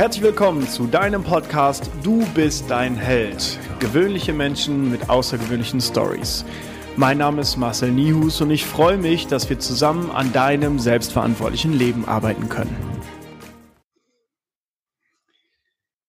Herzlich 0.00 0.24
willkommen 0.24 0.66
zu 0.66 0.86
deinem 0.86 1.22
Podcast 1.22 1.90
Du 2.02 2.24
bist 2.34 2.70
dein 2.70 2.96
Held. 2.96 3.58
Gewöhnliche 3.80 4.32
Menschen 4.32 4.90
mit 4.90 5.10
außergewöhnlichen 5.10 5.78
Stories. 5.82 6.46
Mein 6.96 7.18
Name 7.18 7.42
ist 7.42 7.58
Marcel 7.58 7.90
Nihus 7.92 8.40
und 8.40 8.50
ich 8.50 8.64
freue 8.64 8.96
mich, 8.96 9.26
dass 9.26 9.50
wir 9.50 9.58
zusammen 9.58 10.10
an 10.10 10.32
deinem 10.32 10.78
selbstverantwortlichen 10.78 11.74
Leben 11.74 12.06
arbeiten 12.06 12.48
können. 12.48 12.74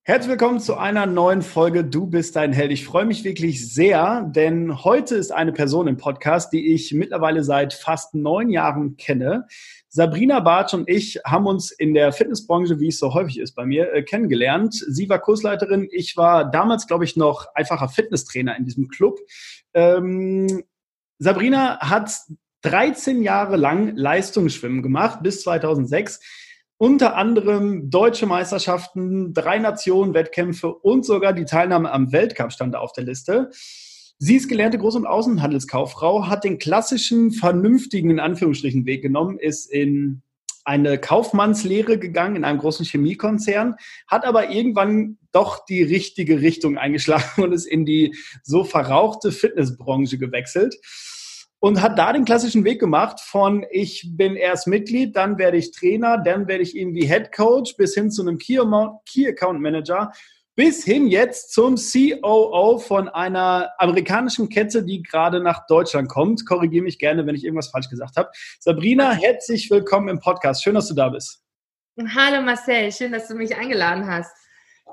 Herzlich 0.03 0.29
willkommen 0.29 0.61
zu 0.61 0.77
einer 0.77 1.05
neuen 1.05 1.41
Folge 1.41 1.83
Du 1.83 2.07
bist 2.07 2.37
dein 2.37 2.53
Held. 2.53 2.71
Ich 2.71 2.85
freue 2.85 3.03
mich 3.03 3.25
wirklich 3.25 3.73
sehr, 3.73 4.25
denn 4.33 4.85
heute 4.85 5.15
ist 5.15 5.31
eine 5.31 5.51
Person 5.51 5.89
im 5.89 5.97
Podcast, 5.97 6.53
die 6.53 6.73
ich 6.73 6.93
mittlerweile 6.93 7.43
seit 7.43 7.73
fast 7.73 8.15
neun 8.15 8.49
Jahren 8.49 8.95
kenne. 8.95 9.47
Sabrina 9.93 10.39
Bartsch 10.39 10.73
und 10.73 10.89
ich 10.89 11.19
haben 11.25 11.45
uns 11.45 11.69
in 11.69 11.93
der 11.93 12.13
Fitnessbranche, 12.13 12.79
wie 12.79 12.87
es 12.87 12.97
so 12.97 13.13
häufig 13.13 13.39
ist 13.39 13.55
bei 13.55 13.65
mir, 13.65 13.91
äh, 13.93 14.03
kennengelernt. 14.03 14.73
Sie 14.73 15.09
war 15.09 15.19
Kursleiterin, 15.19 15.89
ich 15.91 16.15
war 16.15 16.49
damals, 16.49 16.87
glaube 16.87 17.03
ich, 17.03 17.17
noch 17.17 17.47
einfacher 17.55 17.89
Fitnesstrainer 17.89 18.55
in 18.55 18.63
diesem 18.63 18.87
Club. 18.87 19.19
Ähm, 19.73 20.63
Sabrina 21.19 21.79
hat 21.81 22.09
13 22.61 23.21
Jahre 23.21 23.57
lang 23.57 23.93
Leistungsschwimmen 23.97 24.81
gemacht, 24.81 25.19
bis 25.23 25.41
2006 25.41 26.21
unter 26.77 27.17
anderem 27.17 27.89
deutsche 27.89 28.25
Meisterschaften, 28.25 29.33
drei 29.33 29.59
Nationen-Wettkämpfe 29.59 30.73
und 30.73 31.05
sogar 31.05 31.33
die 31.33 31.45
Teilnahme 31.45 31.91
am 31.91 32.13
Weltcup 32.13 32.53
stand 32.53 32.77
auf 32.77 32.93
der 32.93 33.03
Liste. 33.03 33.51
Sie 34.23 34.35
ist 34.35 34.49
gelernte 34.49 34.77
Groß- 34.77 34.97
und 34.97 35.07
Außenhandelskauffrau, 35.07 36.27
hat 36.27 36.43
den 36.43 36.59
klassischen, 36.59 37.31
vernünftigen, 37.31 38.11
in 38.11 38.19
Anführungsstrichen, 38.19 38.85
Weg 38.85 39.01
genommen, 39.01 39.39
ist 39.39 39.65
in 39.65 40.21
eine 40.63 40.99
Kaufmannslehre 40.99 41.97
gegangen 41.97 42.35
in 42.35 42.43
einem 42.43 42.59
großen 42.59 42.85
Chemiekonzern, 42.85 43.77
hat 44.05 44.23
aber 44.23 44.51
irgendwann 44.51 45.17
doch 45.31 45.65
die 45.65 45.81
richtige 45.81 46.39
Richtung 46.39 46.77
eingeschlagen 46.77 47.23
und 47.41 47.51
ist 47.51 47.65
in 47.65 47.83
die 47.83 48.15
so 48.43 48.63
verrauchte 48.63 49.31
Fitnessbranche 49.31 50.19
gewechselt 50.19 50.75
und 51.59 51.81
hat 51.81 51.97
da 51.97 52.13
den 52.13 52.23
klassischen 52.23 52.63
Weg 52.63 52.79
gemacht 52.79 53.19
von 53.21 53.65
ich 53.71 54.07
bin 54.11 54.35
erst 54.35 54.67
Mitglied, 54.67 55.15
dann 55.15 55.39
werde 55.39 55.57
ich 55.57 55.71
Trainer, 55.71 56.19
dann 56.19 56.47
werde 56.47 56.61
ich 56.61 56.77
irgendwie 56.77 57.07
Head 57.07 57.31
Coach 57.31 57.75
bis 57.75 57.95
hin 57.95 58.11
zu 58.11 58.21
einem 58.21 58.37
Key, 58.37 58.59
Key 59.11 59.27
Account 59.27 59.61
Manager 59.61 60.11
bis 60.55 60.83
hin 60.83 61.07
jetzt 61.07 61.53
zum 61.53 61.75
COO 61.75 62.77
von 62.77 63.07
einer 63.09 63.71
amerikanischen 63.77 64.49
Kette, 64.49 64.83
die 64.83 65.01
gerade 65.01 65.41
nach 65.41 65.65
Deutschland 65.67 66.09
kommt. 66.09 66.45
Korrigiere 66.45 66.83
mich 66.83 66.99
gerne, 66.99 67.25
wenn 67.25 67.35
ich 67.35 67.43
irgendwas 67.43 67.69
falsch 67.69 67.89
gesagt 67.89 68.17
habe. 68.17 68.29
Sabrina, 68.59 69.11
herzlich 69.13 69.69
willkommen 69.71 70.09
im 70.09 70.19
Podcast. 70.19 70.63
Schön, 70.63 70.75
dass 70.75 70.87
du 70.87 70.93
da 70.93 71.09
bist. 71.09 71.41
Hallo 72.15 72.41
Marcel, 72.41 72.91
schön, 72.91 73.11
dass 73.11 73.27
du 73.27 73.35
mich 73.35 73.55
eingeladen 73.55 74.05
hast. 74.07 74.31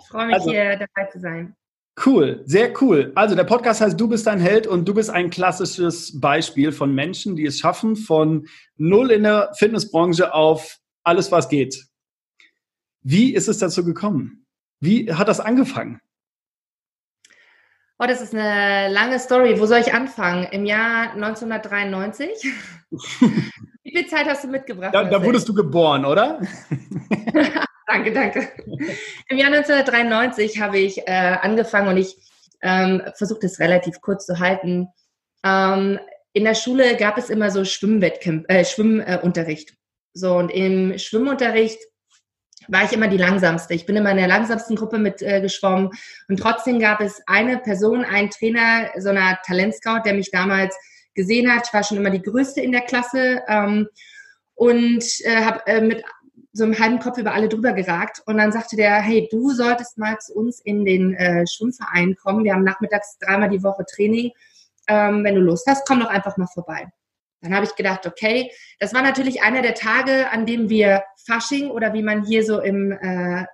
Ich 0.01 0.07
freue 0.09 0.27
mich, 0.27 0.37
also, 0.37 0.51
hier 0.51 0.77
dabei 0.77 1.11
zu 1.11 1.19
sein. 1.19 1.57
Cool, 2.05 2.43
sehr 2.45 2.81
cool. 2.81 3.11
Also 3.17 3.35
der 3.35 3.45
Podcast 3.45 3.81
heißt 3.81 3.99
Du 3.99 4.09
bist 4.09 4.29
ein 4.29 4.39
Held 4.39 4.69
und 4.69 4.87
du 4.87 4.95
bist 4.95 5.11
ein 5.11 5.31
klassisches 5.31 6.21
Beispiel 6.21 6.71
von 6.71 6.95
Menschen, 6.95 7.35
die 7.35 7.47
es 7.47 7.59
schaffen, 7.59 7.97
von 7.97 8.47
null 8.77 9.11
in 9.11 9.25
der 9.25 9.53
Fitnessbranche 9.57 10.33
auf 10.33 10.79
alles, 11.03 11.33
was 11.33 11.49
geht. 11.49 11.87
Wie 13.03 13.35
ist 13.35 13.49
es 13.49 13.59
dazu 13.59 13.85
gekommen? 13.85 14.47
Wie 14.81 15.13
hat 15.13 15.29
das 15.29 15.41
angefangen? 15.41 16.01
Oh, 17.99 18.07
das 18.07 18.21
ist 18.21 18.33
eine 18.33 18.93
lange 18.93 19.19
Story. 19.19 19.59
Wo 19.59 19.67
soll 19.67 19.81
ich 19.81 19.93
anfangen? 19.93 20.45
Im 20.53 20.65
Jahr 20.65 21.13
1993? 21.15 22.29
Wie 23.83 23.91
viel 23.91 24.07
Zeit 24.07 24.27
hast 24.27 24.45
du 24.45 24.49
mitgebracht? 24.49 24.95
Da, 24.95 25.05
da 25.05 25.23
wurdest 25.25 25.49
du 25.49 25.55
geboren, 25.55 26.05
oder? 26.05 26.41
Danke, 27.89 28.13
danke. 28.13 28.53
Im 29.31 29.39
Jahr 29.39 29.51
1993 29.51 30.61
habe 30.61 30.79
ich 30.79 31.09
äh, 31.09 31.39
angefangen 31.41 31.89
und 31.89 31.97
ich 31.97 32.19
ähm, 32.61 33.01
versuche 33.15 33.41
das 33.41 33.61
relativ 33.61 34.03
kurz 34.03 34.27
zu 34.27 34.39
halten. 34.39 34.89
Ähm, 35.43 35.99
in 36.35 36.45
der 36.45 36.55
Schule 36.55 36.99
gab 36.99 37.17
es 37.17 37.31
immer 37.31 37.51
so 37.51 37.65
Schwimmwettkämpfe, 37.65 38.47
äh, 38.51 38.67
Schwimmunterricht. 38.67 39.75
so 40.13 40.37
und 40.37 40.51
im 40.51 40.99
Schwimmunterricht 40.99 41.79
war 42.69 42.85
ich 42.85 42.93
immer 42.93 43.09
die 43.09 43.17
langsamste. 43.17 43.75
Ich 43.75 43.87
bin 43.87 43.97
immer 43.97 44.11
in 44.11 44.19
der 44.19 44.29
langsamsten 44.29 44.77
Gruppe 44.77 44.99
mit 44.99 45.23
äh, 45.23 45.41
geschwommen 45.41 45.91
und 46.29 46.39
trotzdem 46.39 46.79
gab 46.79 47.01
es 47.01 47.21
eine 47.27 47.59
Person, 47.59 48.05
einen 48.05 48.31
Trainer, 48.31 48.91
so 48.99 49.09
einer 49.09 49.39
Talentscout, 49.45 50.03
der 50.05 50.15
mich 50.15 50.31
damals 50.31 50.77
gesehen 51.15 51.53
hat. 51.53 51.67
Ich 51.67 51.75
war 51.75 51.83
schon 51.83 51.97
immer 51.97 52.11
die 52.11 52.23
Größte 52.23 52.61
in 52.61 52.73
der 52.73 52.83
Klasse 52.83 53.43
ähm, 53.49 53.89
und 54.55 55.05
äh, 55.25 55.45
habe 55.45 55.67
äh, 55.67 55.81
mit 55.81 56.05
so 56.53 56.65
im 56.65 56.79
halben 56.79 56.99
Kopf 56.99 57.19
über 57.19 57.35
alle 57.35 57.49
drüber 57.49 57.73
geragt. 57.73 58.23
Und 58.27 58.39
dann 58.39 58.53
sagte 58.53 58.77
der, 58.77 59.01
hey, 59.01 59.29
du 59.31 59.51
solltest 59.51 59.99
mal 59.99 60.19
zu 60.19 60.35
uns 60.35 60.61
in 60.61 60.85
den 60.85 61.15
äh, 61.15 61.47
Schwimmverein 61.47 62.17
kommen. 62.17 62.45
Wir 62.45 62.55
haben 62.55 62.65
nachmittags 62.65 63.19
dreimal 63.19 63.51
die 63.51 63.63
Woche 63.63 63.85
Training. 63.85 64.33
Ähm, 64.89 65.25
wenn 65.25 65.35
du 65.35 65.41
Lust 65.41 65.67
hast, 65.67 65.87
komm 65.87 66.01
doch 66.01 66.09
einfach 66.09 66.37
mal 66.37 66.47
vorbei. 66.47 66.89
Dann 67.41 67.55
habe 67.55 67.65
ich 67.65 67.75
gedacht, 67.77 68.07
okay, 68.07 68.51
das 68.81 68.95
war 68.95 69.03
natürlich 69.03 69.43
einer 69.43 69.63
der 69.63 69.75
Tage, 69.75 70.31
an 70.31 70.47
dem 70.47 70.69
wir 70.69 71.05
Fasching 71.27 71.71
oder 71.71 71.95
wie 71.95 72.03
man 72.03 72.25
hier 72.25 72.45
so 72.45 72.61
im 72.61 72.93
äh, 72.93 73.45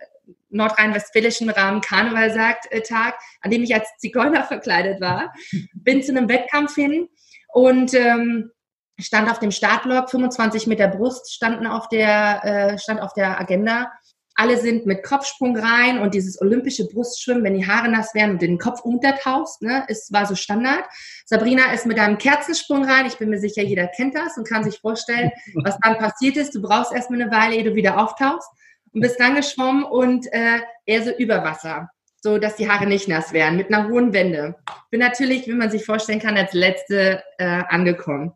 nordrhein-westfälischen 0.48 1.50
Rahmen 1.50 1.80
Karneval 1.80 2.32
sagt, 2.32 2.70
äh, 2.72 2.80
Tag, 2.80 3.18
an 3.40 3.50
dem 3.50 3.62
ich 3.62 3.74
als 3.74 3.88
Zigeuner 3.98 4.44
verkleidet 4.44 5.00
war. 5.00 5.32
Bin 5.74 6.02
zu 6.02 6.12
einem 6.12 6.28
Wettkampf 6.28 6.74
hin 6.74 7.08
und 7.52 7.92
ähm, 7.94 8.50
stand 8.98 9.30
auf 9.30 9.40
dem 9.40 9.50
Startblock, 9.50 10.10
25 10.10 10.66
Meter 10.66 10.88
Brust 10.88 11.32
standen 11.32 11.66
auf 11.66 11.88
der, 11.88 12.44
äh, 12.44 12.78
stand 12.78 13.00
auf 13.00 13.12
der 13.12 13.40
Agenda. 13.40 13.92
Alle 14.36 14.58
sind 14.58 14.84
mit 14.84 15.04
Kopfsprung 15.04 15.56
rein 15.56 16.00
und 16.00 16.14
dieses 16.14 16.40
olympische 16.40 16.88
Brustschwimmen, 16.88 17.44
wenn 17.44 17.54
die 17.54 17.66
Haare 17.66 17.88
nass 17.88 18.14
werden 18.14 18.32
und 18.32 18.42
den 18.42 18.58
Kopf 18.58 18.80
untertauchst, 18.80 19.62
ne, 19.62 19.84
es 19.88 20.10
war 20.12 20.26
so 20.26 20.34
Standard. 20.34 20.84
Sabrina 21.24 21.72
ist 21.72 21.86
mit 21.86 21.98
einem 22.00 22.18
Kerzensprung 22.18 22.84
rein. 22.84 23.06
Ich 23.06 23.18
bin 23.18 23.30
mir 23.30 23.38
sicher, 23.38 23.62
jeder 23.62 23.86
kennt 23.86 24.16
das 24.16 24.36
und 24.36 24.48
kann 24.48 24.64
sich 24.64 24.80
vorstellen, 24.80 25.30
was 25.62 25.78
dann 25.82 25.98
passiert 25.98 26.36
ist. 26.36 26.54
Du 26.54 26.62
brauchst 26.62 26.92
erstmal 26.92 27.22
eine 27.22 27.30
Weile, 27.30 27.54
ehe 27.54 27.64
du 27.64 27.74
wieder 27.74 28.02
auftauchst 28.02 28.48
und 28.92 29.00
bist 29.00 29.20
dann 29.20 29.36
geschwommen 29.36 29.84
und 29.84 30.26
äh, 30.32 30.60
eher 30.84 31.04
so 31.04 31.10
über 31.12 31.44
Wasser, 31.44 31.90
so 32.20 32.38
dass 32.38 32.56
die 32.56 32.68
Haare 32.68 32.86
nicht 32.86 33.06
nass 33.06 33.32
werden, 33.32 33.56
mit 33.56 33.72
einer 33.72 33.88
hohen 33.88 34.12
Wende. 34.12 34.56
Bin 34.90 35.00
natürlich, 35.00 35.46
wie 35.46 35.52
man 35.52 35.70
sich 35.70 35.84
vorstellen 35.84 36.20
kann, 36.20 36.36
als 36.36 36.52
Letzte 36.54 37.22
äh, 37.38 37.62
angekommen. 37.68 38.32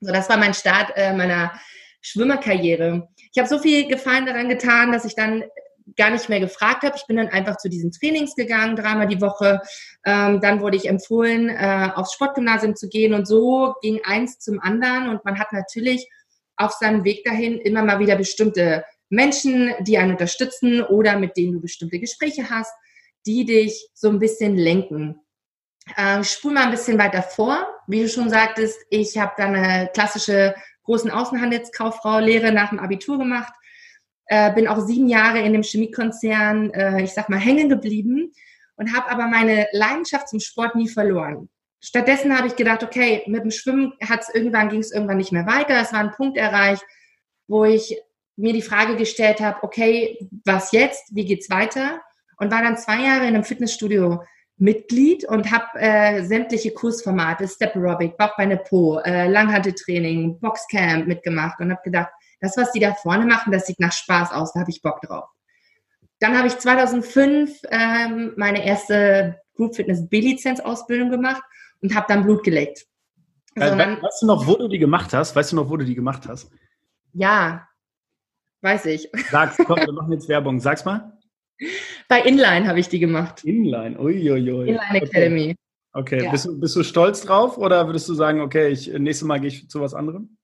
So, 0.00 0.12
das 0.12 0.28
war 0.28 0.36
mein 0.36 0.54
Start 0.54 0.92
äh, 0.96 1.12
meiner 1.14 1.52
Schwimmerkarriere. 2.00 3.08
Ich 3.32 3.38
habe 3.38 3.48
so 3.48 3.58
viel 3.58 3.88
Gefallen 3.88 4.26
daran 4.26 4.48
getan, 4.48 4.92
dass 4.92 5.04
ich 5.04 5.14
dann 5.14 5.44
gar 5.96 6.10
nicht 6.10 6.28
mehr 6.28 6.40
gefragt 6.40 6.82
habe. 6.84 6.96
Ich 6.96 7.06
bin 7.06 7.16
dann 7.16 7.28
einfach 7.28 7.56
zu 7.56 7.68
diesen 7.68 7.92
Trainings 7.92 8.34
gegangen, 8.34 8.76
dreimal 8.76 9.08
die 9.08 9.20
Woche. 9.20 9.60
Ähm, 10.04 10.40
dann 10.40 10.60
wurde 10.60 10.76
ich 10.76 10.88
empfohlen, 10.88 11.48
äh, 11.48 11.90
aufs 11.94 12.12
Sportgymnasium 12.14 12.76
zu 12.76 12.88
gehen 12.88 13.14
und 13.14 13.26
so 13.26 13.74
ging 13.82 14.00
eins 14.04 14.38
zum 14.38 14.60
anderen 14.60 15.08
und 15.08 15.24
man 15.24 15.38
hat 15.38 15.52
natürlich 15.52 16.08
auf 16.56 16.72
seinem 16.72 17.04
Weg 17.04 17.24
dahin 17.24 17.58
immer 17.58 17.82
mal 17.82 17.98
wieder 17.98 18.16
bestimmte 18.16 18.84
Menschen, 19.08 19.74
die 19.80 19.98
einen 19.98 20.12
unterstützen 20.12 20.82
oder 20.82 21.18
mit 21.18 21.36
denen 21.36 21.54
du 21.54 21.60
bestimmte 21.60 21.98
Gespräche 21.98 22.48
hast, 22.50 22.72
die 23.26 23.44
dich 23.44 23.88
so 23.94 24.08
ein 24.08 24.18
bisschen 24.18 24.56
lenken. 24.56 25.20
Äh, 25.96 26.22
spul 26.22 26.52
mal 26.52 26.64
ein 26.64 26.70
bisschen 26.70 26.98
weiter 26.98 27.22
vor. 27.22 27.66
Wie 27.86 28.02
du 28.02 28.08
schon 28.08 28.30
sagtest, 28.30 28.78
ich 28.90 29.18
habe 29.18 29.32
dann 29.36 29.54
eine 29.54 29.90
klassische 29.92 30.54
großen 30.84 31.10
Außenhandelskauffrau-Lehre 31.10 32.52
nach 32.52 32.70
dem 32.70 32.78
Abitur 32.78 33.18
gemacht. 33.18 33.52
Äh, 34.26 34.52
bin 34.54 34.68
auch 34.68 34.80
sieben 34.80 35.08
Jahre 35.08 35.40
in 35.40 35.52
dem 35.52 35.62
Chemiekonzern, 35.62 36.70
äh, 36.70 37.02
ich 37.02 37.12
sag 37.12 37.28
mal, 37.28 37.38
hängen 37.38 37.68
geblieben 37.68 38.32
und 38.76 38.96
habe 38.96 39.10
aber 39.10 39.26
meine 39.26 39.66
Leidenschaft 39.72 40.28
zum 40.28 40.40
Sport 40.40 40.74
nie 40.74 40.88
verloren. 40.88 41.48
Stattdessen 41.80 42.36
habe 42.36 42.46
ich 42.46 42.56
gedacht, 42.56 42.84
okay, 42.84 43.22
mit 43.26 43.42
dem 43.42 43.50
Schwimmen 43.50 43.92
hat's 44.08 44.32
irgendwann 44.32 44.68
ging 44.68 44.80
es 44.80 44.92
irgendwann 44.92 45.16
nicht 45.16 45.32
mehr 45.32 45.46
weiter. 45.46 45.80
Es 45.80 45.92
war 45.92 46.00
ein 46.00 46.12
Punkt 46.12 46.38
erreicht, 46.38 46.84
wo 47.48 47.64
ich 47.64 47.98
mir 48.36 48.52
die 48.52 48.62
Frage 48.62 48.96
gestellt 48.96 49.40
habe, 49.40 49.62
okay, 49.62 50.18
was 50.44 50.72
jetzt? 50.72 51.14
Wie 51.14 51.24
geht's 51.24 51.50
weiter? 51.50 52.00
Und 52.38 52.50
war 52.50 52.62
dann 52.62 52.78
zwei 52.78 53.02
Jahre 53.04 53.26
in 53.26 53.34
einem 53.34 53.44
Fitnessstudio 53.44 54.22
Mitglied 54.58 55.24
und 55.24 55.50
habe 55.50 55.66
äh, 55.74 56.24
sämtliche 56.24 56.72
Kursformate, 56.72 57.48
Step 57.48 57.74
Aerobic, 57.74 58.16
Bauchbeine 58.16 58.58
Po, 58.58 58.98
äh, 58.98 59.28
Langhanteltraining, 59.28 60.38
Boxcamp 60.38 61.06
mitgemacht 61.06 61.58
und 61.60 61.70
habe 61.70 61.82
gedacht, 61.82 62.10
das, 62.40 62.56
was 62.56 62.72
die 62.72 62.80
da 62.80 62.94
vorne 62.94 63.24
machen, 63.24 63.52
das 63.52 63.66
sieht 63.66 63.80
nach 63.80 63.92
Spaß 63.92 64.32
aus, 64.32 64.52
da 64.52 64.60
habe 64.60 64.70
ich 64.70 64.82
Bock 64.82 65.00
drauf. 65.00 65.28
Dann 66.20 66.36
habe 66.36 66.48
ich 66.48 66.58
2005 66.58 67.62
ähm, 67.70 68.32
meine 68.36 68.64
erste 68.64 69.40
Group 69.56 69.74
Fitness 69.74 70.08
B-Lizenz-Ausbildung 70.08 71.10
gemacht 71.10 71.42
und 71.80 71.94
habe 71.94 72.06
dann 72.08 72.22
Blut 72.22 72.44
geleckt. 72.44 72.86
Also 73.58 73.76
dann, 73.76 74.00
weißt 74.00 74.22
du 74.22 74.26
noch, 74.26 74.46
wo 74.46 74.54
du 74.54 74.68
die 74.68 74.78
gemacht 74.78 75.12
hast? 75.12 75.36
Weißt 75.36 75.52
du 75.52 75.56
noch, 75.56 75.68
wo 75.68 75.76
du 75.76 75.84
die 75.84 75.94
gemacht 75.94 76.26
hast? 76.26 76.50
Ja, 77.12 77.68
weiß 78.62 78.86
ich. 78.86 79.10
Sag's, 79.30 79.56
komm, 79.66 79.78
wir 79.78 79.92
machen 79.92 80.12
jetzt 80.12 80.28
Werbung. 80.28 80.60
Sag's 80.60 80.84
mal. 80.84 81.18
Bei 82.12 82.20
Inline 82.20 82.68
habe 82.68 82.78
ich 82.78 82.90
die 82.90 82.98
gemacht. 82.98 83.42
Inline, 83.42 83.98
uiuiui. 83.98 84.68
Inline 84.68 85.02
Academy. 85.02 85.56
Okay, 85.94 86.16
okay. 86.16 86.24
Ja. 86.26 86.30
Bist, 86.30 86.44
du, 86.44 86.60
bist 86.60 86.76
du 86.76 86.82
stolz 86.82 87.22
drauf 87.22 87.56
oder 87.56 87.86
würdest 87.86 88.06
du 88.06 88.12
sagen, 88.12 88.42
okay, 88.42 88.68
ich, 88.68 88.92
nächstes 88.92 89.26
Mal 89.26 89.40
gehe 89.40 89.48
ich 89.48 89.70
zu 89.70 89.80
was 89.80 89.94
anderem? 89.94 90.36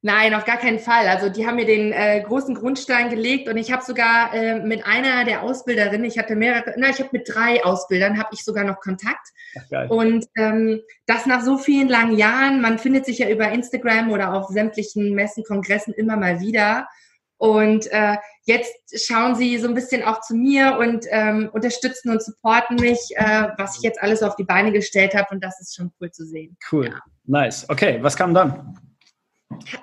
Nein, 0.00 0.32
auf 0.32 0.44
gar 0.44 0.58
keinen 0.58 0.78
Fall. 0.78 1.08
Also 1.08 1.28
die 1.28 1.44
haben 1.44 1.56
mir 1.56 1.66
den 1.66 1.90
äh, 1.90 2.22
großen 2.24 2.54
Grundstein 2.54 3.10
gelegt 3.10 3.48
und 3.48 3.56
ich 3.56 3.72
habe 3.72 3.82
sogar 3.82 4.32
äh, 4.32 4.60
mit 4.60 4.86
einer 4.86 5.24
der 5.24 5.42
Ausbilderinnen, 5.42 6.04
ich 6.04 6.18
hatte 6.18 6.36
mehrere, 6.36 6.72
na, 6.76 6.90
ich 6.90 7.00
habe 7.00 7.08
mit 7.10 7.28
drei 7.28 7.64
Ausbildern, 7.64 8.16
habe 8.16 8.28
ich 8.32 8.44
sogar 8.44 8.62
noch 8.62 8.78
Kontakt. 8.78 9.26
Ach, 9.72 9.90
und 9.90 10.24
ähm, 10.36 10.82
das 11.06 11.26
nach 11.26 11.42
so 11.42 11.58
vielen 11.58 11.88
langen 11.88 12.16
Jahren, 12.16 12.60
man 12.60 12.78
findet 12.78 13.06
sich 13.06 13.18
ja 13.18 13.28
über 13.28 13.50
Instagram 13.50 14.12
oder 14.12 14.34
auf 14.34 14.50
sämtlichen 14.50 15.16
Messen, 15.16 15.42
Kongressen 15.42 15.94
immer 15.94 16.16
mal 16.16 16.38
wieder. 16.38 16.86
Und 17.36 17.90
äh, 17.90 18.16
jetzt 18.44 18.72
schauen 19.06 19.34
sie 19.34 19.58
so 19.58 19.68
ein 19.68 19.74
bisschen 19.74 20.02
auch 20.02 20.20
zu 20.20 20.34
mir 20.34 20.76
und 20.78 21.04
ähm, 21.10 21.50
unterstützen 21.52 22.10
und 22.10 22.22
supporten 22.22 22.76
mich, 22.76 23.00
äh, 23.16 23.48
was 23.58 23.76
ich 23.76 23.82
jetzt 23.82 24.00
alles 24.00 24.22
auf 24.22 24.36
die 24.36 24.44
Beine 24.44 24.72
gestellt 24.72 25.14
habe. 25.14 25.26
Und 25.30 25.42
das 25.42 25.60
ist 25.60 25.74
schon 25.74 25.92
cool 26.00 26.10
zu 26.10 26.24
sehen. 26.24 26.56
Cool. 26.70 26.86
Ja. 26.86 27.00
Nice. 27.26 27.68
Okay, 27.68 27.98
was 28.00 28.16
kam 28.16 28.34
dann? 28.34 28.78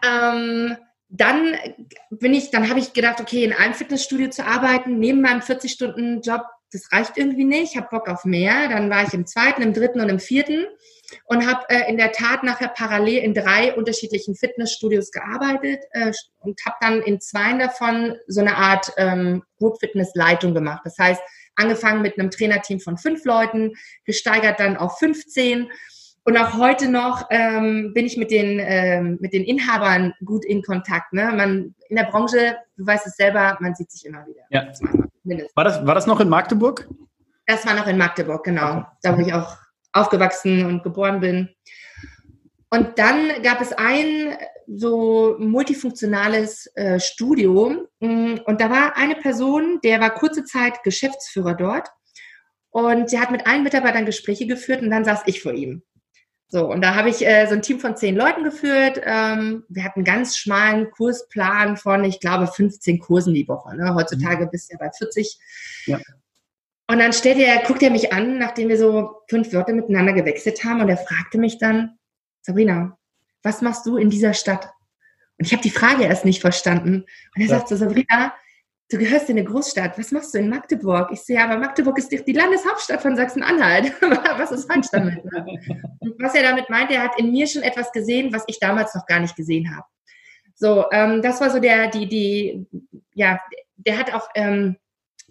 Ähm, 0.06 0.78
dann 1.10 1.56
bin 2.10 2.34
ich, 2.34 2.52
dann 2.52 2.70
habe 2.70 2.80
ich 2.80 2.94
gedacht, 2.94 3.20
okay, 3.20 3.44
in 3.44 3.54
einem 3.54 3.74
Fitnessstudio 3.74 4.30
zu 4.30 4.46
arbeiten, 4.46 4.98
neben 4.98 5.22
meinem 5.22 5.42
40-Stunden-Job, 5.42 6.44
das 6.72 6.90
reicht 6.94 7.18
irgendwie 7.18 7.44
nicht. 7.44 7.74
Ich 7.74 7.78
habe 7.78 7.90
Bock 7.92 8.08
auf 8.08 8.24
mehr. 8.24 8.70
Dann 8.70 8.90
war 8.90 9.04
ich 9.04 9.14
im 9.14 9.26
zweiten, 9.26 9.62
im 9.62 9.74
dritten 9.74 10.00
und 10.00 10.08
im 10.08 10.20
vierten 10.20 10.66
und 11.26 11.48
habe 11.48 11.66
äh, 11.70 11.90
in 11.90 11.98
der 11.98 12.12
Tat 12.12 12.44
nachher 12.44 12.70
parallel 12.70 13.24
in 13.24 13.34
drei 13.34 13.74
unterschiedlichen 13.74 14.36
Fitnessstudios 14.36 15.12
gearbeitet 15.12 15.84
äh, 15.92 16.12
und 16.40 16.60
habe 16.66 16.76
dann 16.82 17.02
in 17.02 17.20
zwei 17.20 17.58
davon 17.58 18.16
so 18.28 18.42
eine 18.42 18.58
Art 18.58 18.92
ähm, 18.98 19.44
Group 19.58 19.80
Fitness 19.80 20.12
Leitung 20.16 20.54
gemacht. 20.54 20.82
Das 20.84 20.98
heißt, 20.98 21.22
angefangen 21.56 22.02
mit 22.02 22.18
einem 22.18 22.32
Trainerteam 22.32 22.80
von 22.80 22.98
fünf 22.98 23.26
Leuten, 23.26 23.74
gesteigert 24.06 24.60
dann 24.60 24.78
auf 24.78 25.00
15 25.00 25.70
und 26.24 26.38
auch 26.38 26.56
heute 26.56 26.88
noch 26.88 27.28
ähm, 27.32 27.94
bin 27.94 28.06
ich 28.06 28.16
mit 28.16 28.30
den, 28.30 28.60
ähm, 28.62 29.18
mit 29.22 29.34
den 29.34 29.44
Inhabern 29.44 30.14
gut 30.24 30.46
in 30.46 30.62
Kontakt. 30.62 31.14
Ne? 31.14 31.32
Man, 31.36 31.76
in 31.90 31.96
der 31.96 32.04
Branche, 32.04 32.58
du 32.78 32.86
weißt 32.86 33.08
es 33.08 33.16
selber, 33.16 33.58
man 33.60 33.74
sieht 33.74 33.92
sich 33.92 34.06
immer 34.06 34.26
wieder. 34.28 34.42
Ja. 34.50 34.72
War, 35.56 35.64
das, 35.64 35.86
war 35.86 35.96
das 35.96 36.06
noch 36.06 36.20
in 36.20 36.30
Magdeburg? 36.30 36.88
Das 37.48 37.66
war 37.66 37.74
noch 37.74 37.88
in 37.88 37.98
Magdeburg, 37.98 38.44
genau. 38.44 38.78
Okay. 38.78 38.86
Da, 39.02 39.18
wo 39.18 39.22
ich 39.22 39.34
auch 39.34 39.58
aufgewachsen 39.94 40.66
und 40.66 40.84
geboren 40.84 41.20
bin. 41.20 41.50
Und 42.70 42.98
dann 42.98 43.42
gab 43.44 43.62
es 43.62 43.74
ein 43.74 44.38
so 44.68 45.36
multifunktionales 45.40 46.68
äh, 46.76 47.00
Studio. 47.00 47.88
Mm, 48.00 48.36
und 48.46 48.62
da 48.62 48.70
war 48.70 48.96
eine 48.96 49.16
Person, 49.16 49.80
der 49.84 50.00
war 50.00 50.14
kurze 50.14 50.46
Zeit 50.46 50.84
Geschäftsführer 50.84 51.56
dort. 51.56 51.90
Und 52.70 53.12
der 53.12 53.20
hat 53.20 53.32
mit 53.32 53.46
allen 53.46 53.64
Mitarbeitern 53.64 54.06
Gespräche 54.06 54.48
geführt 54.48 54.82
und 54.82 54.92
dann 54.92 55.04
saß 55.04 55.24
ich 55.26 55.42
vor 55.42 55.52
ihm. 55.52 55.84
So, 56.48 56.70
und 56.70 56.82
da 56.82 56.96
habe 56.96 57.10
ich 57.10 57.26
äh, 57.26 57.46
so 57.48 57.54
ein 57.54 57.62
Team 57.62 57.80
von 57.80 57.96
zehn 57.96 58.16
Leuten 58.16 58.44
geführt. 58.44 59.02
Ähm, 59.04 59.64
wir 59.70 59.84
hatten 59.84 60.00
einen 60.00 60.06
ganz 60.06 60.38
schmalen 60.38 60.92
Kursplan 60.92 61.78
von, 61.78 62.04
ich 62.04 62.20
glaube, 62.20 62.48
15 62.48 63.00
Kursen 63.00 63.34
die 63.34 63.48
Woche. 63.48 63.76
Ne? 63.76 63.96
Heutzutage 63.96 64.46
mhm. 64.46 64.50
bist 64.50 64.70
du 64.70 64.74
ja 64.74 64.80
bei 64.80 64.92
40. 64.92 65.38
Ja. 65.86 66.00
Und 66.92 67.00
dann 67.00 67.14
stellt 67.14 67.38
er, 67.38 67.64
guckt 67.64 67.82
er 67.84 67.90
mich 67.90 68.12
an, 68.12 68.38
nachdem 68.38 68.68
wir 68.68 68.78
so 68.78 69.22
fünf 69.30 69.54
Wörter 69.54 69.72
miteinander 69.72 70.12
gewechselt 70.12 70.62
haben, 70.66 70.82
und 70.82 70.90
er 70.90 70.98
fragte 70.98 71.38
mich 71.38 71.58
dann, 71.58 71.98
Sabrina, 72.42 72.98
was 73.44 73.62
machst 73.62 73.86
du 73.86 73.96
in 73.96 74.10
dieser 74.10 74.34
Stadt? 74.34 74.66
Und 75.40 75.46
ich 75.46 75.54
habe 75.54 75.64
die 75.64 75.70
Frage 75.70 76.04
erst 76.04 76.26
nicht 76.26 76.42
verstanden. 76.42 77.06
Und 77.34 77.42
er 77.42 77.48
ja. 77.48 77.48
sagt 77.48 77.70
so, 77.70 77.78
Sabrina, 77.78 78.34
du 78.90 78.98
gehörst 78.98 79.30
in 79.30 79.38
eine 79.38 79.48
Großstadt, 79.48 79.98
was 79.98 80.12
machst 80.12 80.34
du 80.34 80.40
in 80.40 80.50
Magdeburg? 80.50 81.14
Ich 81.14 81.22
sehe, 81.22 81.42
aber 81.42 81.56
Magdeburg 81.56 81.98
ist 81.98 82.12
die 82.12 82.34
Landeshauptstadt 82.34 83.02
von 83.02 83.16
Sachsen-Anhalt. 83.16 83.94
was 84.02 84.52
ist 84.52 84.70
falsch 84.70 84.88
damit? 84.92 85.24
Und 86.00 86.22
was 86.22 86.36
er 86.36 86.44
damit 86.44 86.70
meint, 86.70 86.92
er 86.92 87.04
hat 87.04 87.18
in 87.18 87.32
mir 87.32 87.48
schon 87.48 87.64
etwas 87.64 87.94
gesehen, 87.94 88.34
was 88.34 88.44
ich 88.48 88.60
damals 88.60 88.94
noch 88.96 89.06
gar 89.06 89.22
nicht 89.22 89.38
gesehen 89.38 89.74
habe. 89.74 89.88
So, 90.56 90.92
ähm, 90.92 91.22
das 91.22 91.40
war 91.40 91.52
so 91.52 91.60
der, 91.60 91.88
die, 91.88 92.10
die, 92.10 92.68
ja, 93.14 93.40
der 93.78 93.98
hat 93.98 94.14
auch 94.14 94.28
ähm, 94.36 94.76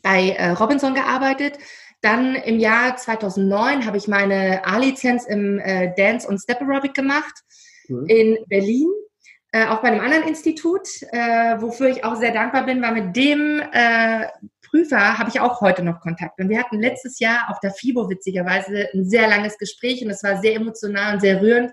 bei 0.02 0.30
äh, 0.30 0.50
Robinson 0.50 0.94
gearbeitet. 0.94 1.58
Dann 2.00 2.34
im 2.34 2.58
Jahr 2.58 2.96
2009 2.96 3.86
habe 3.86 3.96
ich 3.96 4.08
meine 4.08 4.64
A-Lizenz 4.64 5.26
im 5.26 5.58
äh, 5.58 5.92
Dance 5.96 6.26
und 6.26 6.38
Step 6.38 6.60
Aerobic 6.62 6.94
gemacht 6.94 7.34
mhm. 7.88 8.06
in 8.06 8.38
Berlin 8.48 8.88
äh, 9.52 9.66
auch 9.66 9.82
bei 9.82 9.88
einem 9.88 10.00
anderen 10.00 10.28
Institut, 10.28 10.86
äh, 11.10 11.60
wofür 11.60 11.88
ich 11.88 12.04
auch 12.04 12.14
sehr 12.16 12.32
dankbar 12.32 12.66
bin, 12.66 12.80
weil 12.82 13.02
mit 13.02 13.16
dem 13.16 13.60
äh, 13.72 14.26
Prüfer 14.62 15.18
habe 15.18 15.28
ich 15.28 15.40
auch 15.40 15.60
heute 15.60 15.82
noch 15.82 16.00
Kontakt. 16.00 16.38
Und 16.38 16.48
wir 16.48 16.60
hatten 16.60 16.80
letztes 16.80 17.18
Jahr 17.18 17.50
auf 17.50 17.58
der 17.58 17.72
FIBO 17.72 18.08
witzigerweise 18.08 18.88
ein 18.94 19.04
sehr 19.08 19.28
langes 19.28 19.58
Gespräch 19.58 20.04
und 20.04 20.10
es 20.10 20.22
war 20.22 20.40
sehr 20.40 20.54
emotional 20.54 21.14
und 21.14 21.20
sehr 21.20 21.42
rührend, 21.42 21.72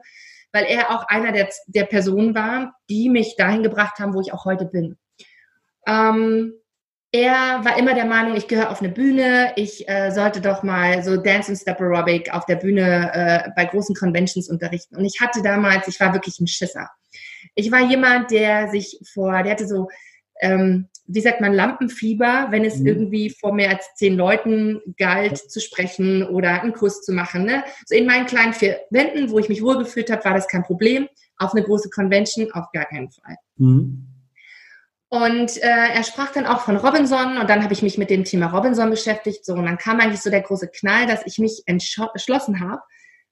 weil 0.51 0.65
er 0.65 0.89
auch 0.89 1.07
einer 1.07 1.31
der, 1.31 1.49
der 1.67 1.83
Personen 1.83 2.33
war, 2.33 2.73
die 2.89 3.09
mich 3.09 3.35
dahin 3.35 3.61
gebracht 3.61 3.99
haben, 3.99 4.15
wo 4.15 4.21
ich 4.21 4.33
auch 4.33 4.45
heute 4.45 4.65
bin. 4.65 4.97
Ähm, 5.85 6.53
er 7.17 7.65
war 7.65 7.79
immer 7.79 7.95
der 7.95 8.05
Meinung, 8.05 8.35
ich 8.35 8.47
gehöre 8.47 8.69
auf 8.69 8.79
eine 8.79 8.91
Bühne, 8.91 9.51
ich 9.55 9.89
äh, 9.89 10.11
sollte 10.11 10.39
doch 10.39 10.61
mal 10.61 11.03
so 11.03 11.17
Dance 11.17 11.51
und 11.51 11.57
Step 11.57 11.81
Aerobic 11.81 12.31
auf 12.31 12.45
der 12.45 12.57
Bühne 12.57 13.11
äh, 13.11 13.49
bei 13.55 13.65
großen 13.65 13.95
Conventions 13.95 14.47
unterrichten. 14.47 14.95
Und 14.95 15.03
ich 15.03 15.19
hatte 15.19 15.41
damals, 15.41 15.87
ich 15.87 15.99
war 15.99 16.13
wirklich 16.13 16.39
ein 16.39 16.45
Schisser. 16.45 16.87
Ich 17.55 17.71
war 17.71 17.81
jemand, 17.81 18.29
der 18.29 18.69
sich 18.69 18.99
vor, 19.13 19.41
der 19.41 19.53
hatte 19.53 19.67
so, 19.67 19.87
ähm, 20.41 20.89
wie 21.07 21.21
sagt 21.21 21.41
man, 21.41 21.53
Lampenfieber, 21.53 22.49
wenn 22.51 22.63
es 22.63 22.77
mhm. 22.77 22.87
irgendwie 22.87 23.29
vor 23.31 23.51
mehr 23.51 23.71
als 23.71 23.87
zehn 23.95 24.15
Leuten 24.15 24.79
galt 24.97 25.37
zu 25.37 25.59
sprechen 25.59 26.21
oder 26.21 26.61
einen 26.61 26.73
Kurs 26.73 27.01
zu 27.01 27.13
machen. 27.13 27.45
Ne? 27.45 27.63
So 27.87 27.95
in 27.95 28.05
meinen 28.05 28.27
kleinen 28.27 28.53
vier 28.53 28.81
Wänden, 28.91 29.31
wo 29.31 29.39
ich 29.39 29.49
mich 29.49 29.63
wohlgefühlt 29.63 30.11
habe, 30.11 30.23
war 30.23 30.35
das 30.35 30.47
kein 30.47 30.63
Problem. 30.63 31.07
Auf 31.37 31.53
eine 31.53 31.63
große 31.63 31.89
Convention 31.89 32.51
auf 32.51 32.65
gar 32.73 32.85
keinen 32.85 33.09
Fall. 33.09 33.37
Mhm. 33.55 34.16
Und 35.09 35.57
äh, 35.63 35.87
er 35.93 36.03
sprach 36.03 36.33
dann 36.33 36.45
auch 36.45 36.61
von 36.61 36.75
Robinson 36.75 37.37
und 37.37 37.49
dann 37.49 37.63
habe 37.63 37.71
ich 37.73 37.81
mich 37.81 37.97
mit 37.97 38.09
dem 38.09 38.25
Thema 38.25 38.47
Robinson 38.47 38.89
beschäftigt. 38.89 39.45
So, 39.45 39.53
und 39.53 39.65
dann 39.65 39.77
kam 39.77 39.99
eigentlich 39.99 40.21
so 40.21 40.29
der 40.29 40.41
große 40.41 40.67
Knall, 40.67 41.07
dass 41.07 41.25
ich 41.25 41.39
mich 41.39 41.63
entschlossen 41.65 42.59
habe, 42.59 42.81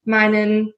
meinen 0.03 0.73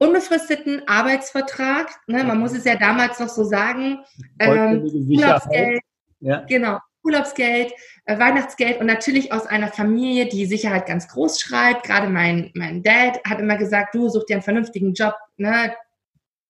unbefristeten 0.00 0.82
Arbeitsvertrag, 0.88 1.90
ne, 2.06 2.24
man 2.24 2.40
muss 2.40 2.52
es 2.52 2.64
ja 2.64 2.76
damals 2.76 3.20
noch 3.20 3.28
so 3.28 3.44
sagen, 3.44 3.98
ähm, 4.38 4.82
Urlaubsgeld, 5.08 5.80
ja. 6.20 6.40
genau, 6.48 6.78
Urlaubsgeld, 7.02 7.72
äh, 8.06 8.18
Weihnachtsgeld 8.18 8.80
und 8.80 8.86
natürlich 8.86 9.30
aus 9.32 9.46
einer 9.46 9.68
Familie, 9.68 10.26
die 10.26 10.46
Sicherheit 10.46 10.86
ganz 10.86 11.06
groß 11.08 11.40
schreibt. 11.40 11.84
Gerade 11.84 12.08
mein, 12.08 12.50
mein 12.54 12.82
Dad 12.82 13.20
hat 13.28 13.40
immer 13.40 13.58
gesagt, 13.58 13.94
du 13.94 14.08
such 14.08 14.24
dir 14.24 14.36
einen 14.36 14.42
vernünftigen 14.42 14.94
Job, 14.94 15.14
ne, 15.36 15.74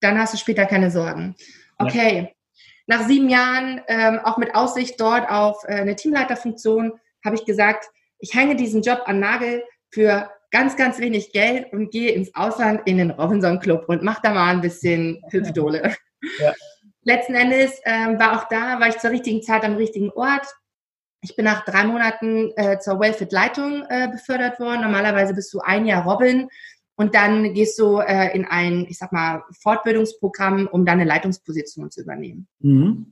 dann 0.00 0.19
hast 0.19 0.33
du 0.33 0.39
später 0.39 0.67
keine 0.67 0.91
Sorgen. 0.91 1.35
Okay. 1.79 2.21
Ja. 2.21 2.29
Nach 2.91 3.07
sieben 3.07 3.29
Jahren, 3.29 3.81
ähm, 3.87 4.19
auch 4.25 4.37
mit 4.37 4.57
Aussicht 4.57 5.01
dort 5.01 5.31
auf 5.31 5.63
äh, 5.63 5.75
eine 5.75 5.95
Teamleiterfunktion, 5.95 6.93
habe 7.25 7.37
ich 7.37 7.45
gesagt, 7.45 7.87
ich 8.19 8.35
hänge 8.35 8.57
diesen 8.57 8.83
Job 8.83 9.03
an 9.05 9.21
Nagel 9.21 9.63
für 9.93 10.29
ganz, 10.51 10.75
ganz 10.75 10.99
wenig 10.99 11.31
Geld 11.31 11.73
und 11.73 11.93
gehe 11.93 12.11
ins 12.11 12.35
Ausland 12.35 12.81
in 12.87 12.99
den 12.99 13.13
Robinson 13.13 13.61
Club 13.61 13.85
und 13.87 14.03
mache 14.03 14.23
da 14.25 14.35
mal 14.35 14.51
ein 14.51 14.61
bisschen 14.61 15.23
Hüpfdole. 15.31 15.95
Ja. 16.41 16.53
Letzten 17.05 17.37
Endes 17.37 17.81
ähm, 17.85 18.19
war 18.19 18.37
auch 18.37 18.49
da, 18.49 18.81
war 18.81 18.89
ich 18.89 18.99
zur 18.99 19.11
richtigen 19.11 19.41
Zeit 19.41 19.63
am 19.63 19.77
richtigen 19.77 20.11
Ort. 20.11 20.49
Ich 21.23 21.37
bin 21.37 21.45
nach 21.45 21.65
drei 21.65 21.85
Monaten 21.85 22.51
äh, 22.57 22.81
zur 22.81 22.99
Wellfit-Leitung 22.99 23.87
äh, 23.89 24.09
befördert 24.09 24.59
worden. 24.59 24.81
Normalerweise 24.81 25.33
bist 25.33 25.55
du 25.55 25.61
ein 25.61 25.87
Jahr 25.87 26.05
Robin 26.05 26.49
und 27.00 27.14
dann 27.14 27.54
gehst 27.54 27.78
du 27.78 27.99
äh, 28.00 28.37
in 28.37 28.45
ein, 28.45 28.85
ich 28.87 28.99
sag 28.99 29.11
mal, 29.11 29.42
Fortbildungsprogramm, 29.62 30.69
um 30.71 30.85
dann 30.85 31.00
eine 31.00 31.09
Leitungsposition 31.09 31.90
zu 31.90 32.02
übernehmen. 32.02 32.47
Mhm. 32.59 33.11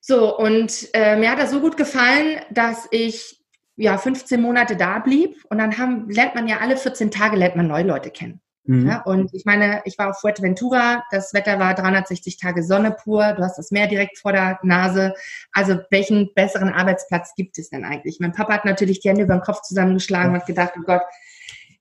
So, 0.00 0.36
und 0.36 0.90
äh, 0.92 1.16
mir 1.16 1.30
hat 1.30 1.38
das 1.38 1.50
so 1.50 1.60
gut 1.60 1.78
gefallen, 1.78 2.42
dass 2.50 2.88
ich 2.90 3.42
ja 3.76 3.96
15 3.96 4.38
Monate 4.38 4.76
da 4.76 4.98
blieb 4.98 5.42
und 5.48 5.56
dann 5.56 5.78
haben, 5.78 6.10
lernt 6.10 6.34
man 6.34 6.46
ja 6.46 6.58
alle 6.58 6.76
14 6.76 7.10
Tage 7.10 7.36
lernt 7.36 7.56
man 7.56 7.68
neue 7.68 7.84
Leute 7.84 8.10
kennen. 8.10 8.42
Mhm. 8.64 8.86
Ja, 8.86 9.00
und 9.00 9.32
ich 9.32 9.46
meine, 9.46 9.80
ich 9.86 9.96
war 9.96 10.10
auf 10.10 10.20
Fuerteventura, 10.20 11.04
das 11.10 11.32
Wetter 11.32 11.58
war 11.58 11.72
360 11.74 12.36
Tage 12.36 12.62
Sonne 12.62 12.90
pur, 13.02 13.32
du 13.32 13.42
hast 13.42 13.56
das 13.56 13.70
Meer 13.70 13.86
direkt 13.86 14.18
vor 14.18 14.32
der 14.32 14.58
Nase. 14.62 15.14
Also 15.52 15.78
welchen 15.88 16.34
besseren 16.34 16.68
Arbeitsplatz 16.68 17.32
gibt 17.34 17.56
es 17.56 17.70
denn 17.70 17.86
eigentlich? 17.86 18.18
Mein 18.20 18.32
Papa 18.32 18.52
hat 18.52 18.66
natürlich 18.66 19.00
die 19.00 19.08
Hände 19.08 19.22
über 19.22 19.36
den 19.36 19.42
Kopf 19.42 19.62
zusammengeschlagen 19.62 20.34
und 20.34 20.44
gedacht, 20.44 20.74
oh 20.76 20.82
Gott, 20.84 21.00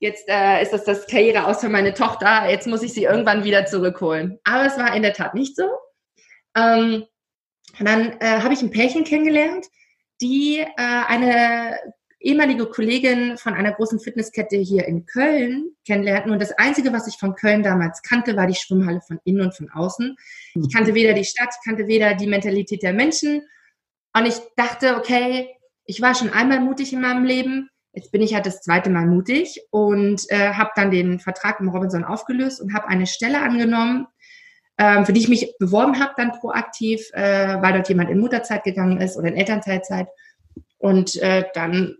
jetzt 0.02 0.28
äh, 0.28 0.62
ist 0.62 0.74
das 0.74 0.84
das 0.84 1.08
Karriere 1.08 1.46
aus 1.46 1.62
für 1.62 1.70
meine 1.70 1.94
Tochter, 1.94 2.50
jetzt 2.50 2.68
muss 2.68 2.84
ich 2.84 2.92
sie 2.92 3.04
irgendwann 3.04 3.44
wieder 3.44 3.66
zurückholen. 3.66 4.40
Aber 4.44 4.66
es 4.66 4.78
war 4.78 4.94
in 4.96 5.04
der 5.04 5.14
Tat 5.14 5.36
nicht 5.36 5.56
so. 5.56 5.70
Ähm, 6.58 7.06
dann 7.80 8.18
äh, 8.20 8.42
habe 8.42 8.54
ich 8.54 8.62
ein 8.62 8.72
Pärchen 8.72 9.06
kennengelernt, 9.06 9.68
die 10.20 10.60
äh, 10.60 10.68
eine 10.76 11.78
ehemalige 12.20 12.66
Kollegin 12.66 13.38
von 13.38 13.54
einer 13.54 13.72
großen 13.72 14.00
Fitnesskette 14.00 14.58
hier 14.58 14.86
in 14.86 15.06
Köln 15.06 15.76
kennenlernten. 15.86 16.32
Und 16.32 16.42
das 16.42 16.52
Einzige, 16.52 16.94
was 16.94 17.08
ich 17.08 17.16
von 17.16 17.36
Köln 17.36 17.64
damals 17.64 18.02
kannte, 18.02 18.36
war 18.36 18.48
die 18.48 18.56
Schwimmhalle 18.56 19.02
von 19.02 19.20
innen 19.24 19.42
und 19.42 19.56
von 19.56 19.70
außen. 19.70 20.16
Ich 20.56 20.74
kannte 20.74 20.94
weder 20.94 21.14
die 21.14 21.26
Stadt, 21.26 21.54
kannte 21.64 21.88
weder 21.88 22.16
die 22.16 22.28
Mentalität 22.28 22.84
der 22.84 22.94
Menschen. 22.94 23.44
Und 24.14 24.26
ich 24.26 24.36
dachte, 24.56 24.98
okay, 24.98 25.50
ich 25.86 26.02
war 26.02 26.16
schon 26.16 26.32
einmal 26.32 26.60
mutig 26.60 26.94
in 26.94 27.02
meinem 27.02 27.24
Leben. 27.24 27.70
Jetzt 27.94 28.12
bin 28.12 28.22
ich 28.22 28.34
halt 28.34 28.46
das 28.46 28.62
zweite 28.62 28.90
Mal 28.90 29.06
mutig 29.06 29.62
und 29.70 30.24
äh, 30.30 30.54
habe 30.54 30.72
dann 30.76 30.92
den 30.92 31.20
Vertrag 31.20 31.60
im 31.60 31.70
Robinson 31.70 32.04
aufgelöst 32.04 32.62
und 32.62 32.74
habe 32.74 32.88
eine 32.88 33.08
Stelle 33.08 33.42
angenommen 33.42 34.08
ähm, 34.82 35.06
für 35.06 35.14
die 35.14 35.20
ich 35.22 35.30
mich 35.30 35.54
beworben 35.60 36.00
habe, 36.00 36.14
dann 36.18 36.32
proaktiv, 36.32 37.12
äh, 37.14 37.62
weil 37.62 37.74
dort 37.74 37.88
jemand 37.88 38.10
in 38.10 38.20
Mutterzeit 38.20 38.64
gegangen 38.64 39.00
ist 39.00 39.16
oder 39.16 39.28
in 39.28 39.38
Elternteilzeit. 39.38 40.08
Und 40.80 41.16
äh, 41.18 41.46
dann 41.54 41.98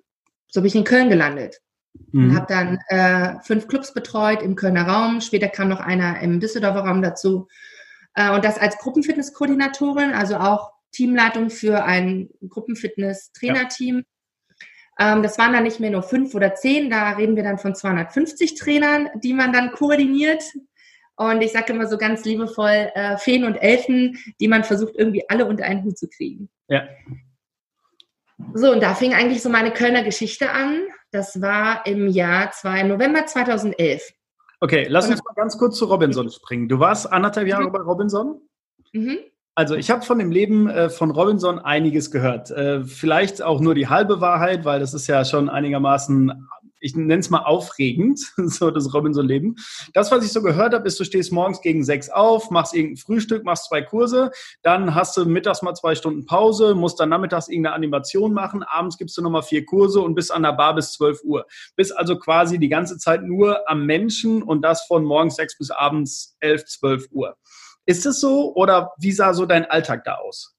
so 0.48 0.62
bin 0.62 0.68
ich 0.68 0.76
in 0.76 0.84
Köln 0.84 1.10
gelandet. 1.10 1.62
Mhm. 2.12 2.24
Und 2.24 2.36
habe 2.36 2.48
dann 2.48 2.80
äh, 2.88 3.40
fünf 3.44 3.68
Clubs 3.68 3.94
betreut 3.94 4.42
im 4.42 4.56
Kölner 4.56 4.88
Raum. 4.88 5.22
Später 5.22 5.48
kam 5.48 5.70
noch 5.70 5.80
einer 5.80 6.22
im 6.22 6.40
Düsseldorfer 6.40 6.82
Raum 6.82 7.04
dazu. 7.04 7.48
Äh, 8.16 8.34
und 8.34 8.44
das 8.44 8.58
als 8.58 8.78
Gruppenfitnesskoordinatorin, 8.80 10.14
also 10.14 10.38
auch 10.38 10.72
Teamleitung 10.92 11.52
für 11.52 11.84
ein 11.84 12.30
Gruppenfitness-Trainerteam. 12.48 13.98
Ja. 13.98 14.04
Ähm, 15.00 15.24
das 15.24 15.38
waren 15.38 15.54
dann 15.54 15.64
nicht 15.64 15.80
mehr 15.80 15.92
nur 15.92 16.04
fünf 16.04 16.36
oder 16.36 16.56
zehn, 16.56 16.90
da 16.90 17.12
reden 17.12 17.36
wir 17.36 17.44
dann 17.44 17.58
von 17.58 17.76
250 17.76 18.56
Trainern, 18.56 19.10
die 19.24 19.34
man 19.34 19.54
dann 19.54 19.72
koordiniert. 19.72 20.44
Und 21.16 21.42
ich 21.42 21.52
sage 21.52 21.74
immer 21.74 21.88
so 21.88 21.98
ganz 21.98 22.26
liebevoll, 22.26 22.92
äh, 22.96 23.18
Feen 23.18 23.44
und 23.44 23.56
Elfen, 23.56 24.18
die 24.40 24.48
man 24.48 24.64
versucht 24.64 24.96
irgendwie 24.96 25.24
alle 25.30 25.46
unter 25.46 25.66
einen 25.66 25.84
Hut 25.84 25.98
zu 25.98 26.08
kriegen. 26.08 26.50
Ja. 26.68 26.88
So, 28.54 28.72
und 28.72 28.82
da 28.82 28.96
fing 28.96 29.14
eigentlich 29.14 29.42
so 29.42 29.50
meine 29.50 29.72
Kölner 29.72 30.04
Geschichte 30.04 30.52
an. 30.52 30.82
Das 31.12 31.42
war 31.42 31.86
im 31.86 32.08
Jahr 32.08 32.52
zwei, 32.52 32.84
November 32.84 33.26
2011. 33.26 34.02
Okay, 34.62 34.86
lass 34.90 35.10
uns 35.10 35.22
mal 35.24 35.34
ganz 35.36 35.58
kurz 35.58 35.78
zu 35.78 35.86
Robinson 35.86 36.30
springen. 36.30 36.70
Du 36.70 36.80
warst 36.80 37.12
anderthalb 37.12 37.48
Jahre 37.48 37.66
mhm. 37.66 37.72
bei 37.72 37.80
Robinson? 37.80 38.42
Mhm. 38.94 39.20
Also 39.54 39.76
ich 39.76 39.92
habe 39.92 40.02
von 40.04 40.18
dem 40.18 40.32
Leben 40.32 40.70
äh, 40.70 40.90
von 40.90 41.12
Robinson 41.12 41.60
einiges 41.60 42.10
gehört. 42.10 42.52
Äh, 42.52 42.84
vielleicht 42.84 43.42
auch 43.42 43.60
nur 43.60 43.76
die 43.76 43.90
halbe 43.90 44.22
Wahrheit, 44.22 44.64
weil 44.64 44.80
das 44.80 44.94
ist 44.94 45.08
ja 45.08 45.26
schon 45.26 45.50
einigermaßen 45.50 46.48
ich 46.82 46.96
nenne 46.96 47.20
es 47.20 47.30
mal 47.30 47.44
aufregend, 47.44 48.20
so 48.38 48.72
das 48.72 48.94
Robinson-Leben. 48.94 49.56
Das, 49.94 50.12
was 50.12 50.26
ich 50.26 50.32
so 50.34 50.42
gehört 50.42 50.74
habe, 50.74 50.88
ist, 50.88 51.00
du 51.00 51.06
stehst 51.06 51.32
morgens 51.32 51.62
gegen 51.62 51.84
sechs 51.84 52.10
auf, 52.10 52.50
machst 52.50 52.74
irgendein 52.74 52.98
Frühstück, 52.98 53.46
machst 53.46 53.70
zwei 53.70 53.82
Kurse, 53.82 54.32
dann 54.64 54.96
hast 54.96 55.16
du 55.16 55.26
mittags 55.26 55.62
mal 55.62 55.76
zwei 55.76 55.96
Stunden 55.96 56.26
Pause, 56.26 56.76
musst 56.76 57.00
dann 57.00 57.10
nachmittags 57.10 57.48
irgendeine 57.48 57.76
Animation 57.76 58.34
machen, 58.34 58.64
abends 58.64 58.98
gibst 58.98 59.16
du 59.18 59.22
nochmal 59.22 59.44
vier 59.44 59.66
Kurse 59.66 60.02
und 60.02 60.16
bist 60.16 60.32
an 60.32 60.44
der 60.44 60.54
Bar 60.54 60.76
bis 60.76 60.94
zwölf 60.94 61.24
Uhr. 61.24 61.46
Bist 61.76 61.96
also 61.96 62.18
quasi 62.18 62.58
die 62.58 62.70
ganze 62.70 62.98
Zeit 62.98 63.24
nur 63.24 63.70
am 63.70 63.86
Menschen 63.86 64.42
und 64.42 64.64
das 64.64 64.86
von 64.88 65.06
morgens 65.06 65.36
sechs 65.36 65.58
bis 65.58 65.70
abends 65.70 66.36
elf, 66.40 66.66
zwölf 66.66 67.08
Uhr. 67.12 67.38
Ist 67.86 68.06
es 68.06 68.20
so 68.20 68.54
oder 68.56 68.94
wie 68.98 69.12
sah 69.12 69.34
so 69.34 69.46
dein 69.46 69.66
Alltag 69.66 70.04
da 70.04 70.16
aus? 70.16 70.56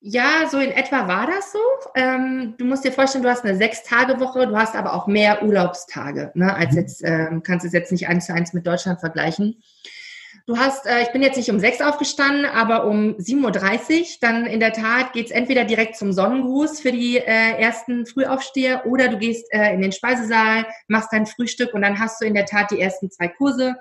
Ja, 0.00 0.48
so 0.48 0.58
in 0.58 0.70
etwa 0.70 1.08
war 1.08 1.26
das 1.26 1.52
so. 1.52 1.58
Ähm, 1.96 2.54
du 2.58 2.64
musst 2.64 2.84
dir 2.84 2.92
vorstellen, 2.92 3.24
du 3.24 3.30
hast 3.30 3.44
eine 3.44 3.56
Sechs-Tage-Woche, 3.56 4.46
du 4.46 4.56
hast 4.56 4.76
aber 4.76 4.92
auch 4.94 5.06
mehr 5.06 5.42
Urlaubstage, 5.42 6.30
ne, 6.34 6.54
als 6.54 6.72
mhm. 6.72 6.78
jetzt, 6.78 7.02
ähm, 7.04 7.42
kannst 7.42 7.66
es 7.66 7.72
jetzt 7.72 7.90
nicht 7.90 8.06
eins 8.06 8.26
zu 8.26 8.34
eins 8.34 8.52
mit 8.52 8.66
Deutschland 8.66 9.00
vergleichen. 9.00 9.62
Du 10.46 10.58
hast, 10.58 10.86
äh, 10.86 11.02
ich 11.02 11.10
bin 11.10 11.22
jetzt 11.22 11.36
nicht 11.36 11.50
um 11.50 11.58
sechs 11.58 11.80
aufgestanden, 11.80 12.44
aber 12.44 12.86
um 12.86 13.16
7.30 13.16 14.00
Uhr, 14.00 14.06
dann 14.20 14.46
in 14.46 14.60
der 14.60 14.72
Tat 14.72 15.12
geht's 15.12 15.32
entweder 15.32 15.64
direkt 15.64 15.96
zum 15.96 16.12
Sonnengruß 16.12 16.80
für 16.80 16.92
die 16.92 17.16
äh, 17.16 17.60
ersten 17.60 18.06
Frühaufsteher 18.06 18.86
oder 18.86 19.08
du 19.08 19.18
gehst 19.18 19.52
äh, 19.52 19.74
in 19.74 19.82
den 19.82 19.90
Speisesaal, 19.90 20.66
machst 20.86 21.12
dein 21.12 21.26
Frühstück 21.26 21.74
und 21.74 21.82
dann 21.82 21.98
hast 21.98 22.20
du 22.20 22.26
in 22.26 22.34
der 22.34 22.46
Tat 22.46 22.70
die 22.70 22.80
ersten 22.80 23.10
zwei 23.10 23.26
Kurse 23.26 23.74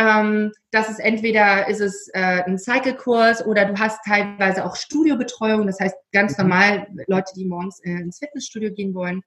ähm, 0.00 0.52
das 0.70 0.88
ist 0.88 0.98
entweder 0.98 1.68
ist 1.68 1.80
es 1.80 2.08
äh, 2.14 2.42
ein 2.44 2.58
Cycle-Kurs 2.58 3.44
oder 3.44 3.66
du 3.66 3.78
hast 3.78 4.00
teilweise 4.06 4.64
auch 4.64 4.74
Studiobetreuung, 4.74 5.66
das 5.66 5.78
heißt 5.78 5.96
ganz 6.12 6.38
mhm. 6.38 6.44
normal 6.44 6.86
Leute, 7.06 7.32
die 7.36 7.44
morgens 7.44 7.80
äh, 7.80 7.90
ins 7.90 8.18
Fitnessstudio 8.18 8.72
gehen 8.72 8.94
wollen. 8.94 9.22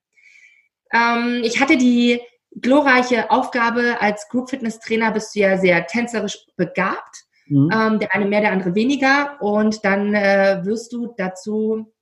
Ähm, 0.92 1.42
ich 1.44 1.60
hatte 1.60 1.76
die 1.76 2.20
glorreiche 2.60 3.30
Aufgabe, 3.30 4.00
als 4.00 4.28
Group 4.28 4.50
Fitness 4.50 4.80
Trainer 4.80 5.12
bist 5.12 5.34
du 5.34 5.40
ja 5.40 5.58
sehr 5.58 5.86
tänzerisch 5.86 6.38
begabt. 6.56 7.24
Mhm. 7.46 7.70
Ähm, 7.72 7.98
der 8.00 8.14
eine 8.14 8.26
mehr, 8.26 8.40
der 8.40 8.52
andere 8.52 8.74
weniger. 8.74 9.36
Und 9.40 9.84
dann 9.84 10.14
äh, 10.14 10.60
wirst 10.64 10.92
du 10.92 11.14
dazu 11.16 11.92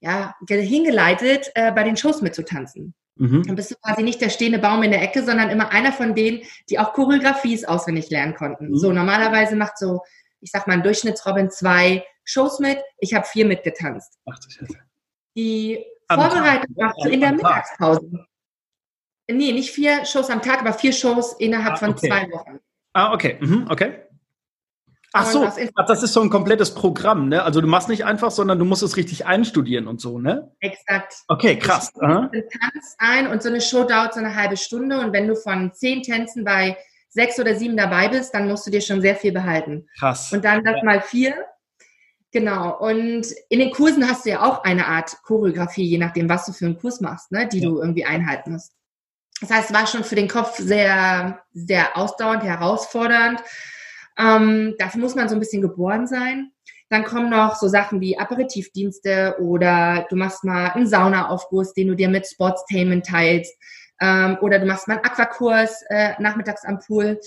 ja, 0.00 0.34
hingeleitet, 0.48 1.50
äh, 1.54 1.72
bei 1.72 1.82
den 1.82 1.96
Shows 1.96 2.22
mitzutanzen. 2.22 2.94
Mhm. 3.16 3.44
Dann 3.44 3.56
bist 3.56 3.70
du 3.70 3.76
quasi 3.76 4.02
nicht 4.02 4.20
der 4.20 4.30
stehende 4.30 4.58
Baum 4.58 4.82
in 4.82 4.90
der 4.90 5.02
Ecke, 5.02 5.24
sondern 5.24 5.50
immer 5.50 5.70
einer 5.70 5.92
von 5.92 6.14
denen, 6.14 6.42
die 6.68 6.78
auch 6.78 6.92
Choreografies 6.92 7.64
auswendig 7.64 8.10
lernen 8.10 8.34
konnten. 8.34 8.70
Mhm. 8.70 8.76
So, 8.76 8.92
normalerweise 8.92 9.56
macht 9.56 9.78
so, 9.78 10.00
ich 10.40 10.50
sag 10.50 10.66
mal, 10.66 10.74
ein 10.74 10.82
Durchschnittsrobin 10.82 11.50
zwei 11.50 12.04
Shows 12.24 12.58
mit. 12.58 12.78
Ich 12.98 13.14
habe 13.14 13.26
vier 13.26 13.46
mitgetanzt. 13.46 14.18
Ach, 14.26 14.38
das 14.38 14.56
ist 14.56 14.76
die 15.36 15.84
am 16.08 16.20
Vorbereitung 16.20 16.74
machst 16.76 17.04
du 17.04 17.08
in 17.08 17.20
der 17.20 17.32
Mittagspause. 17.32 18.26
Nee, 19.30 19.52
nicht 19.52 19.70
vier 19.70 20.04
Shows 20.04 20.30
am 20.30 20.42
Tag, 20.42 20.60
aber 20.60 20.74
vier 20.74 20.92
Shows 20.92 21.34
innerhalb 21.38 21.74
ah, 21.74 21.76
von 21.76 21.96
zwei 21.96 22.30
Wochen. 22.30 22.60
Ah, 22.92 23.12
okay. 23.12 23.38
Mhm, 23.40 23.66
okay. 23.70 24.03
Ach 25.16 25.26
so, 25.26 25.48
das 25.86 26.02
ist 26.02 26.12
so 26.12 26.22
ein 26.22 26.28
komplettes 26.28 26.74
Programm, 26.74 27.28
ne? 27.28 27.44
Also 27.44 27.60
du 27.60 27.68
machst 27.68 27.88
nicht 27.88 28.04
einfach, 28.04 28.32
sondern 28.32 28.58
du 28.58 28.64
musst 28.64 28.82
es 28.82 28.96
richtig 28.96 29.26
einstudieren 29.26 29.86
und 29.86 30.00
so, 30.00 30.18
ne? 30.18 30.50
Exakt. 30.58 31.14
Okay, 31.28 31.56
krass. 31.56 31.92
Du 31.92 32.00
tanzt 32.00 32.96
ein 32.98 33.28
und 33.28 33.40
so 33.40 33.48
eine 33.48 33.60
Show 33.60 33.84
dauert 33.84 34.14
so 34.14 34.18
eine 34.18 34.34
halbe 34.34 34.56
Stunde 34.56 34.98
und 34.98 35.12
wenn 35.12 35.28
du 35.28 35.36
von 35.36 35.72
zehn 35.72 36.02
Tänzen 36.02 36.42
bei 36.42 36.76
sechs 37.10 37.38
oder 37.38 37.54
sieben 37.54 37.76
dabei 37.76 38.08
bist, 38.08 38.34
dann 38.34 38.48
musst 38.48 38.66
du 38.66 38.72
dir 38.72 38.80
schon 38.80 39.00
sehr 39.00 39.14
viel 39.14 39.30
behalten. 39.30 39.86
Krass. 40.00 40.32
Und 40.32 40.44
dann 40.44 40.64
das 40.64 40.82
mal 40.82 41.00
vier. 41.00 41.34
Genau. 42.32 42.76
Und 42.76 43.28
in 43.48 43.60
den 43.60 43.70
Kursen 43.70 44.10
hast 44.10 44.26
du 44.26 44.30
ja 44.30 44.42
auch 44.42 44.64
eine 44.64 44.88
Art 44.88 45.22
Choreografie, 45.22 45.84
je 45.84 45.98
nachdem, 45.98 46.28
was 46.28 46.46
du 46.46 46.52
für 46.52 46.66
einen 46.66 46.80
Kurs 46.80 47.00
machst, 47.00 47.30
ne? 47.30 47.48
Die 47.48 47.60
ja. 47.60 47.68
du 47.68 47.80
irgendwie 47.80 48.04
einhalten 48.04 48.54
musst. 48.54 48.72
Das 49.40 49.50
heißt, 49.50 49.70
es 49.70 49.76
war 49.76 49.86
schon 49.86 50.02
für 50.02 50.16
den 50.16 50.26
Kopf 50.26 50.58
sehr, 50.58 51.40
sehr 51.52 51.96
ausdauernd, 51.96 52.42
herausfordernd. 52.42 53.40
Ähm, 54.18 54.74
dafür 54.78 55.00
muss 55.00 55.14
man 55.14 55.28
so 55.28 55.34
ein 55.34 55.40
bisschen 55.40 55.62
geboren 55.62 56.06
sein. 56.06 56.52
Dann 56.90 57.04
kommen 57.04 57.30
noch 57.30 57.56
so 57.56 57.66
Sachen 57.66 58.00
wie 58.00 58.18
Aperitivdienste 58.18 59.36
oder 59.40 60.06
du 60.10 60.16
machst 60.16 60.44
mal 60.44 60.70
einen 60.70 60.86
Saunaaufguss, 60.86 61.72
den 61.74 61.88
du 61.88 61.96
dir 61.96 62.08
mit 62.08 62.26
Sportstainment 62.26 63.06
teilst. 63.06 63.54
Ähm, 64.00 64.38
oder 64.40 64.58
du 64.58 64.66
machst 64.66 64.86
mal 64.86 64.98
einen 64.98 65.04
Aquakurs 65.04 65.82
äh, 65.88 66.12
nachmittags 66.20 66.64
am 66.64 66.78
Pool. 66.78 67.18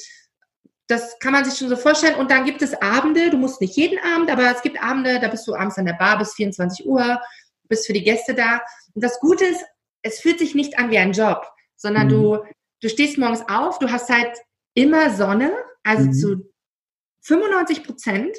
Das 0.88 1.20
kann 1.20 1.34
man 1.34 1.44
sich 1.44 1.58
schon 1.58 1.70
so 1.70 1.76
vorstellen. 1.76 2.16
Und 2.16 2.32
dann 2.32 2.46
gibt 2.46 2.62
es 2.62 2.82
Abende, 2.82 3.30
du 3.30 3.38
musst 3.38 3.60
nicht 3.60 3.76
jeden 3.76 4.00
Abend, 4.00 4.32
aber 4.32 4.50
es 4.52 4.62
gibt 4.62 4.82
Abende, 4.82 5.20
da 5.20 5.28
bist 5.28 5.48
du 5.48 5.56
abends 5.56 5.78
an 5.78 5.86
der 5.86 5.94
Bar 5.94 6.18
bis 6.18 6.34
24 6.36 6.86
Uhr, 6.86 7.20
bist 7.68 7.88
für 7.88 7.94
die 7.94 8.04
Gäste 8.04 8.34
da. 8.34 8.62
Und 8.94 9.04
das 9.04 9.20
Gute 9.20 9.46
ist, 9.46 9.66
es 10.02 10.20
fühlt 10.20 10.40
sich 10.40 10.56
nicht 10.56 10.80
an 10.80 10.92
wie 10.92 10.98
ein 10.98 11.12
Job, 11.12 11.46
sondern 11.76 12.08
mhm. 12.08 12.12
du, 12.12 12.38
du 12.82 12.90
stehst 12.90 13.18
morgens 13.18 13.44
auf, 13.50 13.80
du 13.80 13.92
hast 13.92 14.10
halt 14.10 14.38
immer 14.76 15.10
Sonne, 15.10 15.52
also 15.84 16.06
mhm. 16.06 16.14
zu 16.14 16.54
95 17.28 17.84
Prozent. 17.84 18.38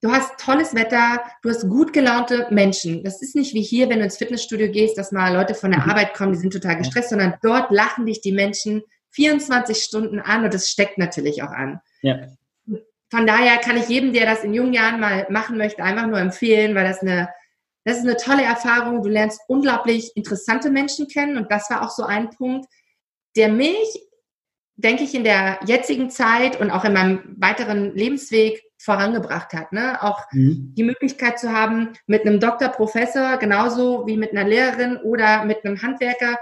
Du 0.00 0.12
hast 0.12 0.38
tolles 0.38 0.74
Wetter, 0.76 1.22
du 1.42 1.50
hast 1.50 1.68
gut 1.68 1.92
gelaunte 1.92 2.46
Menschen. 2.50 3.02
Das 3.02 3.20
ist 3.20 3.34
nicht 3.34 3.52
wie 3.52 3.62
hier, 3.62 3.88
wenn 3.88 3.98
du 3.98 4.04
ins 4.04 4.16
Fitnessstudio 4.16 4.70
gehst, 4.70 4.96
dass 4.96 5.10
mal 5.10 5.34
Leute 5.34 5.54
von 5.54 5.72
der 5.72 5.80
mhm. 5.80 5.90
Arbeit 5.90 6.14
kommen, 6.14 6.32
die 6.32 6.38
sind 6.38 6.52
total 6.52 6.76
gestresst, 6.76 7.10
sondern 7.10 7.34
dort 7.42 7.72
lachen 7.72 8.06
dich 8.06 8.20
die 8.20 8.32
Menschen 8.32 8.82
24 9.10 9.78
Stunden 9.78 10.20
an 10.20 10.44
und 10.44 10.54
das 10.54 10.70
steckt 10.70 10.98
natürlich 10.98 11.42
auch 11.42 11.50
an. 11.50 11.80
Ja. 12.02 12.28
Von 13.10 13.26
daher 13.26 13.56
kann 13.58 13.76
ich 13.76 13.88
jedem, 13.88 14.12
der 14.12 14.26
das 14.26 14.44
in 14.44 14.54
jungen 14.54 14.72
Jahren 14.72 15.00
mal 15.00 15.26
machen 15.30 15.56
möchte, 15.56 15.82
einfach 15.82 16.06
nur 16.06 16.20
empfehlen, 16.20 16.76
weil 16.76 16.86
das 16.86 17.00
eine, 17.00 17.28
das 17.84 17.98
ist 17.98 18.04
eine 18.04 18.16
tolle 18.16 18.44
Erfahrung. 18.44 19.02
Du 19.02 19.08
lernst 19.08 19.40
unglaublich 19.48 20.12
interessante 20.14 20.70
Menschen 20.70 21.08
kennen 21.08 21.38
und 21.38 21.50
das 21.50 21.70
war 21.70 21.82
auch 21.82 21.90
so 21.90 22.04
ein 22.04 22.30
Punkt, 22.30 22.68
der 23.34 23.48
mich 23.48 24.07
denke 24.78 25.02
ich, 25.02 25.14
in 25.14 25.24
der 25.24 25.58
jetzigen 25.66 26.08
Zeit 26.08 26.60
und 26.60 26.70
auch 26.70 26.84
in 26.84 26.92
meinem 26.92 27.36
weiteren 27.36 27.94
Lebensweg 27.94 28.62
vorangebracht 28.78 29.52
hat. 29.52 29.72
Ne? 29.72 30.00
Auch 30.02 30.22
mhm. 30.32 30.72
die 30.76 30.84
Möglichkeit 30.84 31.38
zu 31.38 31.52
haben, 31.52 31.94
mit 32.06 32.24
einem 32.24 32.38
Doktor, 32.38 32.68
Professor, 32.68 33.36
genauso 33.38 34.06
wie 34.06 34.16
mit 34.16 34.30
einer 34.30 34.48
Lehrerin 34.48 34.98
oder 34.98 35.44
mit 35.44 35.64
einem 35.64 35.82
Handwerker, 35.82 36.38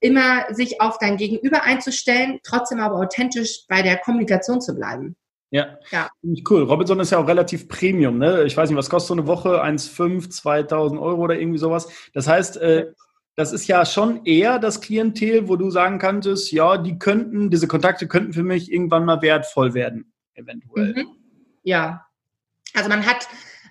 immer 0.00 0.52
sich 0.54 0.80
auf 0.80 0.98
dein 0.98 1.16
Gegenüber 1.16 1.64
einzustellen, 1.64 2.38
trotzdem 2.44 2.78
aber 2.78 2.96
authentisch 2.96 3.64
bei 3.68 3.80
der 3.80 3.96
Kommunikation 3.96 4.60
zu 4.60 4.74
bleiben. 4.74 5.16
Ja, 5.50 5.78
ja. 5.90 6.10
cool. 6.50 6.64
Robinson 6.64 7.00
ist 7.00 7.10
ja 7.10 7.18
auch 7.18 7.26
relativ 7.26 7.68
Premium. 7.68 8.18
Ne? 8.18 8.44
Ich 8.44 8.54
weiß 8.54 8.68
nicht, 8.68 8.78
was 8.78 8.90
kostet 8.90 9.08
so 9.08 9.14
eine 9.14 9.26
Woche? 9.26 9.64
1,5, 9.64 10.28
2000 10.28 11.00
Euro 11.00 11.22
oder 11.22 11.40
irgendwie 11.40 11.58
sowas. 11.58 11.88
Das 12.12 12.28
heißt, 12.28 12.58
äh, 12.58 12.92
das 13.38 13.52
ist 13.52 13.68
ja 13.68 13.86
schon 13.86 14.24
eher 14.24 14.58
das 14.58 14.80
Klientel, 14.80 15.46
wo 15.46 15.54
du 15.54 15.70
sagen 15.70 16.00
kanntest, 16.00 16.50
ja, 16.50 16.76
die 16.76 16.98
könnten, 16.98 17.50
diese 17.50 17.68
Kontakte 17.68 18.08
könnten 18.08 18.32
für 18.32 18.42
mich 18.42 18.72
irgendwann 18.72 19.04
mal 19.04 19.22
wertvoll 19.22 19.74
werden, 19.74 20.12
eventuell. 20.34 20.92
Mhm. 20.92 21.06
Ja. 21.62 22.04
Also 22.74 22.88
man 22.88 23.06
hat, 23.06 23.28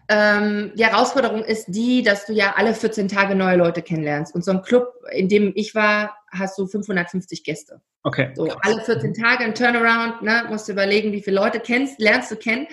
ähm, 0.08 0.72
die 0.76 0.86
Herausforderung 0.86 1.44
ist 1.44 1.66
die, 1.68 2.02
dass 2.02 2.26
du 2.26 2.32
ja 2.32 2.54
alle 2.56 2.74
14 2.74 3.10
Tage 3.10 3.36
neue 3.36 3.58
Leute 3.58 3.82
kennenlernst. 3.82 4.34
Und 4.34 4.46
so 4.46 4.52
ein 4.52 4.62
Club, 4.62 4.88
in 5.12 5.28
dem 5.28 5.52
ich 5.54 5.76
war, 5.76 6.16
hast 6.32 6.58
du 6.58 6.66
550 6.66 7.44
Gäste. 7.44 7.82
Okay. 8.04 8.32
So, 8.36 8.50
alle 8.62 8.82
14 8.82 9.16
Tage 9.16 9.44
ein 9.44 9.54
Turnaround, 9.54 10.22
ne, 10.22 10.46
musst 10.48 10.70
du 10.70 10.72
überlegen, 10.72 11.12
wie 11.12 11.22
viele 11.22 11.36
Leute 11.36 11.60
kennst, 11.60 12.00
lernst 12.00 12.32
du 12.32 12.38
kennen. 12.38 12.68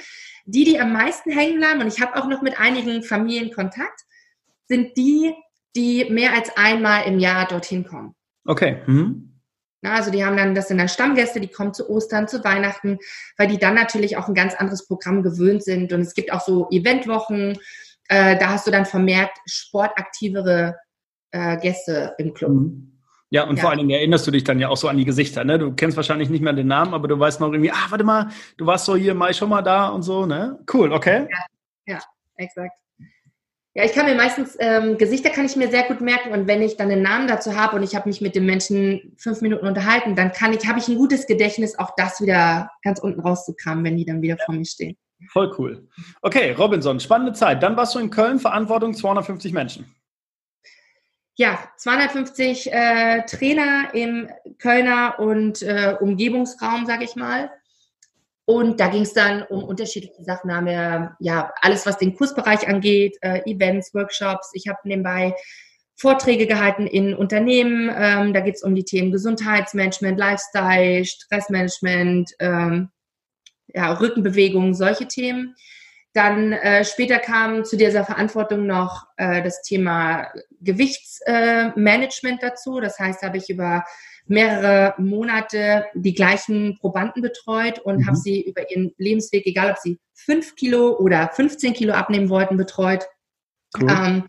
Die, 0.47 0.63
die 0.63 0.79
am 0.79 0.93
meisten 0.93 1.33
hängen 1.33 1.59
bleiben, 1.59 1.81
und 1.81 1.89
ich 1.89 2.01
habe 2.01 2.15
auch 2.15 2.29
noch 2.29 2.41
mit 2.41 2.61
einigen 2.61 3.03
Familien 3.03 3.51
Kontakt, 3.51 4.03
sind 4.69 4.97
die, 4.97 5.35
die 5.77 6.07
mehr 6.11 6.35
als 6.35 6.57
einmal 6.57 7.07
im 7.07 7.19
Jahr 7.19 7.47
dorthin 7.47 7.85
kommen. 7.85 8.15
Okay. 8.45 8.83
Mhm. 8.87 9.41
Na, 9.83 9.95
also 9.95 10.11
die 10.11 10.25
haben 10.25 10.37
dann, 10.37 10.55
das 10.55 10.69
sind 10.69 10.79
dann 10.79 10.89
Stammgäste, 10.89 11.41
die 11.41 11.49
kommen 11.49 11.75
zu 11.75 11.91
Ostern, 11.91 12.27
zu 12.27 12.43
Weihnachten, 12.43 12.99
weil 13.37 13.49
die 13.49 13.59
dann 13.59 13.75
natürlich 13.75 14.17
auch 14.17 14.29
ein 14.29 14.35
ganz 14.35 14.55
anderes 14.55 14.87
Programm 14.87 15.23
gewöhnt 15.23 15.63
sind. 15.63 15.93
Und 15.93 16.01
es 16.01 16.15
gibt 16.15 16.33
auch 16.33 16.41
so 16.41 16.69
Eventwochen, 16.71 17.59
äh, 18.09 18.39
da 18.39 18.49
hast 18.49 18.67
du 18.67 18.71
dann 18.71 18.87
vermehrt 18.87 19.31
sportaktivere 19.47 20.77
äh, 21.33 21.59
Gäste 21.59 22.15
im 22.19 22.33
Club. 22.33 22.53
Mhm. 22.53 22.91
Ja, 23.31 23.43
und 23.49 23.57
ja. 23.57 23.63
vor 23.63 23.71
allen 23.71 23.81
Dingen 23.81 23.91
erinnerst 23.91 24.27
du 24.27 24.31
dich 24.31 24.45
dann 24.45 24.61
ja 24.61 24.69
auch 24.69 24.77
so 24.77 24.89
an 24.89 24.97
die 24.97 25.05
Gesichter, 25.05 25.45
ne? 25.45 25.59
Du 25.59 25.73
kennst 25.73 25.97
wahrscheinlich 25.97 26.31
nicht 26.31 26.41
mehr 26.41 26.53
den 26.53 26.69
Namen, 26.69 26.95
aber 26.95 27.09
du 27.09 27.19
weißt 27.19 27.41
noch 27.41 27.51
irgendwie, 27.51 27.73
ah, 27.73 27.87
warte 27.89 28.05
mal, 28.05 28.29
du 28.57 28.67
warst 28.67 28.85
so 28.85 28.95
hier 28.95 29.15
mal 29.15 29.35
schon 29.35 29.49
mal 29.49 29.63
da 29.63 29.89
und 29.89 30.03
so, 30.03 30.25
ne? 30.25 30.61
Cool, 30.73 30.93
okay. 30.93 31.27
Ja, 31.87 31.95
ja 31.95 32.01
exakt. 32.37 32.79
Ja, 33.77 33.85
ich 33.85 33.93
kann 33.93 34.07
mir 34.07 34.15
meistens, 34.15 34.57
ähm, 34.61 34.99
Gesichter 34.99 35.31
kann 35.31 35.47
ich 35.47 35.57
mir 35.57 35.69
sehr 35.69 35.83
gut 35.83 36.01
merken 36.01 36.31
und 36.31 36.47
wenn 36.47 36.63
ich 36.63 36.77
dann 36.77 36.93
einen 36.93 37.03
Namen 37.03 37.27
dazu 37.27 37.57
habe 37.57 37.75
und 37.75 37.83
ich 37.83 37.97
habe 37.97 38.09
mich 38.09 38.21
mit 38.21 38.37
dem 38.37 38.47
Menschen 38.47 39.13
fünf 39.19 39.41
Minuten 39.41 39.67
unterhalten, 39.67 40.15
dann 40.15 40.31
kann 40.31 40.53
ich, 40.53 40.69
habe 40.69 40.79
ich 40.79 40.87
ein 40.87 40.97
gutes 40.97 41.27
Gedächtnis, 41.27 41.77
auch 41.77 41.91
das 41.97 42.21
wieder 42.21 42.71
ganz 42.83 43.01
unten 43.01 43.21
rauszukramen, 43.21 43.85
wenn 43.85 43.97
die 43.97 44.05
dann 44.05 44.23
wieder 44.23 44.37
vor 44.47 44.55
mir 44.55 44.65
stehen. 44.65 44.97
Voll 45.33 45.53
cool. 45.59 45.89
Okay, 46.23 46.53
Robinson, 46.53 47.01
spannende 47.01 47.33
Zeit. 47.33 47.65
Dann 47.65 47.77
warst 47.77 47.97
du 47.97 47.99
in 47.99 48.11
Köln, 48.11 48.39
Verantwortung 48.39 48.95
250 48.95 49.53
Menschen. 49.53 49.93
Ja, 51.35 51.59
250 51.79 52.73
äh, 52.73 53.23
Trainer 53.27 53.89
im 53.93 54.31
Kölner 54.59 55.19
und 55.19 55.63
äh, 55.63 55.97
Umgebungsraum, 55.99 56.87
sage 56.87 57.03
ich 57.03 57.17
mal. 57.17 57.51
Und 58.47 58.79
da 58.79 58.89
ging 58.89 59.03
es 59.03 59.15
dann 59.15 59.43
um 59.43 59.65
unterschiedliche 59.65 60.23
Sachen. 60.23 60.55
Haben 60.55 60.67
wir 60.67 61.17
ja 61.19 61.53
alles, 61.61 61.87
was 61.87 61.97
den 61.99 62.15
Kursbereich 62.15 62.69
angeht, 62.69 63.17
äh, 63.23 63.41
Events, 63.51 63.95
Workshops. 63.95 64.51
Ich 64.53 64.69
habe 64.69 64.79
nebenbei 64.85 65.35
Vorträge 65.97 66.47
gehalten 66.47 66.87
in 66.87 67.15
Unternehmen. 67.15 67.91
Ähm, 67.97 68.35
da 68.35 68.41
geht 68.41 68.57
es 68.57 68.63
um 68.63 68.75
die 68.75 68.85
Themen 68.85 69.13
Gesundheitsmanagement, 69.13 70.19
Lifestyle, 70.19 71.05
Stressmanagement, 71.05 72.33
ähm, 72.41 72.91
ja, 73.69 73.93
Rückenbewegung, 73.93 74.75
solche 74.75 75.09
Themen. 75.09 75.55
Dann 76.13 76.53
äh, 76.53 76.85
später 76.85 77.19
kam 77.19 77.65
zu 77.65 77.77
dieser 77.77 78.05
Verantwortung 78.05 78.67
noch 78.67 79.05
äh, 79.17 79.43
das 79.43 79.63
Thema 79.63 80.29
Gewichtsmanagement 80.61 82.43
äh, 82.43 82.47
dazu. 82.47 82.81
Das 82.81 82.99
heißt, 82.99 83.23
habe 83.23 83.39
ich 83.39 83.49
über 83.51 83.85
mehrere 84.27 84.95
Monate 84.99 85.87
die 85.95 86.15
gleichen 86.15 86.79
Probanden 86.79 87.23
betreut 87.23 87.79
und 87.81 87.99
mhm. 87.99 88.07
habe 88.07 88.17
sie 88.17 88.43
über 88.43 88.71
ihren 88.71 88.95
Lebensweg, 88.97 89.47
egal 89.47 89.71
ob 89.71 89.79
sie 89.79 89.99
fünf 90.15 90.55
Kilo 90.57 90.97
oder 90.99 91.31
15 91.35 91.75
Kilo 91.75 91.93
abnehmen 91.93 92.31
wollten, 92.31 92.57
betreut. 92.57 93.07
Cool. 93.79 93.91
Ähm, 93.91 94.25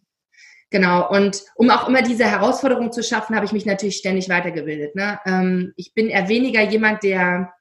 genau. 0.70 1.10
Und 1.10 1.44
um 1.56 1.70
auch 1.70 1.88
immer 1.88 2.02
diese 2.02 2.26
Herausforderung 2.26 2.92
zu 2.92 3.04
schaffen, 3.04 3.36
habe 3.36 3.46
ich 3.46 3.54
mich 3.54 3.66
natürlich 3.66 3.98
ständig 3.98 4.28
weitergebildet. 4.30 4.96
Ne? 4.96 5.20
Ähm, 5.26 5.74
ich 5.78 5.94
bin 5.94 6.10
eher 6.10 6.28
weniger 6.28 6.62
jemand, 6.62 7.04
der 7.04 7.54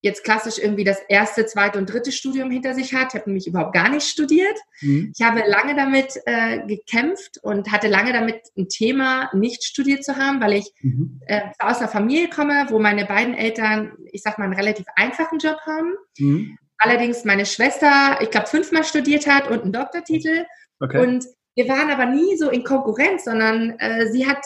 jetzt 0.00 0.22
klassisch 0.22 0.58
irgendwie 0.58 0.84
das 0.84 1.00
erste, 1.08 1.46
zweite 1.46 1.78
und 1.78 1.92
dritte 1.92 2.12
Studium 2.12 2.50
hinter 2.50 2.74
sich 2.74 2.94
hat. 2.94 3.08
Ich 3.08 3.14
habe 3.20 3.30
nämlich 3.30 3.48
überhaupt 3.48 3.74
gar 3.74 3.88
nicht 3.88 4.06
studiert. 4.06 4.56
Mhm. 4.80 5.12
Ich 5.16 5.24
habe 5.24 5.42
lange 5.46 5.74
damit 5.74 6.14
äh, 6.26 6.64
gekämpft 6.66 7.38
und 7.42 7.72
hatte 7.72 7.88
lange 7.88 8.12
damit 8.12 8.42
ein 8.56 8.68
Thema, 8.68 9.30
nicht 9.34 9.64
studiert 9.64 10.04
zu 10.04 10.16
haben, 10.16 10.40
weil 10.40 10.54
ich 10.54 10.72
mhm. 10.80 11.20
äh, 11.26 11.40
aus 11.58 11.78
einer 11.78 11.88
Familie 11.88 12.28
komme, 12.28 12.66
wo 12.68 12.78
meine 12.78 13.06
beiden 13.06 13.34
Eltern, 13.34 13.92
ich 14.12 14.22
sag 14.22 14.38
mal, 14.38 14.44
einen 14.44 14.54
relativ 14.54 14.86
einfachen 14.94 15.38
Job 15.38 15.58
haben. 15.66 15.94
Mhm. 16.18 16.56
Allerdings 16.78 17.24
meine 17.24 17.44
Schwester, 17.44 18.18
ich 18.20 18.30
glaube, 18.30 18.46
fünfmal 18.46 18.84
studiert 18.84 19.26
hat 19.26 19.50
und 19.50 19.62
einen 19.62 19.72
Doktortitel. 19.72 20.44
Okay. 20.78 21.00
Und 21.00 21.26
wir 21.56 21.68
waren 21.68 21.90
aber 21.90 22.06
nie 22.06 22.36
so 22.36 22.50
in 22.50 22.62
Konkurrenz, 22.62 23.24
sondern 23.24 23.76
äh, 23.80 24.06
sie 24.12 24.28
hat 24.28 24.44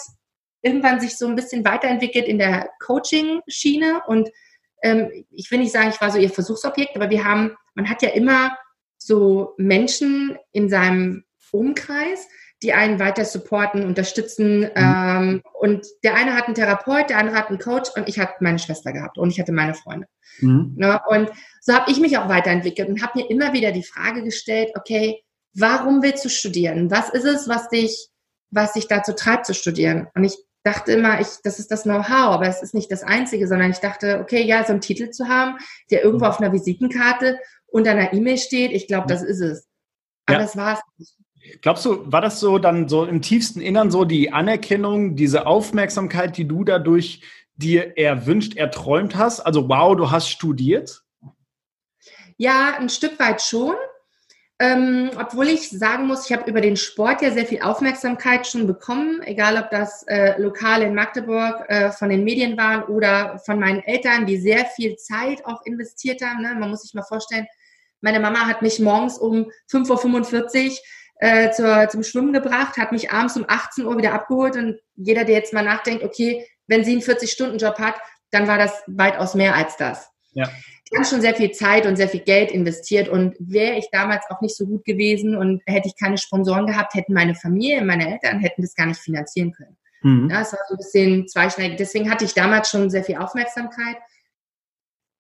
irgendwann 0.63 0.99
sich 0.99 1.19
so 1.19 1.27
ein 1.27 1.37
bisschen 1.37 1.63
weiterentwickelt 1.63 2.27
in 2.27 2.39
der 2.39 2.71
Coaching-Schiene 2.81 4.03
und 4.07 4.31
ich 5.31 5.51
will 5.51 5.59
nicht 5.59 5.73
sagen, 5.73 5.91
ich 5.91 6.01
war 6.01 6.11
so 6.11 6.19
ihr 6.19 6.31
Versuchsobjekt, 6.31 6.97
aber 6.97 7.11
wir 7.11 7.25
haben, 7.25 7.57
man 7.75 7.89
hat 7.89 8.03
ja 8.03 8.11
immer 8.11 8.57
so 8.99 9.55
Menschen 9.57 10.37
in 10.53 10.69
seinem 10.69 11.25
Umkreis, 11.53 12.29
die 12.63 12.73
einen 12.73 12.99
weiter 12.99 13.25
supporten, 13.25 13.85
unterstützen. 13.85 14.61
Mhm. 14.61 14.71
Ähm, 14.75 15.43
und 15.61 15.87
der 16.03 16.15
eine 16.15 16.35
hat 16.35 16.47
einen 16.47 16.55
Therapeut, 16.55 17.11
der 17.11 17.19
andere 17.19 17.37
hat 17.37 17.49
einen 17.49 17.59
Coach 17.59 17.91
und 17.97 18.09
ich 18.09 18.19
hatte 18.19 18.35
meine 18.41 18.59
Schwester 18.59 18.93
gehabt 18.93 19.19
und 19.19 19.31
ich 19.31 19.41
hatte 19.41 19.53
meine 19.53 19.75
Freunde. 19.75 20.07
Mhm. 20.41 20.75
Ne? 20.77 21.01
Und 21.09 21.31
so 21.61 21.75
habe 21.75 21.91
ich 21.91 22.01
mich 22.01 22.17
auch 22.19 22.29
weiterentwickelt 22.29 22.89
und 22.89 23.03
habe 23.03 23.21
mir 23.21 23.31
immer 23.31 23.53
wieder 23.53 23.73
die 23.73 23.83
Frage 23.83 24.23
gestellt, 24.23 24.71
okay, 24.77 25.23
warum 25.55 26.03
willst 26.03 26.25
du 26.25 26.29
studieren? 26.29 26.91
Was 26.91 27.11
ist 27.11 27.25
es, 27.25 27.49
was 27.49 27.69
dich, 27.69 28.09
was 28.51 28.73
dich 28.73 28.89
dazu 28.89 29.13
treibt 29.13 29.47
zu 29.47 29.55
studieren? 29.55 30.09
Und 30.15 30.25
ich 30.25 30.37
dachte 30.65 30.93
immer, 30.93 31.21
ich, 31.21 31.29
das 31.43 31.59
ist 31.59 31.71
das 31.71 31.83
Know-how, 31.83 32.35
aber 32.35 32.47
es 32.47 32.63
ist 32.63 32.75
nicht 32.75 32.91
das 32.91 33.03
Einzige, 33.03 33.49
sondern 33.49 33.71
ich 33.71 33.79
dachte, 33.79 34.21
okay, 34.21 34.43
ja, 34.43 34.65
so 34.65 34.73
einen 34.73 34.81
Titel 34.81 35.11
zu 35.11 35.29
haben, 35.29 35.59
der 35.91 36.05
irgendwo 36.05 36.27
auf 36.27 36.41
einer 36.41 36.53
Visitenkarte 36.53 37.39
unter 37.67 37.93
einer 37.93 38.13
E-Mail 38.13 38.39
steht, 38.39 38.73
ich 38.73 38.87
glaube, 38.87 39.07
das 39.09 39.23
ist 39.23 39.41
es. 39.41 39.69
Aber 40.27 40.39
ja. 40.39 40.45
das 40.45 40.57
war 40.57 40.75
es 40.75 40.81
nicht. 40.99 41.17
Glaubst 41.61 41.85
du, 41.85 42.11
war 42.11 42.21
das 42.21 42.39
so 42.39 42.59
dann 42.59 42.89
so 42.89 43.05
im 43.05 43.21
tiefsten 43.21 43.61
Innern 43.61 43.91
so 43.91 44.05
die 44.05 44.33
Anerkennung, 44.33 45.17
diese 45.17 45.47
Aufmerksamkeit, 45.47 46.37
die 46.37 46.47
du 46.47 46.63
dadurch 46.63 47.23
dir 47.57 47.99
erwünscht, 47.99 48.57
erträumt 48.57 49.17
hast? 49.17 49.41
Also 49.41 49.69
wow, 49.69 49.97
du 49.97 50.11
hast 50.11 50.29
studiert? 50.29 51.03
Ja, 52.37 52.77
ein 52.79 52.89
Stück 52.89 53.19
weit 53.19 53.43
schon. 53.43 53.75
Ähm, 54.63 55.11
obwohl 55.19 55.49
ich 55.49 55.71
sagen 55.71 56.07
muss, 56.07 56.27
ich 56.27 56.33
habe 56.33 56.49
über 56.49 56.61
den 56.61 56.77
Sport 56.77 57.21
ja 57.21 57.33
sehr 57.33 57.47
viel 57.47 57.63
Aufmerksamkeit 57.63 58.47
schon 58.47 58.69
bekommen, 58.69 59.21
egal 59.25 59.61
ob 59.61 59.71
das 59.71 60.05
äh, 60.05 60.41
lokal 60.41 60.83
in 60.83 60.95
Magdeburg 60.95 61.69
äh, 61.69 61.91
von 61.91 62.11
den 62.11 62.23
Medien 62.23 62.57
waren 62.57 62.85
oder 62.85 63.41
von 63.45 63.59
meinen 63.59 63.83
Eltern, 63.83 64.25
die 64.25 64.37
sehr 64.37 64.65
viel 64.67 64.95
Zeit 64.95 65.45
auch 65.47 65.67
investiert 65.67 66.23
haben. 66.23 66.43
Ne? 66.43 66.55
Man 66.55 66.71
muss 66.71 66.83
sich 66.83 66.95
mal 66.95 67.03
vorstellen, 67.03 67.49
meine 68.03 68.21
Mama 68.21 68.47
hat 68.47 68.63
mich 68.63 68.79
morgens 68.79 69.19
um 69.19 69.51
5.45 69.69 70.71
Uhr 70.71 70.79
äh, 71.17 71.51
zur, 71.51 71.89
zum 71.89 72.05
Schwimmen 72.05 72.33
gebracht, 72.33 72.77
hat 72.77 72.93
mich 72.93 73.11
abends 73.11 73.37
um 73.37 73.45
18 73.49 73.85
Uhr 73.85 73.99
wieder 73.99 74.13
abgeholt 74.13 74.55
und 74.55 74.79
jeder, 74.95 75.25
der 75.25 75.35
jetzt 75.35 75.53
mal 75.53 75.65
nachdenkt, 75.65 76.05
okay, 76.05 76.47
wenn 76.69 76.85
sie 76.85 76.93
einen 76.93 77.01
40-Stunden-Job 77.01 77.81
hat, 77.81 77.97
dann 78.31 78.47
war 78.47 78.59
das 78.59 78.85
weitaus 78.87 79.35
mehr 79.35 79.57
als 79.57 79.77
das. 79.77 80.09
Ja 80.35 80.49
haben 80.97 81.05
schon 81.05 81.21
sehr 81.21 81.35
viel 81.35 81.53
Zeit 81.53 81.87
und 81.87 81.97
sehr 81.97 82.09
viel 82.09 82.21
Geld 82.21 82.51
investiert 82.51 83.09
und 83.09 83.35
wäre 83.39 83.79
ich 83.79 83.89
damals 83.91 84.25
auch 84.31 84.41
nicht 84.41 84.57
so 84.57 84.67
gut 84.67 84.85
gewesen 84.85 85.37
und 85.37 85.63
hätte 85.67 85.89
ich 85.89 85.97
keine 85.97 86.19
Sponsoren 86.19 86.67
gehabt, 86.67 86.95
hätten 86.95 87.15
meine 87.15 87.35
Familie, 87.35 87.83
meine 87.83 88.13
Eltern 88.13 88.41
hätten 88.41 88.63
das 88.63 88.75
gar 88.75 88.87
nicht 88.87 89.01
finanzieren 89.01 89.53
können. 89.53 89.77
Mhm. 90.03 90.29
Ja, 90.31 90.43
es 90.43 90.53
war 90.53 90.61
so 90.69 90.75
ein 90.75 90.79
bisschen 90.79 91.29
zweischneidig. 91.29 91.77
Deswegen 91.79 92.11
hatte 92.11 92.25
ich 92.25 92.35
damals 92.35 92.69
schon 92.71 92.91
sehr 92.91 93.05
viel 93.05 93.17
Aufmerksamkeit. 93.17 93.97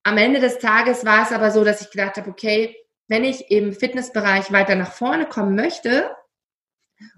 Am 0.05 0.19
Ende 0.19 0.41
des 0.41 0.59
Tages 0.59 1.05
war 1.05 1.23
es 1.23 1.33
aber 1.33 1.51
so, 1.51 1.65
dass 1.65 1.81
ich 1.81 1.91
gedacht 1.91 2.17
habe, 2.17 2.31
okay, 2.31 2.77
wenn 3.09 3.25
ich 3.25 3.51
im 3.51 3.73
Fitnessbereich 3.73 4.53
weiter 4.53 4.75
nach 4.75 4.93
vorne 4.93 5.27
kommen 5.27 5.55
möchte, 5.55 6.11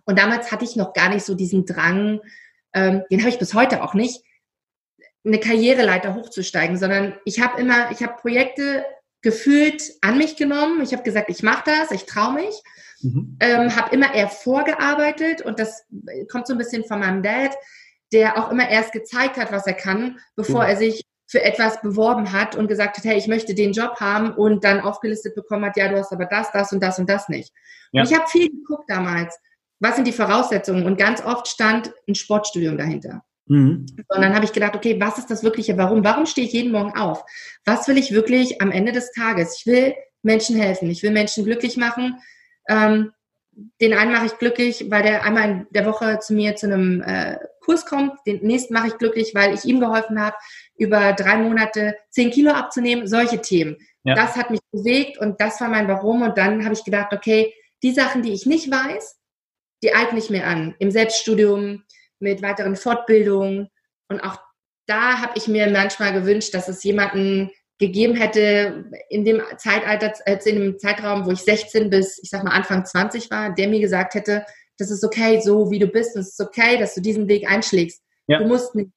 und 0.05 0.19
damals 0.19 0.51
hatte 0.51 0.65
ich 0.65 0.77
noch 0.77 0.93
gar 0.93 1.09
nicht 1.09 1.25
so 1.25 1.35
diesen 1.35 1.67
Drang, 1.67 2.21
ähm, 2.75 3.03
den 3.11 3.21
habe 3.21 3.31
ich 3.31 3.39
bis 3.39 3.55
heute 3.55 3.83
auch 3.83 3.95
nicht, 3.95 4.23
eine 5.25 5.41
Karriereleiter 5.41 6.15
hochzusteigen, 6.15 6.77
sondern 6.77 7.15
ich 7.25 7.41
habe 7.41 7.61
immer, 7.61 7.91
ich 7.91 8.03
habe 8.03 8.21
Projekte 8.21 8.85
gefühlt 9.23 9.83
an 10.03 10.19
mich 10.19 10.37
genommen. 10.37 10.83
Ich 10.83 10.93
habe 10.93 11.03
gesagt, 11.03 11.31
ich 11.31 11.43
mache 11.43 11.65
das, 11.65 11.91
ich 11.91 12.05
traue 12.05 12.35
mich. 12.35 12.63
Mhm. 13.01 13.37
Ähm, 13.41 13.75
habe 13.75 13.95
immer 13.95 14.15
eher 14.15 14.29
vorgearbeitet 14.29 15.43
und 15.43 15.59
das 15.59 15.85
kommt 16.31 16.47
so 16.47 16.55
ein 16.55 16.59
bisschen 16.59 16.85
von 16.85 17.01
meinem 17.01 17.23
Dad, 17.23 17.53
der 18.13 18.39
auch 18.39 18.51
immer 18.51 18.69
erst 18.69 18.93
gezeigt 18.93 19.37
hat, 19.37 19.51
was 19.51 19.67
er 19.67 19.75
kann, 19.75 20.19
bevor 20.37 20.63
mhm. 20.63 20.69
er 20.69 20.77
sich 20.77 21.05
für 21.27 21.43
etwas 21.43 21.81
beworben 21.81 22.33
hat 22.33 22.55
und 22.55 22.69
gesagt 22.69 22.99
hat, 22.99 23.05
hey, 23.05 23.17
ich 23.17 23.27
möchte 23.27 23.55
den 23.55 23.73
Job 23.73 23.99
haben 23.99 24.33
und 24.35 24.63
dann 24.63 24.81
aufgelistet 24.81 25.35
bekommen 25.35 25.65
hat, 25.65 25.77
ja, 25.77 25.89
du 25.89 25.99
hast 25.99 26.13
aber 26.13 26.27
das, 26.27 26.53
das 26.53 26.73
und 26.73 26.83
das 26.83 26.99
und 26.99 27.09
das 27.09 27.29
nicht. 27.29 27.53
Ja. 27.93 28.03
Und 28.03 28.11
ich 28.11 28.17
habe 28.17 28.29
viel 28.29 28.51
geguckt 28.51 28.89
damals, 28.89 29.39
was 29.81 29.97
sind 29.97 30.07
die 30.07 30.13
Voraussetzungen 30.13 30.87
und 30.87 30.99
ganz 30.99 31.25
oft 31.25 31.49
stand 31.49 31.93
ein 32.07 32.15
Sportstudium 32.15 32.79
dahinter. 32.79 33.25
Mhm. 33.47 33.87
Und 34.09 34.23
dann 34.23 34.35
habe 34.35 34.45
ich 34.45 34.53
gedacht, 34.53 34.75
okay, 34.75 35.01
was 35.01 35.19
ist 35.19 35.31
das 35.31 35.43
wirkliche 35.43 35.77
Warum? 35.77 36.05
Warum 36.05 36.27
stehe 36.27 36.47
ich 36.47 36.53
jeden 36.53 36.73
Morgen 36.73 36.97
auf? 36.97 37.25
Was 37.65 37.89
will 37.89 37.99
ich 37.99 38.13
wirklich 38.13 38.63
am 38.63 38.71
Ende 38.71 38.93
des 38.93 39.13
Tages? 39.13 39.59
Ich 39.59 39.67
will 39.67 39.95
Menschen 40.23 40.57
helfen, 40.57 40.91
ich 40.91 41.03
will 41.03 41.11
Menschen 41.11 41.45
glücklich 41.45 41.77
machen. 41.77 42.17
Ähm, 42.69 43.13
den 43.81 43.93
einen 43.93 44.13
mache 44.13 44.27
ich 44.27 44.39
glücklich, 44.39 44.87
weil 44.91 45.03
der 45.03 45.25
einmal 45.25 45.51
in 45.51 45.67
der 45.71 45.87
Woche 45.87 46.19
zu 46.19 46.35
mir 46.35 46.57
zu 46.57 46.67
einem 46.67 47.03
äh, 47.03 47.39
Kurs 47.61 47.87
kommt. 47.87 48.13
Den 48.27 48.43
nächsten 48.43 48.75
mache 48.75 48.89
ich 48.89 48.99
glücklich, 48.99 49.33
weil 49.35 49.55
ich 49.55 49.65
ihm 49.65 49.81
geholfen 49.81 50.21
habe, 50.21 50.37
über 50.77 51.13
drei 51.13 51.37
Monate 51.37 51.97
zehn 52.11 52.31
Kilo 52.31 52.51
abzunehmen. 52.51 53.07
Solche 53.07 53.41
Themen. 53.41 53.77
Ja. 54.03 54.15
Das 54.15 54.37
hat 54.37 54.51
mich 54.51 54.61
bewegt 54.73 55.19
und 55.19 55.41
das 55.41 55.61
war 55.61 55.69
mein 55.69 55.89
Warum. 55.89 56.23
Und 56.23 56.37
dann 56.37 56.65
habe 56.65 56.75
ich 56.75 56.85
gedacht, 56.85 57.13
okay, 57.13 57.55
die 57.83 57.93
Sachen, 57.93 58.23
die 58.23 58.33
ich 58.33 58.45
nicht 58.47 58.71
weiß, 58.71 59.17
die 59.83 59.95
eigne 59.95 60.19
ich 60.19 60.31
mir 60.31 60.47
an. 60.47 60.75
Im 60.79 60.91
Selbststudium, 60.91 61.85
mit 62.25 62.43
weiteren 62.43 62.75
Fortbildungen. 62.75 63.69
Und 64.09 64.21
auch 64.21 64.39
da 64.87 65.21
habe 65.21 65.35
ich 65.37 65.47
mir 65.47 65.71
manchmal 65.71 66.13
gewünscht, 66.13 66.53
dass 66.55 66.69
es 66.69 66.83
jemanden 66.83 67.51
gegeben 67.79 68.15
hätte 68.15 68.91
in 69.09 69.25
dem 69.25 69.43
Zeitalter, 69.57 70.13
also 70.27 70.51
in 70.51 70.61
dem 70.61 70.79
Zeitraum, 70.79 71.27
wo 71.27 71.31
ich 71.31 71.41
16 71.41 71.91
bis, 71.91 72.19
ich 72.23 72.31
sag 72.31 72.45
mal, 72.45 72.53
Anfang 72.53 72.85
20 72.85 73.31
war, 73.31 73.55
der 73.55 73.69
mir 73.69 73.81
gesagt 73.81 74.15
hätte, 74.15 74.45
das 74.79 74.91
ist 74.91 75.05
okay, 75.05 75.41
so 75.41 75.71
wie 75.71 75.79
du 75.79 75.87
bist, 75.87 76.17
und 76.17 76.23
es 76.23 76.31
ist 76.31 76.41
okay, 76.41 76.79
dass 76.79 76.95
du 76.95 77.01
diesen 77.01 77.29
Weg 77.29 77.51
einschlägst. 77.51 78.03
Ja. 78.27 78.39
Du 78.39 78.47
musst 78.47 78.75
nicht 78.75 78.91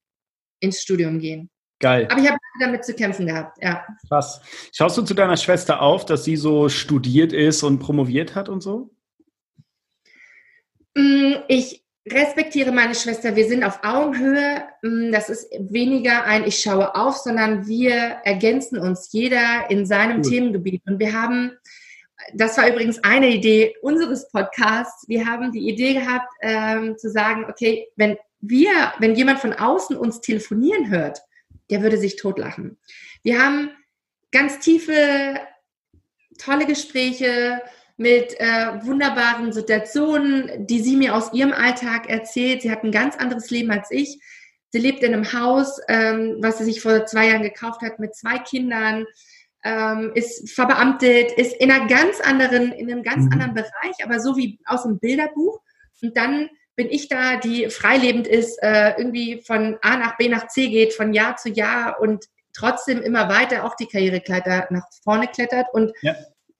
ins 0.60 0.82
Studium 0.82 1.20
gehen. 1.20 1.50
Geil. 1.80 2.08
Aber 2.10 2.20
ich 2.20 2.28
habe 2.28 2.40
damit 2.60 2.84
zu 2.84 2.94
kämpfen 2.96 3.28
gehabt, 3.28 3.58
ja. 3.62 3.86
Krass. 4.08 4.42
Schaust 4.74 4.98
du 4.98 5.04
zu 5.04 5.13
deiner 5.13 5.38
Schwester 5.38 5.82
auf, 5.82 6.06
dass 6.06 6.24
sie 6.24 6.36
so 6.36 6.70
studiert 6.70 7.34
ist 7.34 7.62
und 7.62 7.80
promoviert 7.80 8.34
hat 8.34 8.50
und 8.50 8.62
so? 8.62 8.90
Mm, 10.96 11.36
ich 11.48 11.84
respektiere 12.12 12.72
meine 12.72 12.96
Schwester. 12.96 13.36
Wir 13.36 13.48
sind 13.48 13.63
auf 13.63 13.80
Augenhöhe. 13.84 14.63
Mm, 14.82 15.12
das 15.12 15.30
ist 15.30 15.48
weniger 15.60 16.24
ein 16.24 16.46
Ich 16.46 16.60
schaue 16.60 16.96
auf, 16.96 17.17
sondern 17.17 17.67
wir 17.67 17.93
ergänzen 18.24 18.80
uns, 18.80 19.10
jeder 19.12 19.70
in 19.70 19.86
seinem 19.86 20.17
cool. 20.17 20.30
Themengebiet. 20.30 20.82
Und 20.86 21.00
wir 21.00 21.13
haben, 21.13 21.52
das 22.34 22.58
war 22.58 22.67
übrigens 22.67 23.04
eine 23.04 23.30
Idee 23.30 23.76
unseres 23.82 24.30
Podcasts, 24.30 25.08
wir 25.08 25.26
haben 25.26 25.52
die 25.52 25.70
Idee 25.70 25.93
gehabt, 25.93 26.32
ähm, 26.41 26.98
zu 26.98 27.10
sagen, 27.10 27.46
okay, 27.50 27.88
wenn 27.96 28.17
wir, 28.39 28.93
wenn 29.00 29.15
jemand 29.15 29.39
von 29.39 29.54
außen 29.54 29.98
uns 29.98 30.22
telefonieren 30.22 30.89
hört, 30.89 31.22
der 31.70 31.82
würde 31.82 31.98
sich 31.98 32.15
totlachen. 32.15 32.78
Wir 33.24 33.43
haben 33.43 33.72
ganz 34.32 34.60
tiefe, 34.60 35.39
tolle 36.38 36.65
Gespräche 36.65 37.62
mit 37.98 38.40
äh, 38.40 38.84
wunderbaren 38.84 39.52
Situationen, 39.52 40.68
die 40.68 40.80
sie 40.82 40.96
mir 40.96 41.16
aus 41.16 41.34
ihrem 41.34 41.52
Alltag 41.52 42.10
erzählt. 42.10 42.62
Sie 42.62 42.72
hat 42.72 42.84
ein 42.84 42.92
ganz 42.92 43.16
anderes 43.18 43.50
Leben 43.50 43.72
als 43.72 43.90
ich. 43.92 44.20
Sie 44.70 44.78
lebt 44.80 45.02
in 45.02 45.14
einem 45.14 45.34
Haus, 45.34 45.80
ähm, 45.88 46.38
was 46.40 46.60
sie 46.60 46.66
sich 46.66 46.82
vor 46.82 47.06
zwei 47.06 47.30
Jahren 47.30 47.42
gekauft 47.42 47.82
hat, 47.82 48.00
mit 48.00 48.16
zwei 48.16 48.38
Kindern, 48.38 49.06
ähm, 49.64 50.12
ist 50.14 50.52
verbeamtet, 50.52 51.32
ist 51.32 51.54
in 51.60 51.72
einer 51.72 51.88
ganz 51.88 52.22
anderen, 52.22 52.72
in 52.72 52.92
einem 52.92 53.02
ganz 53.02 53.26
mhm. 53.26 53.32
anderen 53.34 53.54
Bereich, 53.56 53.96
aber 54.04 54.20
so 54.20 54.38
wie 54.38 54.60
aus 54.66 54.84
dem 54.84 55.00
Bilderbuch. 55.00 55.60
Und 56.02 56.16
dann 56.16 56.50
bin 56.76 56.90
ich 56.92 57.10
da, 57.10 57.38
die 57.38 57.70
freilebend 57.70 58.28
ist, 58.28 58.62
äh, 58.62 58.94
irgendwie 58.98 59.42
von 59.46 59.78
A 59.82 59.98
nach 59.98 60.18
B 60.18 60.30
nach 60.30 60.48
C 60.48 60.70
geht, 60.70 60.94
von 60.94 61.14
Jahr 61.14 61.36
zu 61.36 61.50
Jahr 61.50 62.00
und 62.00 62.26
trotzdem 62.54 63.02
immer 63.02 63.30
weiter 63.30 63.66
auch 63.66 63.76
die 63.76 63.88
Karrierekletter 63.88 64.68
nach 64.70 64.86
vorne 65.04 65.28
klettert. 65.28 65.68
Und 65.74 65.92
ja. 66.02 66.16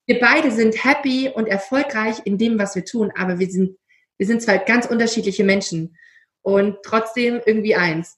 Wir 0.08 0.18
beide 0.20 0.50
sind 0.50 0.82
happy 0.84 1.28
und 1.28 1.46
erfolgreich 1.46 2.16
in 2.24 2.38
dem, 2.38 2.58
was 2.58 2.74
wir 2.74 2.84
tun, 2.84 3.12
aber 3.14 3.38
wir 3.38 3.50
sind, 3.50 3.76
wir 4.16 4.26
sind 4.26 4.42
zwei 4.42 4.56
ganz 4.56 4.86
unterschiedliche 4.86 5.44
Menschen 5.44 5.96
und 6.40 6.78
trotzdem 6.82 7.40
irgendwie 7.44 7.74
eins. 7.74 8.16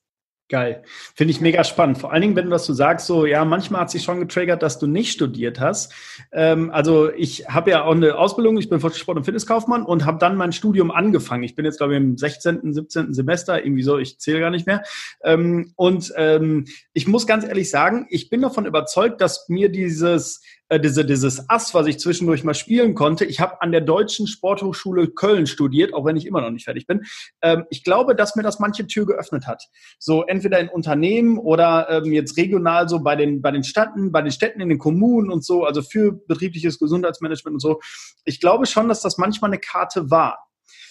Geil. 0.48 0.82
Finde 1.14 1.30
ich 1.30 1.40
mega 1.40 1.62
spannend. 1.62 1.98
Vor 1.98 2.12
allen 2.12 2.22
Dingen, 2.22 2.34
wenn 2.34 2.46
du 2.46 2.50
das 2.50 2.66
so 2.66 2.72
sagst, 2.72 3.06
so, 3.06 3.24
ja, 3.24 3.44
manchmal 3.44 3.82
hat 3.82 3.90
sich 3.92 4.02
schon 4.02 4.18
getriggert, 4.18 4.64
dass 4.64 4.80
du 4.80 4.88
nicht 4.88 5.12
studiert 5.12 5.60
hast. 5.60 5.92
Ähm, 6.32 6.70
also 6.72 7.08
ich 7.12 7.46
habe 7.48 7.70
ja 7.70 7.84
auch 7.84 7.94
eine 7.94 8.16
Ausbildung, 8.18 8.58
ich 8.58 8.68
bin 8.68 8.80
Sport- 8.80 9.16
und 9.16 9.24
Fitnesskaufmann 9.24 9.84
und 9.84 10.06
habe 10.06 10.18
dann 10.18 10.34
mein 10.34 10.50
Studium 10.50 10.90
angefangen. 10.90 11.44
Ich 11.44 11.54
bin 11.54 11.64
jetzt, 11.64 11.78
glaube 11.78 11.94
ich, 11.94 11.98
im 11.98 12.18
16., 12.18 12.72
17. 12.72 13.14
Semester, 13.14 13.64
irgendwie 13.64 13.84
so, 13.84 13.98
ich 13.98 14.18
zähle 14.18 14.40
gar 14.40 14.50
nicht 14.50 14.66
mehr. 14.66 14.82
Ähm, 15.22 15.72
und 15.76 16.12
ähm, 16.16 16.66
ich 16.94 17.06
muss 17.06 17.28
ganz 17.28 17.44
ehrlich 17.44 17.70
sagen, 17.70 18.06
ich 18.10 18.28
bin 18.28 18.42
davon 18.42 18.66
überzeugt, 18.66 19.20
dass 19.20 19.48
mir 19.48 19.68
dieses 19.68 20.42
äh, 20.70 20.80
diese, 20.80 21.04
dieses 21.04 21.50
Ass, 21.50 21.74
was 21.74 21.86
ich 21.88 21.98
zwischendurch 21.98 22.44
mal 22.44 22.54
spielen 22.54 22.94
konnte. 22.94 23.24
Ich 23.24 23.40
habe 23.40 23.60
an 23.60 23.72
der 23.72 23.80
Deutschen 23.80 24.26
Sporthochschule 24.26 25.08
Köln 25.08 25.46
studiert, 25.46 25.92
auch 25.92 26.04
wenn 26.04 26.16
ich 26.16 26.26
immer 26.26 26.40
noch 26.40 26.50
nicht 26.50 26.64
fertig 26.64 26.86
bin. 26.86 27.02
Ähm, 27.42 27.64
ich 27.70 27.84
glaube, 27.84 28.14
dass 28.14 28.36
mir 28.36 28.44
das 28.44 28.60
manche 28.60 28.86
Tür 28.86 29.04
geöffnet 29.04 29.46
hat. 29.46 29.64
So 29.98 30.24
entweder 30.24 30.60
in 30.60 30.68
Unternehmen 30.68 31.38
oder 31.38 31.88
ähm, 31.90 32.12
jetzt 32.12 32.36
regional 32.36 32.88
so 32.88 33.00
bei 33.00 33.16
den, 33.16 33.42
bei 33.42 33.50
den 33.50 33.64
Städten, 33.64 34.12
bei 34.12 34.22
den 34.22 34.32
Städten 34.32 34.60
in 34.60 34.68
den 34.68 34.78
Kommunen 34.78 35.30
und 35.30 35.44
so, 35.44 35.64
also 35.64 35.82
für 35.82 36.12
betriebliches 36.12 36.78
Gesundheitsmanagement 36.78 37.54
und 37.54 37.60
so. 37.60 37.80
Ich 38.24 38.40
glaube 38.40 38.66
schon, 38.66 38.88
dass 38.88 39.02
das 39.02 39.18
manchmal 39.18 39.50
eine 39.50 39.58
Karte 39.58 40.10
war. 40.10 40.38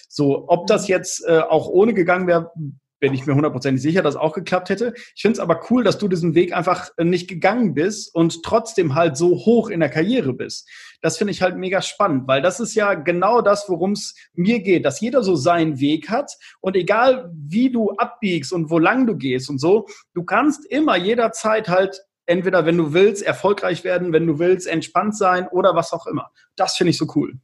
So, 0.08 0.44
ob 0.48 0.66
das 0.66 0.88
jetzt 0.88 1.24
äh, 1.26 1.38
auch 1.38 1.68
ohne 1.68 1.94
gegangen 1.94 2.26
wäre, 2.26 2.50
bin 3.00 3.14
ich 3.14 3.26
mir 3.26 3.34
hundertprozentig 3.34 3.82
sicher, 3.82 4.02
dass 4.02 4.16
auch 4.16 4.34
geklappt 4.34 4.68
hätte. 4.68 4.92
Ich 5.16 5.22
finde 5.22 5.34
es 5.34 5.40
aber 5.40 5.60
cool, 5.70 5.82
dass 5.82 5.98
du 5.98 6.06
diesen 6.06 6.34
Weg 6.34 6.54
einfach 6.54 6.90
äh, 6.96 7.04
nicht 7.04 7.28
gegangen 7.28 7.74
bist 7.74 8.14
und 8.14 8.42
trotzdem 8.42 8.94
halt 8.94 9.16
so 9.16 9.30
hoch 9.30 9.70
in 9.70 9.80
der 9.80 9.88
Karriere 9.88 10.34
bist. 10.34 10.68
Das 11.00 11.16
finde 11.16 11.32
ich 11.32 11.42
halt 11.42 11.56
mega 11.56 11.82
spannend, 11.82 12.28
weil 12.28 12.42
das 12.42 12.60
ist 12.60 12.74
ja 12.74 12.94
genau 12.94 13.40
das, 13.40 13.68
worum 13.68 13.92
es 13.92 14.14
mir 14.34 14.60
geht, 14.60 14.84
dass 14.84 15.00
jeder 15.00 15.22
so 15.22 15.34
seinen 15.34 15.80
Weg 15.80 16.10
hat 16.10 16.32
und 16.60 16.76
egal 16.76 17.30
wie 17.34 17.72
du 17.72 17.90
abbiegst 17.92 18.52
und 18.52 18.70
wo 18.70 18.78
lang 18.78 19.06
du 19.06 19.16
gehst 19.16 19.48
und 19.48 19.58
so, 19.58 19.86
du 20.14 20.24
kannst 20.24 20.66
immer 20.66 20.96
jederzeit 20.96 21.68
halt 21.68 22.02
entweder, 22.26 22.64
wenn 22.64 22.76
du 22.76 22.92
willst, 22.92 23.22
erfolgreich 23.22 23.82
werden, 23.82 24.12
wenn 24.12 24.26
du 24.26 24.38
willst, 24.38 24.66
entspannt 24.68 25.16
sein 25.16 25.48
oder 25.48 25.74
was 25.74 25.92
auch 25.92 26.06
immer. 26.06 26.30
Das 26.54 26.76
finde 26.76 26.90
ich 26.90 26.98
so 26.98 27.06
cool. 27.16 27.38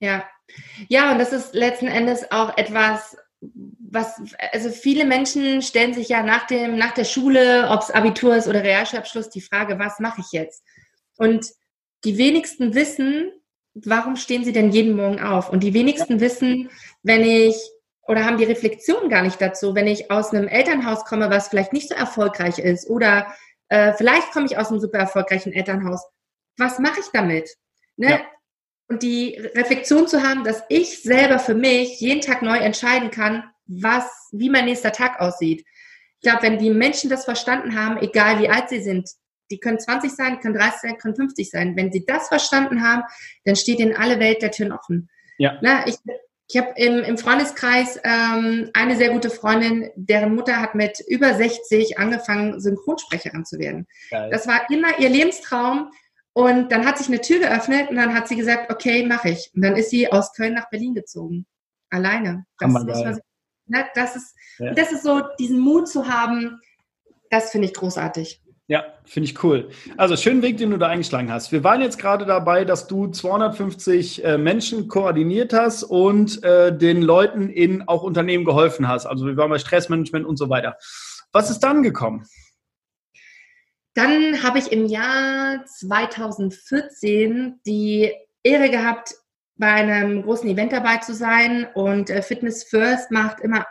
Ja. 0.00 0.24
Ja, 0.88 1.12
und 1.12 1.18
das 1.18 1.32
ist 1.32 1.54
letzten 1.54 1.88
Endes 1.88 2.30
auch 2.30 2.56
etwas, 2.56 3.16
was, 3.54 4.20
also 4.52 4.70
viele 4.70 5.04
Menschen 5.04 5.62
stellen 5.62 5.94
sich 5.94 6.08
ja 6.08 6.22
nach 6.22 6.46
dem, 6.46 6.76
nach 6.76 6.92
der 6.92 7.04
Schule, 7.04 7.68
ob 7.70 7.82
es 7.82 7.90
Abitur 7.90 8.36
ist 8.36 8.48
oder 8.48 8.62
Realschulabschluss, 8.62 9.30
die 9.30 9.40
Frage, 9.40 9.78
was 9.78 10.00
mache 10.00 10.20
ich 10.20 10.32
jetzt? 10.32 10.62
Und 11.16 11.46
die 12.04 12.18
wenigsten 12.18 12.74
wissen, 12.74 13.32
warum 13.74 14.16
stehen 14.16 14.44
sie 14.44 14.52
denn 14.52 14.70
jeden 14.70 14.96
Morgen 14.96 15.20
auf? 15.20 15.50
Und 15.50 15.62
die 15.62 15.74
wenigsten 15.74 16.20
wissen, 16.20 16.70
wenn 17.02 17.22
ich, 17.22 17.56
oder 18.06 18.24
haben 18.24 18.38
die 18.38 18.44
Reflexion 18.44 19.08
gar 19.08 19.22
nicht 19.22 19.40
dazu, 19.40 19.74
wenn 19.74 19.86
ich 19.86 20.10
aus 20.10 20.32
einem 20.32 20.48
Elternhaus 20.48 21.04
komme, 21.04 21.30
was 21.30 21.48
vielleicht 21.48 21.72
nicht 21.72 21.88
so 21.88 21.94
erfolgreich 21.94 22.58
ist, 22.58 22.88
oder 22.88 23.34
äh, 23.68 23.92
vielleicht 23.94 24.30
komme 24.32 24.46
ich 24.46 24.58
aus 24.58 24.70
einem 24.70 24.80
super 24.80 24.98
erfolgreichen 24.98 25.52
Elternhaus, 25.52 26.04
was 26.56 26.78
mache 26.78 27.00
ich 27.00 27.06
damit? 27.12 27.50
Ne? 27.96 28.10
Ja 28.10 28.20
und 28.88 29.02
die 29.02 29.36
Reflexion 29.54 30.06
zu 30.06 30.22
haben, 30.22 30.44
dass 30.44 30.62
ich 30.68 31.02
selber 31.02 31.38
für 31.38 31.54
mich 31.54 32.00
jeden 32.00 32.20
Tag 32.20 32.42
neu 32.42 32.56
entscheiden 32.56 33.10
kann, 33.10 33.44
was, 33.66 34.28
wie 34.32 34.50
mein 34.50 34.66
nächster 34.66 34.92
Tag 34.92 35.20
aussieht. 35.20 35.64
Ich 36.16 36.22
glaube, 36.22 36.42
wenn 36.42 36.58
die 36.58 36.70
Menschen 36.70 37.10
das 37.10 37.24
verstanden 37.24 37.78
haben, 37.78 37.98
egal 37.98 38.40
wie 38.40 38.48
alt 38.48 38.68
sie 38.68 38.80
sind, 38.80 39.08
die 39.50 39.58
können 39.58 39.78
20 39.78 40.10
sein, 40.12 40.40
können 40.40 40.54
30 40.54 40.80
sein, 40.80 40.98
können 40.98 41.16
50 41.16 41.50
sein. 41.50 41.76
Wenn 41.76 41.92
sie 41.92 42.04
das 42.04 42.28
verstanden 42.28 42.82
haben, 42.82 43.02
dann 43.44 43.56
steht 43.56 43.78
ihnen 43.78 43.96
alle 43.96 44.18
Welt 44.18 44.42
der 44.42 44.50
Türen 44.50 44.72
offen. 44.72 45.08
Ja. 45.38 45.58
Na, 45.62 45.86
ich 45.86 45.96
ich 46.48 46.56
habe 46.56 46.74
im, 46.76 47.02
im 47.02 47.18
Freundeskreis 47.18 47.98
ähm, 48.04 48.70
eine 48.72 48.96
sehr 48.96 49.10
gute 49.10 49.30
Freundin, 49.30 49.90
deren 49.96 50.34
Mutter 50.34 50.60
hat 50.60 50.76
mit 50.76 51.00
über 51.08 51.34
60 51.34 51.98
angefangen, 51.98 52.60
Synchronsprecherin 52.60 53.44
zu 53.44 53.58
werden. 53.58 53.88
Geil. 54.10 54.30
Das 54.30 54.46
war 54.46 54.70
immer 54.70 54.98
ihr 55.00 55.08
Lebenstraum 55.08 55.90
und 56.36 56.70
dann 56.70 56.84
hat 56.84 56.98
sich 56.98 57.06
eine 57.06 57.22
Tür 57.22 57.38
geöffnet 57.38 57.88
und 57.88 57.96
dann 57.96 58.12
hat 58.12 58.28
sie 58.28 58.36
gesagt, 58.36 58.70
okay, 58.70 59.06
mache 59.06 59.30
ich. 59.30 59.50
Und 59.54 59.62
dann 59.62 59.74
ist 59.74 59.88
sie 59.88 60.12
aus 60.12 60.34
Köln 60.34 60.52
nach 60.52 60.68
Berlin 60.68 60.94
gezogen. 60.94 61.46
Alleine. 61.88 62.44
Das, 62.58 62.70
muss 62.70 62.84
man, 62.84 63.20
ne, 63.68 63.86
das, 63.94 64.16
ist, 64.16 64.34
ja. 64.58 64.74
das 64.74 64.92
ist 64.92 65.02
so, 65.02 65.22
diesen 65.38 65.58
Mut 65.58 65.88
zu 65.88 66.06
haben, 66.06 66.60
das 67.30 67.52
finde 67.52 67.68
ich 67.68 67.72
großartig. 67.72 68.42
Ja, 68.66 68.84
finde 69.06 69.30
ich 69.30 69.42
cool. 69.42 69.70
Also 69.96 70.14
schönen 70.18 70.42
Weg, 70.42 70.58
den 70.58 70.72
du 70.72 70.76
da 70.76 70.88
eingeschlagen 70.88 71.32
hast. 71.32 71.52
Wir 71.52 71.64
waren 71.64 71.80
jetzt 71.80 71.98
gerade 71.98 72.26
dabei, 72.26 72.66
dass 72.66 72.86
du 72.86 73.06
250 73.06 74.22
äh, 74.22 74.36
Menschen 74.36 74.88
koordiniert 74.88 75.54
hast 75.54 75.84
und 75.84 76.44
äh, 76.44 76.76
den 76.76 77.00
Leuten 77.00 77.48
in 77.48 77.88
auch 77.88 78.02
Unternehmen 78.02 78.44
geholfen 78.44 78.88
hast. 78.88 79.06
Also 79.06 79.24
wir 79.24 79.38
waren 79.38 79.48
bei 79.48 79.58
Stressmanagement 79.58 80.26
und 80.26 80.36
so 80.36 80.50
weiter. 80.50 80.76
Was 81.32 81.48
ist 81.48 81.60
dann 81.60 81.82
gekommen? 81.82 82.26
Dann 83.96 84.42
habe 84.42 84.58
ich 84.58 84.72
im 84.72 84.84
Jahr 84.84 85.64
2014 85.64 87.60
die 87.64 88.12
Ehre 88.42 88.68
gehabt, 88.68 89.14
bei 89.56 89.72
einem 89.72 90.22
großen 90.22 90.46
Event 90.50 90.72
dabei 90.72 90.98
zu 90.98 91.14
sein 91.14 91.66
und 91.72 92.10
äh, 92.10 92.20
Fitness 92.20 92.64
First 92.64 93.10
macht 93.10 93.40
immer. 93.40 93.66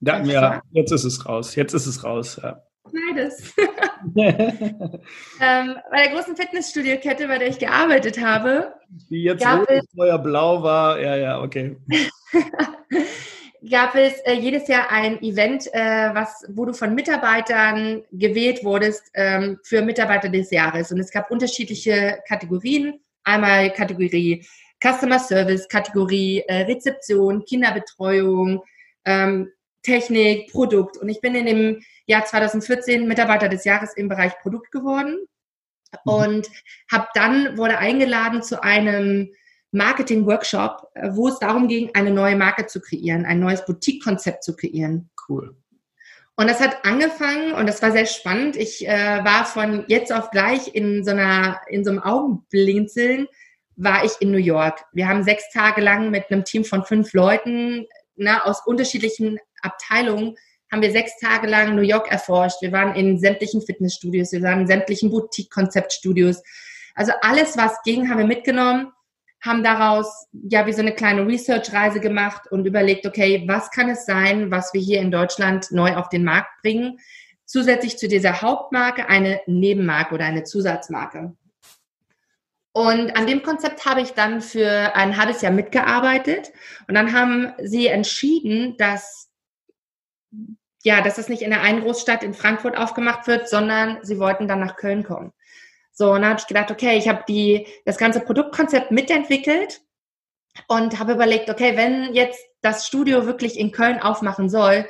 Da, 0.00 0.22
ja, 0.22 0.62
jetzt 0.70 0.90
ist 0.90 1.04
es 1.04 1.26
raus. 1.26 1.54
Jetzt 1.54 1.74
ist 1.74 1.86
es 1.86 2.02
raus. 2.02 2.40
Ja. 2.42 2.62
Beides. 2.84 3.52
ähm, 4.16 5.76
bei 5.90 6.06
der 6.06 6.14
großen 6.14 6.34
Fitnessstudio-Kette, 6.34 7.28
bei 7.28 7.36
der 7.36 7.48
ich 7.48 7.58
gearbeitet 7.58 8.18
habe. 8.24 8.72
Die 9.10 9.24
jetzt 9.24 9.46
rot 9.46 9.68
vorher 9.94 10.18
blau 10.18 10.62
war. 10.62 10.98
Ja, 10.98 11.16
ja, 11.16 11.42
okay. 11.42 11.76
gab 13.68 13.94
es 13.94 14.18
äh, 14.20 14.32
jedes 14.32 14.68
Jahr 14.68 14.90
ein 14.90 15.22
Event, 15.22 15.66
äh, 15.72 16.14
was, 16.14 16.44
wo 16.48 16.64
du 16.64 16.72
von 16.72 16.94
Mitarbeitern 16.94 18.02
gewählt 18.12 18.64
wurdest 18.64 19.10
ähm, 19.14 19.58
für 19.62 19.82
Mitarbeiter 19.82 20.28
des 20.28 20.50
Jahres. 20.50 20.92
Und 20.92 21.00
es 21.00 21.10
gab 21.10 21.30
unterschiedliche 21.30 22.20
Kategorien. 22.26 23.00
Einmal 23.24 23.70
Kategorie 23.72 24.46
Customer 24.82 25.18
Service, 25.18 25.68
Kategorie 25.68 26.42
äh, 26.48 26.62
Rezeption, 26.62 27.44
Kinderbetreuung, 27.44 28.62
ähm, 29.04 29.50
Technik, 29.82 30.50
Produkt. 30.50 30.96
Und 30.96 31.08
ich 31.08 31.20
bin 31.20 31.34
in 31.34 31.46
dem 31.46 31.82
Jahr 32.06 32.24
2014 32.24 33.06
Mitarbeiter 33.06 33.48
des 33.48 33.64
Jahres 33.64 33.94
im 33.94 34.08
Bereich 34.08 34.38
Produkt 34.38 34.70
geworden. 34.70 35.18
Mhm. 36.04 36.12
Und 36.12 36.48
habe 36.90 37.08
dann, 37.14 37.58
wurde 37.58 37.78
eingeladen 37.78 38.42
zu 38.42 38.62
einem 38.62 39.32
Marketing-Workshop, 39.72 40.88
äh, 40.94 41.10
wo 41.12 41.28
es 41.28 41.38
darum 41.38 41.68
ging, 41.68 41.90
eine 41.94 42.10
neue 42.10 42.36
Marke 42.36 42.66
zu 42.66 42.80
kreieren, 42.80 43.24
ein 43.24 43.40
neues 43.40 43.64
Boutique-Konzept 43.64 44.44
zu 44.44 44.56
kreieren. 44.56 45.10
Cool. 45.28 45.56
Und 46.36 46.48
das 46.48 46.60
hat 46.60 46.84
angefangen 46.84 47.52
und 47.52 47.68
das 47.68 47.82
war 47.82 47.92
sehr 47.92 48.06
spannend. 48.06 48.56
Ich 48.56 48.86
äh, 48.88 49.24
war 49.24 49.44
von 49.44 49.84
jetzt 49.88 50.12
auf 50.12 50.30
gleich 50.30 50.74
in 50.74 51.04
so 51.04 51.10
einer, 51.10 51.60
in 51.68 51.84
so 51.84 51.90
einem 51.90 52.00
Augenblinzeln 52.00 53.26
war 53.76 54.04
ich 54.04 54.12
in 54.20 54.30
New 54.30 54.38
York. 54.38 54.84
Wir 54.92 55.08
haben 55.08 55.22
sechs 55.22 55.50
Tage 55.52 55.80
lang 55.80 56.10
mit 56.10 56.30
einem 56.30 56.44
Team 56.44 56.64
von 56.64 56.84
fünf 56.84 57.12
Leuten 57.12 57.86
na, 58.16 58.34
ne, 58.34 58.44
aus 58.44 58.66
unterschiedlichen 58.66 59.38
Abteilungen 59.62 60.36
haben 60.70 60.82
wir 60.82 60.92
sechs 60.92 61.18
Tage 61.18 61.46
lang 61.48 61.74
New 61.74 61.82
York 61.82 62.10
erforscht. 62.10 62.62
Wir 62.62 62.72
waren 62.72 62.94
in 62.94 63.18
sämtlichen 63.18 63.60
Fitnessstudios, 63.60 64.32
wir 64.32 64.42
waren 64.42 64.60
in 64.60 64.66
sämtlichen 64.66 65.10
Boutique-Konzeptstudios. 65.10 66.42
Also 66.94 67.12
alles, 67.22 67.56
was 67.56 67.82
ging, 67.82 68.08
haben 68.08 68.18
wir 68.18 68.26
mitgenommen, 68.26 68.92
haben 69.42 69.62
daraus 69.62 70.28
ja 70.32 70.66
wie 70.66 70.72
so 70.72 70.80
eine 70.80 70.94
kleine 70.94 71.26
Research-Reise 71.26 72.00
gemacht 72.00 72.50
und 72.50 72.66
überlegt, 72.66 73.06
okay, 73.06 73.44
was 73.46 73.70
kann 73.70 73.88
es 73.88 74.04
sein, 74.04 74.50
was 74.50 74.74
wir 74.74 74.80
hier 74.80 75.00
in 75.00 75.10
Deutschland 75.10 75.70
neu 75.72 75.96
auf 75.96 76.08
den 76.08 76.24
Markt 76.24 76.60
bringen? 76.62 76.98
Zusätzlich 77.46 77.98
zu 77.98 78.06
dieser 78.06 78.42
Hauptmarke 78.42 79.08
eine 79.08 79.40
Nebenmarke 79.46 80.14
oder 80.14 80.26
eine 80.26 80.44
Zusatzmarke. 80.44 81.34
Und 82.72 83.16
an 83.16 83.26
dem 83.26 83.42
Konzept 83.42 83.84
habe 83.84 84.00
ich 84.00 84.12
dann 84.12 84.40
für 84.40 84.94
ein 84.94 85.16
halbes 85.16 85.42
Jahr 85.42 85.52
mitgearbeitet. 85.52 86.52
Und 86.86 86.94
dann 86.94 87.12
haben 87.12 87.52
sie 87.62 87.88
entschieden, 87.88 88.76
dass, 88.76 89.28
ja, 90.84 91.00
dass 91.00 91.16
das 91.16 91.28
nicht 91.28 91.42
in 91.42 91.50
der 91.50 91.62
einen 91.62 91.80
Großstadt 91.80 92.22
in 92.22 92.34
Frankfurt 92.34 92.76
aufgemacht 92.76 93.26
wird, 93.26 93.48
sondern 93.48 93.98
sie 94.02 94.20
wollten 94.20 94.46
dann 94.46 94.60
nach 94.60 94.76
Köln 94.76 95.02
kommen. 95.02 95.32
So, 95.92 96.12
und 96.12 96.22
dann 96.22 96.30
habe 96.30 96.40
ich 96.40 96.46
gedacht, 96.46 96.70
okay, 96.70 96.96
ich 96.96 97.08
habe 97.08 97.24
die, 97.28 97.66
das 97.84 97.98
ganze 97.98 98.20
Produktkonzept 98.20 98.90
mitentwickelt 98.90 99.80
und 100.68 100.98
habe 100.98 101.12
überlegt, 101.12 101.50
okay, 101.50 101.76
wenn 101.76 102.14
jetzt 102.14 102.40
das 102.62 102.86
Studio 102.86 103.26
wirklich 103.26 103.58
in 103.58 103.72
Köln 103.72 104.00
aufmachen 104.00 104.48
soll, 104.48 104.86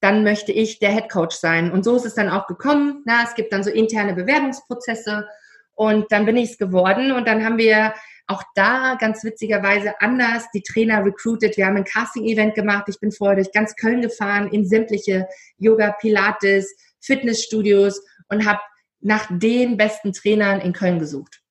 dann 0.00 0.22
möchte 0.22 0.52
ich 0.52 0.78
der 0.78 0.90
Head 0.90 1.08
Coach 1.10 1.36
sein. 1.36 1.72
Und 1.72 1.84
so 1.84 1.96
ist 1.96 2.04
es 2.04 2.14
dann 2.14 2.28
auch 2.28 2.46
gekommen. 2.46 3.02
Na, 3.06 3.24
es 3.24 3.34
gibt 3.34 3.52
dann 3.52 3.64
so 3.64 3.70
interne 3.70 4.14
Bewerbungsprozesse 4.14 5.26
und 5.74 6.10
dann 6.12 6.26
bin 6.26 6.36
ich 6.36 6.50
es 6.50 6.58
geworden 6.58 7.12
und 7.12 7.26
dann 7.26 7.44
haben 7.44 7.58
wir 7.58 7.94
auch 8.26 8.42
da 8.54 8.96
ganz 8.98 9.22
witzigerweise 9.24 10.00
anders 10.00 10.44
die 10.54 10.62
Trainer 10.62 11.04
recruited. 11.04 11.56
Wir 11.56 11.66
haben 11.66 11.76
ein 11.76 11.84
Casting-Event 11.84 12.54
gemacht. 12.54 12.84
Ich 12.88 13.00
bin 13.00 13.12
vorher 13.12 13.36
durch 13.36 13.52
ganz 13.52 13.76
Köln 13.76 14.00
gefahren 14.00 14.48
in 14.50 14.66
sämtliche 14.66 15.26
Yoga, 15.58 15.92
Pilates, 15.92 16.74
Fitnessstudios 17.00 18.02
und 18.28 18.46
habe 18.46 18.60
nach 19.04 19.26
den 19.30 19.76
besten 19.76 20.12
Trainern 20.12 20.60
in 20.60 20.72
Köln 20.72 20.98
gesucht, 20.98 21.42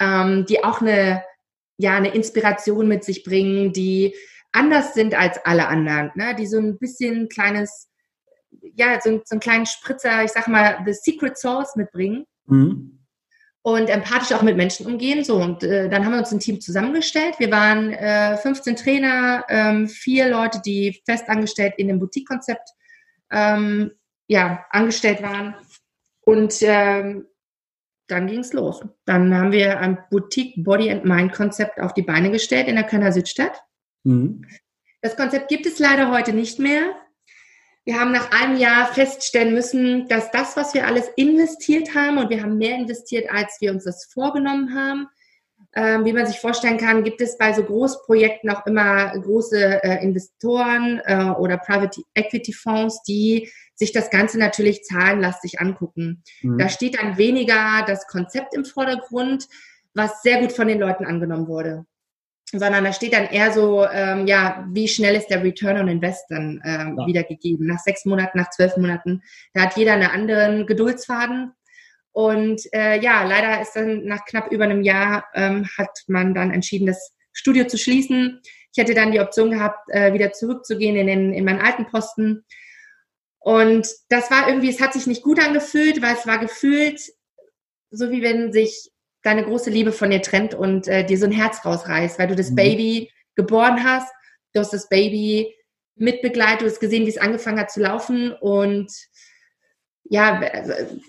ähm, 0.00 0.46
die 0.48 0.64
auch 0.64 0.80
eine, 0.80 1.22
ja, 1.78 1.96
eine 1.96 2.14
Inspiration 2.14 2.88
mit 2.88 3.04
sich 3.04 3.22
bringen, 3.22 3.72
die 3.72 4.14
anders 4.52 4.94
sind 4.94 5.14
als 5.14 5.38
alle 5.44 5.68
anderen, 5.68 6.10
ne? 6.14 6.34
die 6.34 6.46
so 6.46 6.58
ein 6.58 6.78
bisschen 6.78 7.28
kleines, 7.28 7.90
ja, 8.74 8.98
so, 9.00 9.20
so 9.24 9.34
einen 9.34 9.40
kleinen 9.40 9.66
Spritzer, 9.66 10.24
ich 10.24 10.32
sag 10.32 10.48
mal, 10.48 10.78
the 10.86 10.92
secret 10.92 11.36
sauce 11.38 11.76
mitbringen. 11.76 12.24
Mhm 12.46 12.96
und 13.66 13.90
empathisch 13.90 14.30
auch 14.30 14.42
mit 14.42 14.56
Menschen 14.56 14.86
umgehen. 14.86 15.24
So, 15.24 15.38
und 15.42 15.64
äh, 15.64 15.88
dann 15.88 16.04
haben 16.04 16.12
wir 16.12 16.20
uns 16.20 16.30
ein 16.30 16.38
Team 16.38 16.60
zusammengestellt. 16.60 17.40
Wir 17.40 17.50
waren 17.50 17.92
äh, 17.92 18.36
15 18.36 18.76
Trainer, 18.76 19.44
ähm, 19.48 19.88
vier 19.88 20.28
Leute, 20.28 20.60
die 20.64 21.02
festangestellt 21.04 21.74
in 21.76 21.88
dem 21.88 21.98
Boutique-Konzept 21.98 22.68
ähm, 23.32 23.90
ja, 24.28 24.64
angestellt 24.70 25.20
waren. 25.20 25.56
Und 26.26 26.58
ähm, 26.62 27.26
dann 28.08 28.26
ging 28.26 28.40
es 28.40 28.52
los. 28.52 28.80
Dann 29.04 29.32
haben 29.34 29.52
wir 29.52 29.78
ein 29.78 29.98
Boutique 30.10 30.62
Body 30.62 30.90
and 30.90 31.04
Mind 31.04 31.32
Konzept 31.32 31.80
auf 31.80 31.94
die 31.94 32.02
Beine 32.02 32.30
gestellt 32.30 32.66
in 32.66 32.74
der 32.74 32.84
Kölner 32.84 33.12
Südstadt. 33.12 33.62
Mhm. 34.02 34.44
Das 35.02 35.16
Konzept 35.16 35.48
gibt 35.48 35.66
es 35.66 35.78
leider 35.78 36.10
heute 36.10 36.32
nicht 36.32 36.58
mehr. 36.58 36.94
Wir 37.84 38.00
haben 38.00 38.10
nach 38.10 38.32
einem 38.32 38.56
Jahr 38.56 38.92
feststellen 38.92 39.54
müssen, 39.54 40.08
dass 40.08 40.32
das, 40.32 40.56
was 40.56 40.74
wir 40.74 40.86
alles 40.86 41.08
investiert 41.14 41.94
haben, 41.94 42.18
und 42.18 42.30
wir 42.30 42.42
haben 42.42 42.58
mehr 42.58 42.76
investiert, 42.76 43.30
als 43.30 43.58
wir 43.60 43.70
uns 43.70 43.84
das 43.84 44.06
vorgenommen 44.12 44.74
haben, 44.74 45.06
wie 45.80 46.12
man 46.12 46.26
sich 46.26 46.40
vorstellen 46.40 46.78
kann, 46.78 47.04
gibt 47.04 47.20
es 47.20 47.36
bei 47.36 47.52
so 47.52 47.62
Großprojekten 47.62 48.50
auch 48.50 48.66
immer 48.66 49.10
große 49.18 49.82
äh, 49.82 50.02
Investoren 50.02 51.00
äh, 51.04 51.30
oder 51.38 51.58
Private 51.58 52.00
Equity 52.14 52.52
Fonds, 52.52 53.02
die 53.02 53.50
sich 53.74 53.92
das 53.92 54.10
Ganze 54.10 54.38
natürlich 54.38 54.84
zahlenlastig 54.84 55.60
angucken. 55.60 56.22
Mhm. 56.42 56.58
Da 56.58 56.68
steht 56.68 56.98
dann 56.98 57.18
weniger 57.18 57.84
das 57.86 58.06
Konzept 58.06 58.54
im 58.54 58.64
Vordergrund, 58.64 59.46
was 59.94 60.22
sehr 60.22 60.40
gut 60.40 60.52
von 60.52 60.68
den 60.68 60.80
Leuten 60.80 61.04
angenommen 61.04 61.46
wurde 61.46 61.84
sondern 62.52 62.84
da 62.84 62.92
steht 62.92 63.12
dann 63.12 63.24
eher 63.24 63.52
so, 63.52 63.86
ähm, 63.86 64.26
ja, 64.26 64.64
wie 64.70 64.86
schnell 64.86 65.16
ist 65.16 65.28
der 65.28 65.42
Return 65.42 65.78
on 65.78 65.88
Invest 65.88 66.26
dann 66.28 66.62
ähm, 66.64 66.96
ja. 66.98 67.06
wiedergegeben? 67.06 67.66
Nach 67.66 67.80
sechs 67.80 68.04
Monaten, 68.04 68.38
nach 68.38 68.50
zwölf 68.50 68.76
Monaten. 68.76 69.22
Da 69.52 69.62
hat 69.62 69.76
jeder 69.76 69.94
einen 69.94 70.08
anderen 70.08 70.66
Geduldsfaden. 70.66 71.52
Und 72.16 72.62
äh, 72.72 72.98
ja, 73.02 73.24
leider 73.24 73.60
ist 73.60 73.76
dann 73.76 74.06
nach 74.06 74.24
knapp 74.24 74.50
über 74.50 74.64
einem 74.64 74.80
Jahr 74.80 75.26
ähm, 75.34 75.68
hat 75.76 75.90
man 76.06 76.32
dann 76.32 76.50
entschieden, 76.50 76.86
das 76.86 77.12
Studio 77.34 77.66
zu 77.66 77.76
schließen. 77.76 78.40
Ich 78.72 78.82
hätte 78.82 78.94
dann 78.94 79.12
die 79.12 79.20
Option 79.20 79.50
gehabt, 79.50 79.90
äh, 79.90 80.14
wieder 80.14 80.32
zurückzugehen 80.32 80.96
in, 80.96 81.08
den, 81.08 81.34
in 81.34 81.44
meinen 81.44 81.60
alten 81.60 81.84
Posten. 81.84 82.46
Und 83.38 83.86
das 84.08 84.30
war 84.30 84.48
irgendwie, 84.48 84.70
es 84.70 84.80
hat 84.80 84.94
sich 84.94 85.06
nicht 85.06 85.22
gut 85.22 85.38
angefühlt, 85.38 86.00
weil 86.00 86.14
es 86.14 86.26
war 86.26 86.38
gefühlt, 86.38 87.02
so 87.90 88.10
wie 88.10 88.22
wenn 88.22 88.50
sich 88.50 88.90
deine 89.22 89.44
große 89.44 89.68
Liebe 89.68 89.92
von 89.92 90.08
dir 90.08 90.22
trennt 90.22 90.54
und 90.54 90.88
äh, 90.88 91.04
dir 91.04 91.18
so 91.18 91.26
ein 91.26 91.32
Herz 91.32 91.66
rausreißt, 91.66 92.18
weil 92.18 92.28
du 92.28 92.34
das 92.34 92.50
mhm. 92.50 92.56
Baby 92.56 93.12
geboren 93.34 93.84
hast, 93.84 94.10
du 94.54 94.60
hast 94.60 94.72
das 94.72 94.88
Baby 94.88 95.54
mitbegleitet, 95.96 96.62
du 96.62 96.64
hast 96.64 96.80
gesehen, 96.80 97.04
wie 97.04 97.10
es 97.10 97.18
angefangen 97.18 97.60
hat 97.60 97.70
zu 97.70 97.80
laufen 97.80 98.32
und 98.32 98.90
ja, 100.08 100.40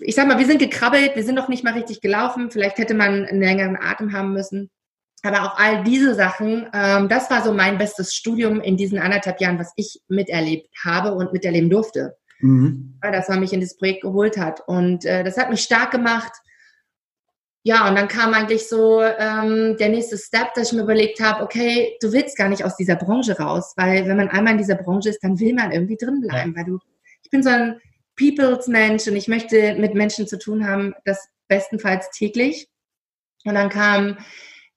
ich 0.00 0.14
sag 0.14 0.26
mal, 0.26 0.38
wir 0.38 0.46
sind 0.46 0.58
gekrabbelt, 0.58 1.14
wir 1.14 1.24
sind 1.24 1.34
noch 1.34 1.48
nicht 1.48 1.64
mal 1.64 1.74
richtig 1.74 2.00
gelaufen, 2.00 2.50
vielleicht 2.50 2.78
hätte 2.78 2.94
man 2.94 3.24
einen 3.26 3.40
längeren 3.40 3.76
Atem 3.76 4.12
haben 4.12 4.32
müssen. 4.32 4.70
Aber 5.22 5.42
auch 5.42 5.58
all 5.58 5.82
diese 5.82 6.14
Sachen, 6.14 6.68
ähm, 6.72 7.08
das 7.08 7.28
war 7.30 7.42
so 7.42 7.52
mein 7.52 7.76
bestes 7.78 8.14
Studium 8.14 8.60
in 8.60 8.76
diesen 8.76 8.98
anderthalb 8.98 9.40
Jahren, 9.40 9.58
was 9.58 9.72
ich 9.76 10.00
miterlebt 10.08 10.68
habe 10.84 11.12
und 11.12 11.32
miterleben 11.32 11.70
durfte. 11.70 12.16
Mhm. 12.40 12.98
Weil 13.00 13.12
das 13.12 13.28
man 13.28 13.40
mich 13.40 13.52
in 13.52 13.60
das 13.60 13.76
Projekt 13.76 14.02
geholt 14.02 14.36
hat. 14.36 14.60
Und 14.68 15.04
äh, 15.04 15.24
das 15.24 15.36
hat 15.36 15.50
mich 15.50 15.60
stark 15.60 15.90
gemacht 15.90 16.32
ja, 17.68 17.86
und 17.86 17.96
dann 17.96 18.08
kam 18.08 18.32
eigentlich 18.32 18.66
so 18.66 19.02
ähm, 19.02 19.76
der 19.78 19.90
nächste 19.90 20.16
Step, 20.16 20.54
dass 20.54 20.68
ich 20.68 20.72
mir 20.72 20.84
überlegt 20.84 21.20
habe, 21.20 21.42
okay, 21.42 21.98
du 22.00 22.12
willst 22.12 22.38
gar 22.38 22.48
nicht 22.48 22.64
aus 22.64 22.76
dieser 22.76 22.96
Branche 22.96 23.38
raus, 23.38 23.74
weil 23.76 24.06
wenn 24.06 24.16
man 24.16 24.30
einmal 24.30 24.52
in 24.52 24.58
dieser 24.58 24.76
Branche 24.76 25.10
ist, 25.10 25.22
dann 25.22 25.38
will 25.38 25.52
man 25.52 25.72
irgendwie 25.72 25.96
drin 25.96 26.22
bleiben, 26.22 26.52
ja. 26.52 26.56
weil 26.56 26.64
du, 26.64 26.78
ich 27.22 27.30
bin 27.30 27.42
so 27.42 27.50
ein 27.50 27.78
Peoples 28.18 28.66
Mensch 28.66 29.06
und 29.06 29.16
ich 29.16 29.28
möchte 29.28 29.74
mit 29.76 29.94
Menschen 29.94 30.26
zu 30.26 30.38
tun 30.38 30.66
haben, 30.66 30.94
das 31.04 31.28
bestenfalls 31.48 32.10
täglich. 32.10 32.68
Und 33.44 33.54
dann 33.54 33.70
kam 33.70 34.18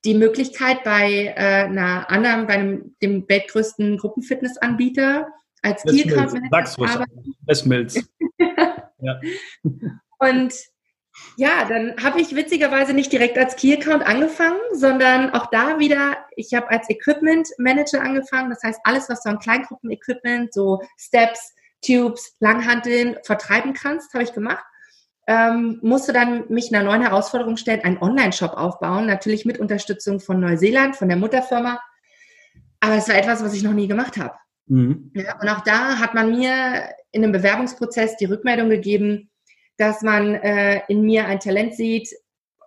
die 0.04 0.14
Möglichkeit 0.14 0.82
bei 0.84 1.34
äh, 1.36 1.64
einer 1.64 2.10
anderen, 2.10 2.46
bei 2.46 2.54
einem, 2.54 2.96
dem 3.02 3.28
weltgrößten 3.28 3.98
Gruppenfitnessanbieter 3.98 5.28
als 5.62 5.82
Key 5.82 6.02
Account 6.10 6.32
Manager. 6.32 7.04
Westmills. 7.46 8.08
ja. 8.98 9.20
Und 10.18 10.54
ja, 11.36 11.66
dann 11.68 11.94
habe 12.02 12.20
ich 12.20 12.34
witzigerweise 12.34 12.94
nicht 12.94 13.12
direkt 13.12 13.38
als 13.38 13.56
Key 13.56 13.74
Account 13.74 14.04
angefangen, 14.04 14.58
sondern 14.72 15.30
auch 15.30 15.50
da 15.50 15.78
wieder, 15.78 16.16
ich 16.36 16.54
habe 16.54 16.70
als 16.70 16.88
Equipment 16.88 17.48
Manager 17.58 18.00
angefangen. 18.02 18.50
Das 18.50 18.62
heißt, 18.62 18.80
alles, 18.84 19.08
was 19.08 19.22
du 19.22 19.30
an 19.30 19.38
Kleingruppen-Equipment, 19.38 20.52
so 20.52 20.80
Steps, 20.96 21.54
Tubes, 21.84 22.36
Langhanteln 22.40 23.16
vertreiben 23.24 23.74
kannst, 23.74 24.14
habe 24.14 24.24
ich 24.24 24.32
gemacht. 24.32 24.64
Ähm, 25.26 25.78
musste 25.82 26.12
dann 26.12 26.44
mich 26.48 26.74
einer 26.74 26.84
neuen 26.84 27.02
Herausforderung 27.02 27.56
stellen, 27.56 27.82
einen 27.82 27.98
Online-Shop 27.98 28.54
aufbauen, 28.54 29.06
natürlich 29.06 29.44
mit 29.44 29.58
Unterstützung 29.58 30.18
von 30.18 30.40
Neuseeland, 30.40 30.96
von 30.96 31.08
der 31.08 31.16
Mutterfirma. 31.16 31.80
Aber 32.80 32.96
es 32.96 33.08
war 33.08 33.16
etwas, 33.16 33.44
was 33.44 33.54
ich 33.54 33.62
noch 33.62 33.72
nie 33.72 33.86
gemacht 33.86 34.16
habe. 34.16 34.34
Mhm. 34.66 35.12
Ja, 35.14 35.40
und 35.40 35.48
auch 35.48 35.60
da 35.60 35.98
hat 35.98 36.14
man 36.14 36.30
mir 36.30 36.88
in 37.12 37.22
einem 37.22 37.32
Bewerbungsprozess 37.32 38.16
die 38.16 38.24
Rückmeldung 38.24 38.68
gegeben, 38.68 39.30
dass 39.76 40.02
man 40.02 40.34
äh, 40.34 40.82
in 40.88 41.02
mir 41.02 41.26
ein 41.26 41.40
Talent 41.40 41.74
sieht 41.74 42.08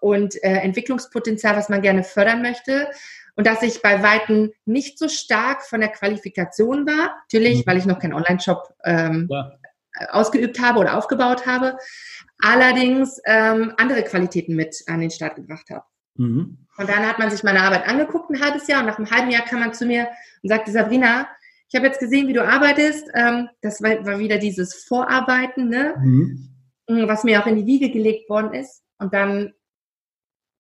und 0.01 0.41
äh, 0.43 0.60
Entwicklungspotenzial, 0.60 1.56
was 1.56 1.69
man 1.69 1.82
gerne 1.82 2.04
fördern 2.04 2.41
möchte. 2.41 2.89
Und 3.36 3.48
dass 3.48 3.62
ich 3.62 3.82
bei 3.82 4.02
Weitem 4.02 4.52
nicht 4.65 4.98
so 4.98 5.10
stark 5.10 5.63
von 5.63 5.82
der 5.82 5.89
Qualifikation 5.89 6.86
war. 6.88 7.15
Natürlich, 7.24 7.60
mhm. 7.60 7.69
weil 7.69 7.78
ich 7.78 7.86
noch 7.86 8.00
keinen 8.00 8.13
Online-Shop 8.13 8.74
ähm, 8.86 9.28
ja. 9.30 9.52
ausgeübt 10.10 10.60
habe 10.60 10.80
oder 10.80 10.98
aufgebaut 10.98 11.45
habe. 11.45 11.78
Allerdings 12.41 13.19
ähm, 13.26 13.74
andere 13.78 14.04
Qualitäten 14.04 14.56
mit 14.56 14.84
an 14.88 15.02
den 15.02 15.12
Start 15.12 15.36
gebracht 15.36 15.69
habe. 15.69 15.84
Mhm. 16.15 16.65
Und 16.78 16.89
dann 16.89 17.08
hat 17.08 17.19
man 17.19 17.30
sich 17.30 17.43
meine 17.43 17.62
Arbeit 17.62 17.88
angeguckt, 17.88 18.30
ein 18.30 18.41
halbes 18.41 18.67
Jahr. 18.67 18.82
Und 18.82 18.88
nach 18.88 18.98
einem 18.98 19.12
halben 19.12 19.32
Jahr 19.32 19.43
kam 19.43 19.60
man 19.60 19.74
zu 19.74 19.86
mir 19.86 20.08
und 20.43 20.50
sagte, 20.50 20.71
Sabrina, 20.71 21.28
ich 21.67 21.76
habe 21.76 21.88
jetzt 21.88 22.00
gesehen, 22.00 22.28
wie 22.28 22.34
du 22.34 22.45
arbeitest. 22.45 23.10
Ähm, 23.13 23.50
das 23.62 23.82
war, 23.82 24.06
war, 24.06 24.19
wieder 24.19 24.38
dieses 24.38 24.86
Vorarbeiten. 24.86 25.69
Ne? 25.69 25.95
Mhm. 25.98 26.56
Mm, 26.88 27.08
was 27.08 27.24
mir 27.24 27.41
auch 27.41 27.48
in 27.48 27.58
die 27.58 27.65
Wiege 27.65 27.89
gelegt 27.91 28.30
worden 28.30 28.54
ist. 28.54 28.84
Und 28.98 29.13
dann 29.13 29.54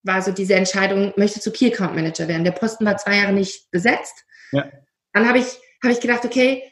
war 0.05 0.21
so 0.21 0.31
diese 0.31 0.55
Entscheidung, 0.55 1.13
möchte 1.17 1.39
zu 1.39 1.51
Key 1.51 1.73
Account 1.73 1.95
Manager 1.95 2.27
werden. 2.27 2.43
Der 2.43 2.51
Posten 2.51 2.85
war 2.85 2.97
zwei 2.97 3.17
Jahre 3.17 3.33
nicht 3.33 3.69
besetzt. 3.71 4.23
Ja. 4.51 4.65
Dann 5.13 5.27
habe 5.27 5.39
ich, 5.39 5.47
hab 5.83 5.91
ich 5.91 5.99
gedacht, 5.99 6.25
okay, 6.25 6.63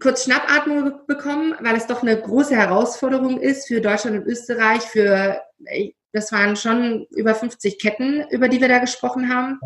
kurz 0.00 0.24
Schnappatmung 0.24 1.06
bekommen, 1.06 1.54
weil 1.60 1.76
es 1.76 1.86
doch 1.86 2.02
eine 2.02 2.20
große 2.20 2.56
Herausforderung 2.56 3.40
ist 3.40 3.68
für 3.68 3.80
Deutschland 3.80 4.18
und 4.18 4.26
Österreich, 4.26 4.82
für, 4.82 5.40
das 6.12 6.32
waren 6.32 6.56
schon 6.56 7.06
über 7.10 7.34
50 7.34 7.78
Ketten, 7.78 8.26
über 8.30 8.48
die 8.48 8.60
wir 8.60 8.68
da 8.68 8.78
gesprochen 8.78 9.32
haben, 9.32 9.60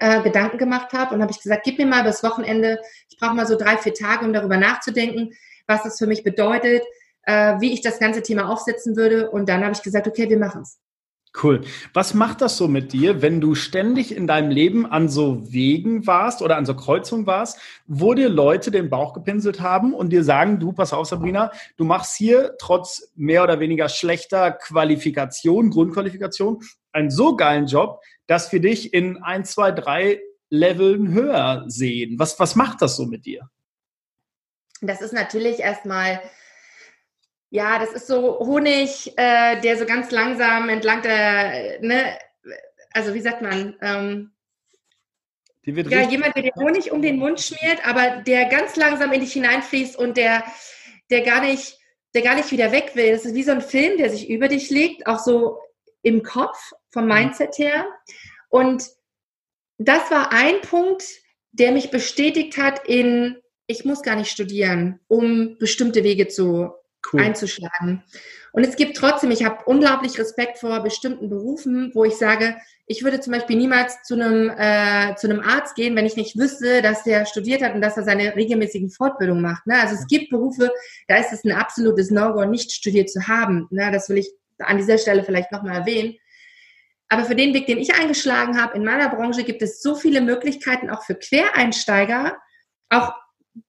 äh, 0.00 0.22
Gedanken 0.22 0.58
gemacht 0.58 0.92
habe 0.92 1.14
und 1.14 1.22
habe 1.22 1.32
ich 1.32 1.42
gesagt, 1.42 1.64
gib 1.64 1.78
mir 1.78 1.86
mal 1.86 2.04
das 2.04 2.22
Wochenende, 2.22 2.80
ich 3.10 3.18
brauche 3.18 3.34
mal 3.34 3.46
so 3.46 3.56
drei, 3.56 3.76
vier 3.76 3.94
Tage, 3.94 4.24
um 4.24 4.32
darüber 4.32 4.56
nachzudenken, 4.56 5.32
was 5.66 5.82
das 5.82 5.98
für 5.98 6.06
mich 6.06 6.22
bedeutet, 6.22 6.82
äh, 7.22 7.54
wie 7.60 7.72
ich 7.72 7.82
das 7.82 7.98
ganze 7.98 8.22
Thema 8.22 8.48
aufsetzen 8.48 8.96
würde. 8.96 9.30
Und 9.30 9.48
dann 9.48 9.62
habe 9.62 9.72
ich 9.72 9.82
gesagt, 9.82 10.06
okay, 10.06 10.28
wir 10.28 10.38
machen 10.38 10.62
es. 10.62 10.78
Cool. 11.42 11.62
Was 11.92 12.14
macht 12.14 12.40
das 12.40 12.56
so 12.56 12.66
mit 12.66 12.94
dir, 12.94 13.20
wenn 13.20 13.42
du 13.42 13.54
ständig 13.54 14.14
in 14.14 14.26
deinem 14.26 14.50
Leben 14.50 14.86
an 14.86 15.08
so 15.08 15.52
Wegen 15.52 16.06
warst 16.06 16.40
oder 16.40 16.56
an 16.56 16.64
so 16.64 16.74
Kreuzungen 16.74 17.26
warst, 17.26 17.58
wo 17.86 18.14
dir 18.14 18.30
Leute 18.30 18.70
den 18.70 18.88
Bauch 18.88 19.12
gepinselt 19.12 19.60
haben 19.60 19.92
und 19.92 20.10
dir 20.10 20.24
sagen, 20.24 20.58
du, 20.60 20.72
pass 20.72 20.94
auf, 20.94 21.06
Sabrina, 21.06 21.50
du 21.76 21.84
machst 21.84 22.16
hier 22.16 22.54
trotz 22.58 23.12
mehr 23.16 23.42
oder 23.42 23.60
weniger 23.60 23.90
schlechter 23.90 24.50
Qualifikation, 24.50 25.70
Grundqualifikation, 25.70 26.62
einen 26.92 27.10
so 27.10 27.36
geilen 27.36 27.66
Job, 27.66 28.00
dass 28.26 28.50
wir 28.52 28.60
dich 28.60 28.94
in 28.94 29.22
ein, 29.22 29.44
zwei, 29.44 29.72
drei 29.72 30.20
Leveln 30.48 31.12
höher 31.12 31.64
sehen. 31.66 32.18
Was, 32.18 32.40
was 32.40 32.56
macht 32.56 32.80
das 32.80 32.96
so 32.96 33.04
mit 33.04 33.26
dir? 33.26 33.50
Das 34.80 35.02
ist 35.02 35.12
natürlich 35.12 35.58
erstmal 35.58 36.20
ja, 37.50 37.78
das 37.78 37.92
ist 37.92 38.06
so 38.06 38.38
Honig, 38.40 39.12
äh, 39.16 39.60
der 39.60 39.78
so 39.78 39.86
ganz 39.86 40.10
langsam 40.10 40.68
entlang 40.68 41.02
der, 41.02 41.80
ne, 41.80 42.18
also 42.92 43.14
wie 43.14 43.20
sagt 43.20 43.42
man, 43.42 43.76
ähm, 43.80 44.32
ja, 45.64 46.08
jemand, 46.08 46.36
der 46.36 46.44
den 46.44 46.54
Honig 46.54 46.92
um 46.92 47.02
den 47.02 47.18
Mund 47.18 47.40
schmiert, 47.40 47.84
aber 47.84 48.22
der 48.22 48.44
ganz 48.46 48.76
langsam 48.76 49.12
in 49.12 49.20
dich 49.20 49.32
hineinfließt 49.32 49.96
und 49.96 50.16
der, 50.16 50.44
der 51.10 51.22
gar 51.22 51.40
nicht, 51.40 51.76
der 52.14 52.22
gar 52.22 52.36
nicht 52.36 52.52
wieder 52.52 52.70
weg 52.70 52.92
will. 52.94 53.10
Das 53.10 53.24
ist 53.24 53.34
wie 53.34 53.42
so 53.42 53.50
ein 53.50 53.60
Film, 53.60 53.98
der 53.98 54.08
sich 54.10 54.30
über 54.30 54.46
dich 54.46 54.70
legt, 54.70 55.08
auch 55.08 55.18
so 55.18 55.58
im 56.02 56.22
Kopf, 56.22 56.72
vom 56.90 57.04
mhm. 57.04 57.14
Mindset 57.14 57.58
her. 57.58 57.84
Und 58.48 58.84
das 59.78 60.08
war 60.10 60.32
ein 60.32 60.60
Punkt, 60.60 61.04
der 61.50 61.72
mich 61.72 61.90
bestätigt 61.90 62.58
hat 62.58 62.86
in, 62.86 63.36
ich 63.66 63.84
muss 63.84 64.02
gar 64.02 64.14
nicht 64.14 64.30
studieren, 64.30 65.00
um 65.08 65.58
bestimmte 65.58 66.04
Wege 66.04 66.28
zu 66.28 66.72
cool. 67.12 67.20
einzuschlagen. 67.20 68.02
Und 68.52 68.64
es 68.66 68.76
gibt 68.76 68.96
trotzdem, 68.96 69.30
ich 69.30 69.44
habe 69.44 69.64
unglaublich 69.66 70.18
Respekt 70.18 70.58
vor 70.58 70.80
bestimmten 70.80 71.28
Berufen, 71.28 71.90
wo 71.94 72.04
ich 72.04 72.16
sage, 72.16 72.56
ich 72.86 73.02
würde 73.02 73.20
zum 73.20 73.32
Beispiel 73.32 73.56
niemals 73.56 74.02
zu 74.04 74.14
einem, 74.14 74.48
äh, 74.50 75.14
zu 75.16 75.28
einem 75.28 75.40
Arzt 75.40 75.74
gehen, 75.74 75.96
wenn 75.96 76.06
ich 76.06 76.16
nicht 76.16 76.38
wüsste, 76.38 76.82
dass 76.82 77.02
der 77.02 77.26
studiert 77.26 77.62
hat 77.62 77.74
und 77.74 77.80
dass 77.80 77.96
er 77.96 78.04
seine 78.04 78.36
regelmäßigen 78.36 78.90
Fortbildungen 78.90 79.42
macht. 79.42 79.66
Ne? 79.66 79.78
Also 79.78 79.94
es 79.94 80.06
gibt 80.06 80.30
Berufe, 80.30 80.70
da 81.08 81.16
ist 81.16 81.32
es 81.32 81.44
ein 81.44 81.52
absolutes 81.52 82.10
No-Go, 82.10 82.44
nicht 82.44 82.72
studiert 82.72 83.10
zu 83.10 83.26
haben. 83.26 83.66
Ne? 83.70 83.90
Das 83.92 84.08
will 84.08 84.18
ich 84.18 84.30
an 84.58 84.78
dieser 84.78 84.98
Stelle 84.98 85.24
vielleicht 85.24 85.52
nochmal 85.52 85.80
erwähnen. 85.80 86.16
Aber 87.08 87.24
für 87.24 87.34
den 87.34 87.54
Weg, 87.54 87.66
den 87.66 87.78
ich 87.78 87.94
eingeschlagen 87.94 88.60
habe 88.60 88.76
in 88.76 88.84
meiner 88.84 89.08
Branche, 89.08 89.44
gibt 89.44 89.62
es 89.62 89.80
so 89.80 89.94
viele 89.94 90.20
Möglichkeiten 90.20 90.90
auch 90.90 91.04
für 91.04 91.14
Quereinsteiger, 91.14 92.36
auch 92.88 93.12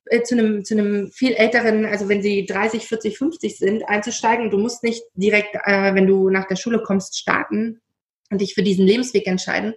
äh, 0.06 0.22
zu 0.24 0.36
einem, 0.36 0.64
zu 0.66 0.74
einem 0.74 1.12
viel 1.12 1.34
älteren, 1.34 1.86
also 1.86 2.10
wenn 2.10 2.22
sie 2.22 2.46
30, 2.46 2.88
40, 2.88 3.18
50 3.18 3.58
sind, 3.58 3.88
einzusteigen. 3.88 4.50
Du 4.50 4.58
musst 4.58 4.84
nicht 4.84 5.04
direkt, 5.14 5.56
äh, 5.66 5.94
wenn 5.96 6.08
du 6.08 6.30
nach 6.30 6.48
der 6.48 6.56
Schule 6.56 6.82
kommst, 6.82 7.18
starten 7.18 7.82
und 8.30 8.42
dich 8.42 8.54
für 8.54 8.64
diesen 8.64 8.86
Lebensweg 8.86 9.28
entscheiden. 9.28 9.74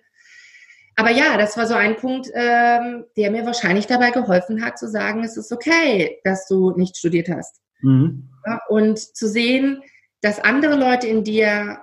Aber 0.97 1.11
ja, 1.11 1.37
das 1.39 1.57
war 1.57 1.67
so 1.67 1.75
ein 1.75 1.97
Punkt, 1.97 2.29
ähm, 2.35 3.07
der 3.17 3.31
mir 3.31 3.47
wahrscheinlich 3.47 3.87
dabei 3.87 4.11
geholfen 4.11 4.65
hat, 4.65 4.79
zu 4.79 4.89
sagen, 4.89 5.25
es 5.25 5.37
ist 5.37 5.53
okay, 5.53 6.21
dass 6.25 6.47
du 6.47 6.73
nicht 6.77 6.97
studiert 6.97 7.29
hast. 7.29 7.61
Mhm. 7.81 8.29
Ja, 8.47 8.61
und 8.69 8.99
zu 8.99 9.29
sehen, 9.29 9.83
dass 10.21 10.41
andere 10.41 10.77
Leute 10.77 11.07
in 11.07 11.25
dir 11.25 11.83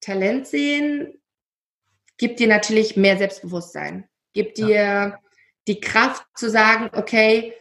Talent 0.00 0.46
sehen, 0.46 1.20
gibt 2.18 2.40
dir 2.40 2.48
natürlich 2.48 2.96
mehr 2.96 3.18
Selbstbewusstsein, 3.18 4.08
gibt 4.32 4.58
dir 4.58 4.68
ja. 4.68 5.18
die 5.68 5.80
Kraft 5.80 6.26
zu 6.34 6.50
sagen, 6.50 6.90
okay, 6.92 7.52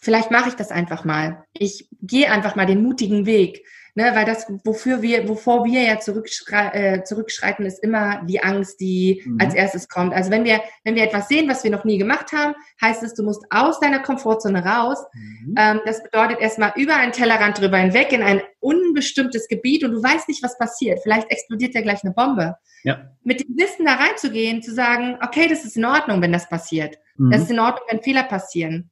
vielleicht 0.00 0.30
mache 0.30 0.48
ich 0.48 0.54
das 0.56 0.70
einfach 0.70 1.04
mal. 1.04 1.44
Ich 1.52 1.88
gehe 2.02 2.30
einfach 2.30 2.56
mal 2.56 2.66
den 2.66 2.82
mutigen 2.82 3.26
Weg. 3.26 3.64
Ne, 3.96 4.12
weil 4.14 4.24
das, 4.24 4.46
wofür 4.64 5.02
wir, 5.02 5.28
wovor 5.28 5.64
wir 5.64 5.82
ja 5.82 5.98
zurückschrei 5.98 6.68
äh, 6.68 7.04
zurückschreiten, 7.04 7.66
ist 7.66 7.82
immer 7.82 8.22
die 8.24 8.40
Angst, 8.40 8.78
die 8.80 9.20
mhm. 9.24 9.38
als 9.40 9.52
erstes 9.52 9.88
kommt. 9.88 10.14
Also 10.14 10.30
wenn 10.30 10.44
wir, 10.44 10.60
wenn 10.84 10.94
wir 10.94 11.02
etwas 11.02 11.26
sehen, 11.26 11.48
was 11.48 11.64
wir 11.64 11.72
noch 11.72 11.84
nie 11.84 11.98
gemacht 11.98 12.30
haben, 12.32 12.54
heißt 12.80 13.02
es, 13.02 13.14
du 13.14 13.24
musst 13.24 13.44
aus 13.50 13.80
deiner 13.80 13.98
Komfortzone 13.98 14.64
raus. 14.64 14.98
Mhm. 15.12 15.54
Ähm, 15.58 15.80
das 15.84 16.04
bedeutet 16.04 16.38
erstmal 16.38 16.72
über 16.76 16.94
einen 16.94 17.10
Tellerrand 17.10 17.58
drüber 17.58 17.78
hinweg 17.78 18.12
in 18.12 18.22
ein 18.22 18.42
unbestimmtes 18.60 19.48
Gebiet 19.48 19.82
und 19.82 19.90
du 19.90 20.00
weißt 20.00 20.28
nicht, 20.28 20.42
was 20.44 20.56
passiert. 20.56 21.00
Vielleicht 21.02 21.28
explodiert 21.28 21.74
ja 21.74 21.80
gleich 21.80 22.04
eine 22.04 22.14
Bombe. 22.14 22.54
Ja. 22.84 23.10
Mit 23.24 23.40
dem 23.40 23.56
Wissen 23.56 23.86
da 23.86 23.94
reinzugehen, 23.94 24.62
zu 24.62 24.72
sagen, 24.72 25.18
okay, 25.20 25.48
das 25.48 25.64
ist 25.64 25.76
in 25.76 25.84
Ordnung, 25.84 26.22
wenn 26.22 26.32
das 26.32 26.48
passiert. 26.48 26.96
Mhm. 27.16 27.32
Das 27.32 27.42
ist 27.42 27.50
in 27.50 27.58
Ordnung, 27.58 27.84
wenn 27.90 28.02
Fehler 28.02 28.22
passieren. 28.22 28.90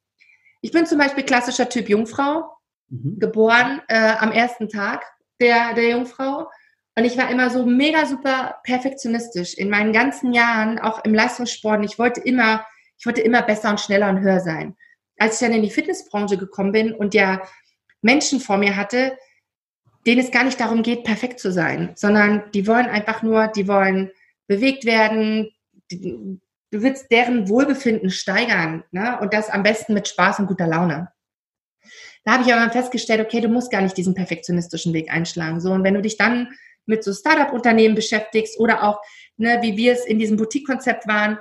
Ich 0.61 0.71
bin 0.71 0.85
zum 0.85 0.97
Beispiel 0.97 1.23
klassischer 1.23 1.69
Typ 1.69 1.89
Jungfrau, 1.89 2.51
mhm. 2.89 3.19
geboren 3.19 3.81
äh, 3.87 4.15
am 4.19 4.31
ersten 4.31 4.69
Tag 4.69 5.05
der, 5.39 5.73
der 5.73 5.89
Jungfrau. 5.89 6.49
Und 6.95 7.05
ich 7.05 7.17
war 7.17 7.29
immer 7.29 7.49
so 7.49 7.65
mega 7.65 8.05
super 8.05 8.59
perfektionistisch 8.63 9.53
in 9.53 9.69
meinen 9.69 9.93
ganzen 9.93 10.33
Jahren, 10.33 10.79
auch 10.79 11.03
im 11.05 11.13
Leistungssport. 11.13 11.83
Ich 11.85 11.97
wollte 11.97 12.19
immer, 12.19 12.65
ich 12.97 13.05
wollte 13.05 13.21
immer 13.21 13.41
besser 13.41 13.69
und 13.69 13.79
schneller 13.79 14.09
und 14.09 14.19
höher 14.19 14.41
sein. 14.41 14.75
Als 15.17 15.35
ich 15.35 15.47
dann 15.47 15.55
in 15.55 15.63
die 15.63 15.69
Fitnessbranche 15.69 16.37
gekommen 16.37 16.73
bin 16.73 16.93
und 16.93 17.13
ja 17.13 17.41
Menschen 18.01 18.39
vor 18.39 18.57
mir 18.57 18.75
hatte, 18.75 19.17
denen 20.05 20.21
es 20.21 20.31
gar 20.31 20.43
nicht 20.43 20.59
darum 20.59 20.81
geht, 20.81 21.03
perfekt 21.03 21.39
zu 21.39 21.51
sein, 21.51 21.91
sondern 21.95 22.51
die 22.51 22.67
wollen 22.67 22.87
einfach 22.87 23.21
nur, 23.21 23.47
die 23.47 23.67
wollen 23.67 24.11
bewegt 24.47 24.85
werden, 24.85 25.51
die, 25.91 26.39
du 26.71 26.81
willst 26.81 27.11
deren 27.11 27.49
Wohlbefinden 27.49 28.09
steigern 28.09 28.83
ne? 28.91 29.17
und 29.21 29.33
das 29.33 29.49
am 29.49 29.63
besten 29.63 29.93
mit 29.93 30.07
Spaß 30.07 30.39
und 30.39 30.47
guter 30.47 30.67
Laune. 30.67 31.11
Da 32.25 32.33
habe 32.33 32.43
ich 32.43 32.53
aber 32.53 32.71
festgestellt, 32.71 33.21
okay, 33.21 33.41
du 33.41 33.47
musst 33.47 33.71
gar 33.71 33.81
nicht 33.81 33.97
diesen 33.97 34.13
perfektionistischen 34.13 34.93
Weg 34.93 35.11
einschlagen. 35.11 35.61
So, 35.61 35.71
und 35.71 35.83
wenn 35.83 35.93
du 35.93 36.01
dich 36.01 36.17
dann 36.17 36.49
mit 36.85 37.03
so 37.03 37.13
Startup-Unternehmen 37.13 37.95
beschäftigst 37.95 38.59
oder 38.59 38.83
auch, 38.83 39.01
ne, 39.37 39.59
wie 39.61 39.77
wir 39.77 39.93
es 39.93 40.05
in 40.05 40.19
diesem 40.19 40.37
Boutique-Konzept 40.37 41.07
waren, 41.07 41.39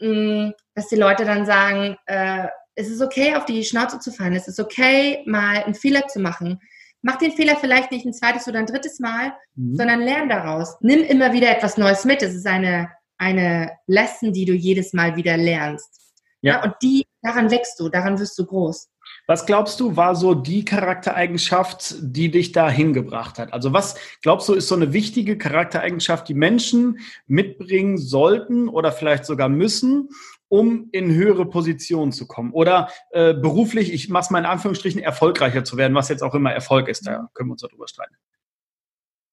mh, 0.00 0.48
mm, 0.48 0.54
dass 0.74 0.88
die 0.88 0.96
Leute 0.96 1.24
dann 1.24 1.46
sagen, 1.46 1.96
äh, 2.06 2.48
es 2.74 2.88
ist 2.88 3.02
okay, 3.02 3.34
auf 3.34 3.46
die 3.46 3.64
Schnauze 3.64 3.98
zu 3.98 4.12
fallen, 4.12 4.34
es 4.34 4.48
ist 4.48 4.60
okay, 4.60 5.22
mal 5.26 5.64
einen 5.64 5.74
Fehler 5.74 6.06
zu 6.08 6.20
machen. 6.20 6.60
Mach 7.02 7.16
den 7.16 7.32
Fehler 7.32 7.56
vielleicht 7.56 7.90
nicht 7.90 8.04
ein 8.04 8.12
zweites 8.12 8.48
oder 8.48 8.58
ein 8.58 8.66
drittes 8.66 9.00
Mal, 9.00 9.32
mhm. 9.54 9.76
sondern 9.76 10.00
lern 10.00 10.28
daraus. 10.28 10.76
Nimm 10.80 11.02
immer 11.02 11.32
wieder 11.32 11.50
etwas 11.50 11.76
Neues 11.76 12.04
mit. 12.04 12.22
Es 12.22 12.34
ist 12.34 12.46
eine 12.46 12.90
eine 13.18 13.72
Lesson, 13.86 14.32
die 14.32 14.44
du 14.44 14.52
jedes 14.52 14.92
Mal 14.92 15.16
wieder 15.16 15.36
lernst. 15.36 15.96
Ja. 16.42 16.54
ja. 16.54 16.64
und 16.64 16.74
die, 16.82 17.06
daran 17.22 17.50
wächst 17.50 17.80
du, 17.80 17.88
daran 17.88 18.18
wirst 18.18 18.38
du 18.38 18.46
groß. 18.46 18.88
Was 19.26 19.46
glaubst 19.46 19.80
du, 19.80 19.96
war 19.96 20.14
so 20.14 20.34
die 20.34 20.64
Charaktereigenschaft, 20.64 21.96
die 22.00 22.30
dich 22.30 22.52
da 22.52 22.70
hingebracht 22.70 23.38
hat? 23.38 23.52
Also 23.52 23.72
was 23.72 23.96
glaubst 24.22 24.48
du, 24.48 24.54
ist 24.54 24.68
so 24.68 24.74
eine 24.74 24.92
wichtige 24.92 25.38
Charaktereigenschaft, 25.38 26.28
die 26.28 26.34
Menschen 26.34 27.00
mitbringen 27.26 27.98
sollten 27.98 28.68
oder 28.68 28.92
vielleicht 28.92 29.24
sogar 29.24 29.48
müssen, 29.48 30.10
um 30.48 30.88
in 30.92 31.12
höhere 31.12 31.46
Positionen 31.46 32.12
zu 32.12 32.26
kommen? 32.26 32.52
Oder 32.52 32.88
äh, 33.10 33.34
beruflich, 33.34 33.92
ich 33.92 34.08
mache 34.08 34.24
es 34.24 34.30
mal 34.30 34.40
in 34.40 34.46
Anführungsstrichen, 34.46 35.00
erfolgreicher 35.00 35.64
zu 35.64 35.76
werden, 35.76 35.94
was 35.94 36.08
jetzt 36.08 36.22
auch 36.22 36.34
immer 36.34 36.52
Erfolg 36.52 36.88
ist, 36.88 37.06
da 37.06 37.28
können 37.34 37.48
wir 37.48 37.52
uns 37.52 37.62
darüber 37.62 37.88
streiten. 37.88 38.14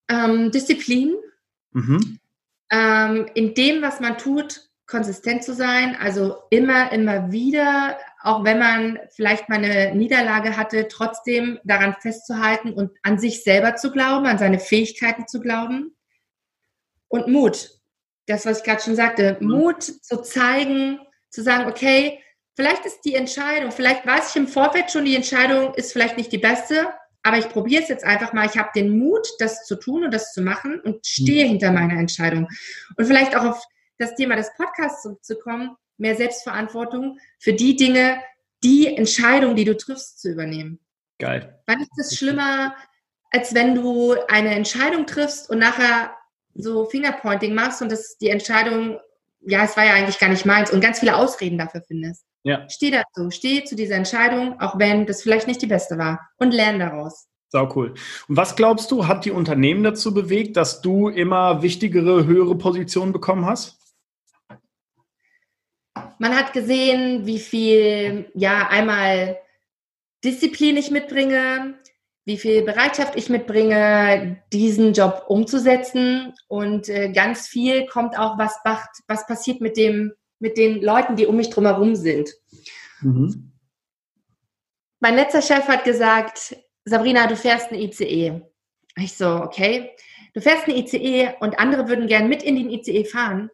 Ähm, 0.09 0.51
Disziplin. 0.51 1.15
Mhm 1.71 2.19
ähm, 2.73 3.27
in 3.35 3.53
dem, 3.53 3.83
was 3.83 3.99
man 3.99 4.17
tut, 4.17 4.61
konsistent 4.87 5.43
zu 5.43 5.53
sein, 5.53 5.95
also 5.95 6.37
immer, 6.49 6.91
immer 6.91 7.31
wieder, 7.31 7.97
auch 8.21 8.43
wenn 8.43 8.57
man 8.57 8.99
vielleicht 9.11 9.47
mal 9.47 9.59
eine 9.59 9.93
Niederlage 9.95 10.57
hatte, 10.57 10.87
trotzdem 10.87 11.59
daran 11.63 11.95
festzuhalten 12.01 12.73
und 12.73 12.91
an 13.03 13.19
sich 13.19 13.43
selber 13.43 13.75
zu 13.75 13.91
glauben, 13.91 14.25
an 14.25 14.39
seine 14.39 14.59
Fähigkeiten 14.59 15.27
zu 15.27 15.39
glauben. 15.39 15.95
Und 17.09 17.27
Mut, 17.27 17.69
das, 18.25 18.45
was 18.45 18.59
ich 18.59 18.63
gerade 18.63 18.81
schon 18.81 18.95
sagte, 18.95 19.37
mhm. 19.39 19.47
Mut 19.47 19.83
zu 19.83 20.21
zeigen, 20.21 20.99
zu 21.29 21.43
sagen, 21.43 21.69
okay, 21.69 22.23
vielleicht 22.55 22.85
ist 22.85 23.01
die 23.01 23.15
Entscheidung, 23.15 23.71
vielleicht 23.71 24.05
weiß 24.05 24.31
ich 24.31 24.35
im 24.35 24.47
Vorfeld 24.47 24.91
schon, 24.91 25.05
die 25.05 25.15
Entscheidung 25.15 25.75
ist 25.75 25.93
vielleicht 25.93 26.17
nicht 26.17 26.31
die 26.31 26.39
beste, 26.39 26.87
aber 27.23 27.37
ich 27.37 27.49
probiere 27.49 27.81
es 27.81 27.89
jetzt 27.89 28.03
einfach 28.03 28.33
mal. 28.33 28.45
Ich 28.45 28.57
habe 28.57 28.69
den 28.75 28.97
Mut, 28.97 29.27
das 29.39 29.65
zu 29.65 29.75
tun 29.75 30.03
und 30.03 30.13
das 30.13 30.33
zu 30.33 30.41
machen 30.41 30.79
und 30.81 31.07
stehe 31.07 31.45
mhm. 31.45 31.49
hinter 31.49 31.71
meiner 31.71 31.97
Entscheidung. 31.99 32.47
Und 32.97 33.05
vielleicht 33.05 33.35
auch 33.35 33.45
auf 33.45 33.63
das 33.97 34.15
Thema 34.15 34.35
des 34.35 34.51
Podcasts 34.57 35.03
zurückzukommen, 35.03 35.75
mehr 35.97 36.15
Selbstverantwortung 36.15 37.19
für 37.39 37.53
die 37.53 37.75
Dinge, 37.75 38.21
die 38.63 38.93
Entscheidung, 38.95 39.55
die 39.55 39.65
du 39.65 39.75
triffst, 39.75 40.21
zu 40.21 40.31
übernehmen. 40.31 40.79
Geil. 41.19 41.61
Wann 41.67 41.81
ist 41.81 41.97
es 41.97 42.17
schlimmer, 42.17 42.75
als 43.31 43.53
wenn 43.53 43.75
du 43.75 44.15
eine 44.27 44.55
Entscheidung 44.55 45.05
triffst 45.05 45.49
und 45.49 45.59
nachher 45.59 46.15
so 46.53 46.85
Fingerpointing 46.85 47.53
machst 47.53 47.81
und 47.81 47.91
das 47.91 48.17
die 48.17 48.29
Entscheidung, 48.29 48.99
ja, 49.41 49.63
es 49.63 49.77
war 49.77 49.85
ja 49.85 49.93
eigentlich 49.93 50.19
gar 50.19 50.29
nicht 50.29 50.45
meins 50.45 50.71
und 50.71 50.81
ganz 50.81 50.99
viele 50.99 51.15
Ausreden 51.15 51.57
dafür 51.57 51.81
findest. 51.87 52.25
Ja. 52.43 52.67
Steh 52.69 52.91
dazu, 52.91 53.31
steh 53.31 53.63
zu 53.63 53.75
dieser 53.75 53.95
Entscheidung, 53.95 54.59
auch 54.59 54.77
wenn 54.77 55.05
das 55.05 55.21
vielleicht 55.21 55.47
nicht 55.47 55.61
die 55.61 55.67
beste 55.67 55.97
war 55.97 56.29
und 56.37 56.53
lern 56.53 56.79
daraus. 56.79 57.27
Sau 57.49 57.69
cool. 57.75 57.93
Und 58.27 58.35
was 58.35 58.55
glaubst 58.55 58.91
du, 58.91 59.07
hat 59.07 59.25
die 59.25 59.31
Unternehmen 59.31 59.83
dazu 59.83 60.13
bewegt, 60.13 60.57
dass 60.57 60.81
du 60.81 61.07
immer 61.07 61.61
wichtigere, 61.61 62.25
höhere 62.25 62.57
Positionen 62.57 63.13
bekommen 63.13 63.45
hast? 63.45 63.77
Man 66.17 66.35
hat 66.35 66.51
gesehen, 66.51 67.25
wie 67.25 67.39
viel, 67.39 68.31
ja, 68.33 68.67
einmal 68.69 69.37
Disziplin 70.23 70.77
ich 70.77 70.89
mitbringe, 70.89 71.75
wie 72.25 72.37
viel 72.37 72.63
Bereitschaft 72.63 73.15
ich 73.15 73.29
mitbringe, 73.29 74.41
diesen 74.51 74.93
Job 74.93 75.25
umzusetzen. 75.27 76.33
Und 76.47 76.89
äh, 76.89 77.11
ganz 77.11 77.47
viel 77.47 77.85
kommt 77.85 78.17
auch, 78.17 78.37
was, 78.37 78.57
macht, 78.65 78.89
was 79.07 79.27
passiert 79.27 79.61
mit, 79.61 79.77
dem, 79.77 80.13
mit 80.43 80.57
den 80.57 80.81
Leuten, 80.81 81.15
die 81.15 81.25
um 81.25 81.37
mich 81.37 81.49
drumherum 81.49 81.95
sind. 81.95 82.29
Mhm. 82.99 83.53
Mein 84.99 85.15
letzter 85.15 85.41
Chef 85.41 85.69
hat 85.69 85.85
gesagt, 85.85 86.57
Sabrina, 86.83 87.27
du 87.27 87.37
fährst 87.37 87.71
ein 87.71 87.79
ICE. 87.79 88.41
Ich 88.97 89.15
so, 89.15 89.27
okay. 89.27 89.91
Du 90.33 90.41
fährst 90.41 90.67
ein 90.67 90.75
ICE 90.75 91.35
und 91.39 91.57
andere 91.57 91.87
würden 91.87 92.07
gern 92.07 92.27
mit 92.27 92.43
in 92.43 92.57
den 92.57 92.69
ICE 92.69 93.05
fahren 93.05 93.49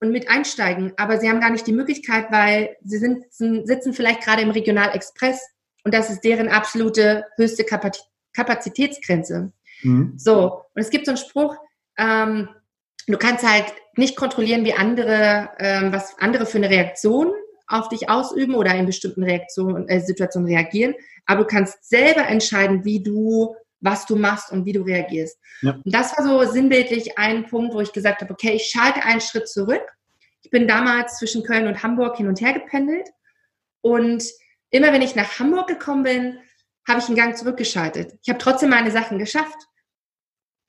und 0.00 0.12
mit 0.12 0.30
einsteigen, 0.30 0.94
aber 0.96 1.18
sie 1.18 1.28
haben 1.28 1.42
gar 1.42 1.50
nicht 1.50 1.66
die 1.66 1.74
Möglichkeit, 1.74 2.32
weil 2.32 2.74
sie 2.82 2.96
sind, 2.96 3.26
sitzen 3.30 3.92
vielleicht 3.92 4.22
gerade 4.22 4.40
im 4.40 4.50
Regionalexpress 4.50 5.46
und 5.84 5.92
das 5.92 6.08
ist 6.08 6.22
deren 6.22 6.48
absolute 6.48 7.26
höchste 7.36 7.66
Kapazitätsgrenze. 8.32 9.52
Mhm. 9.82 10.14
So, 10.16 10.62
und 10.74 10.80
es 10.80 10.88
gibt 10.88 11.04
so 11.04 11.10
einen 11.10 11.18
Spruch, 11.18 11.54
ähm, 11.98 12.48
du 13.06 13.18
kannst 13.18 13.46
halt 13.46 13.66
nicht 13.96 14.16
kontrollieren, 14.16 14.64
wie 14.64 14.74
andere, 14.74 15.50
ähm, 15.58 15.92
was 15.92 16.18
andere 16.18 16.46
für 16.46 16.58
eine 16.58 16.70
Reaktion 16.70 17.32
auf 17.66 17.88
dich 17.88 18.08
ausüben 18.08 18.54
oder 18.54 18.74
in 18.74 18.86
bestimmten 18.86 19.22
Reaktionen, 19.22 19.88
äh, 19.88 20.00
Situationen 20.00 20.48
reagieren, 20.48 20.94
aber 21.26 21.42
du 21.42 21.46
kannst 21.46 21.88
selber 21.88 22.26
entscheiden, 22.26 22.84
wie 22.84 23.02
du, 23.02 23.54
was 23.80 24.06
du 24.06 24.16
machst 24.16 24.50
und 24.50 24.66
wie 24.66 24.72
du 24.72 24.82
reagierst. 24.82 25.38
Ja. 25.62 25.72
Und 25.84 25.94
das 25.94 26.16
war 26.16 26.24
so 26.24 26.52
sinnbildlich 26.52 27.16
ein 27.16 27.46
Punkt, 27.46 27.74
wo 27.74 27.80
ich 27.80 27.92
gesagt 27.92 28.22
habe, 28.22 28.32
okay, 28.32 28.52
ich 28.54 28.70
schalte 28.70 29.02
einen 29.04 29.20
Schritt 29.20 29.48
zurück. 29.48 29.82
Ich 30.42 30.50
bin 30.50 30.66
damals 30.66 31.18
zwischen 31.18 31.44
Köln 31.44 31.68
und 31.68 31.82
Hamburg 31.82 32.16
hin 32.16 32.28
und 32.28 32.40
her 32.40 32.52
gependelt 32.52 33.08
und 33.82 34.24
immer 34.70 34.92
wenn 34.92 35.02
ich 35.02 35.14
nach 35.14 35.38
Hamburg 35.38 35.68
gekommen 35.68 36.02
bin, 36.02 36.38
habe 36.88 37.00
ich 37.00 37.06
einen 37.06 37.16
Gang 37.16 37.36
zurückgeschaltet. 37.36 38.18
Ich 38.22 38.28
habe 38.28 38.38
trotzdem 38.38 38.70
meine 38.70 38.90
Sachen 38.90 39.18
geschafft. 39.18 39.68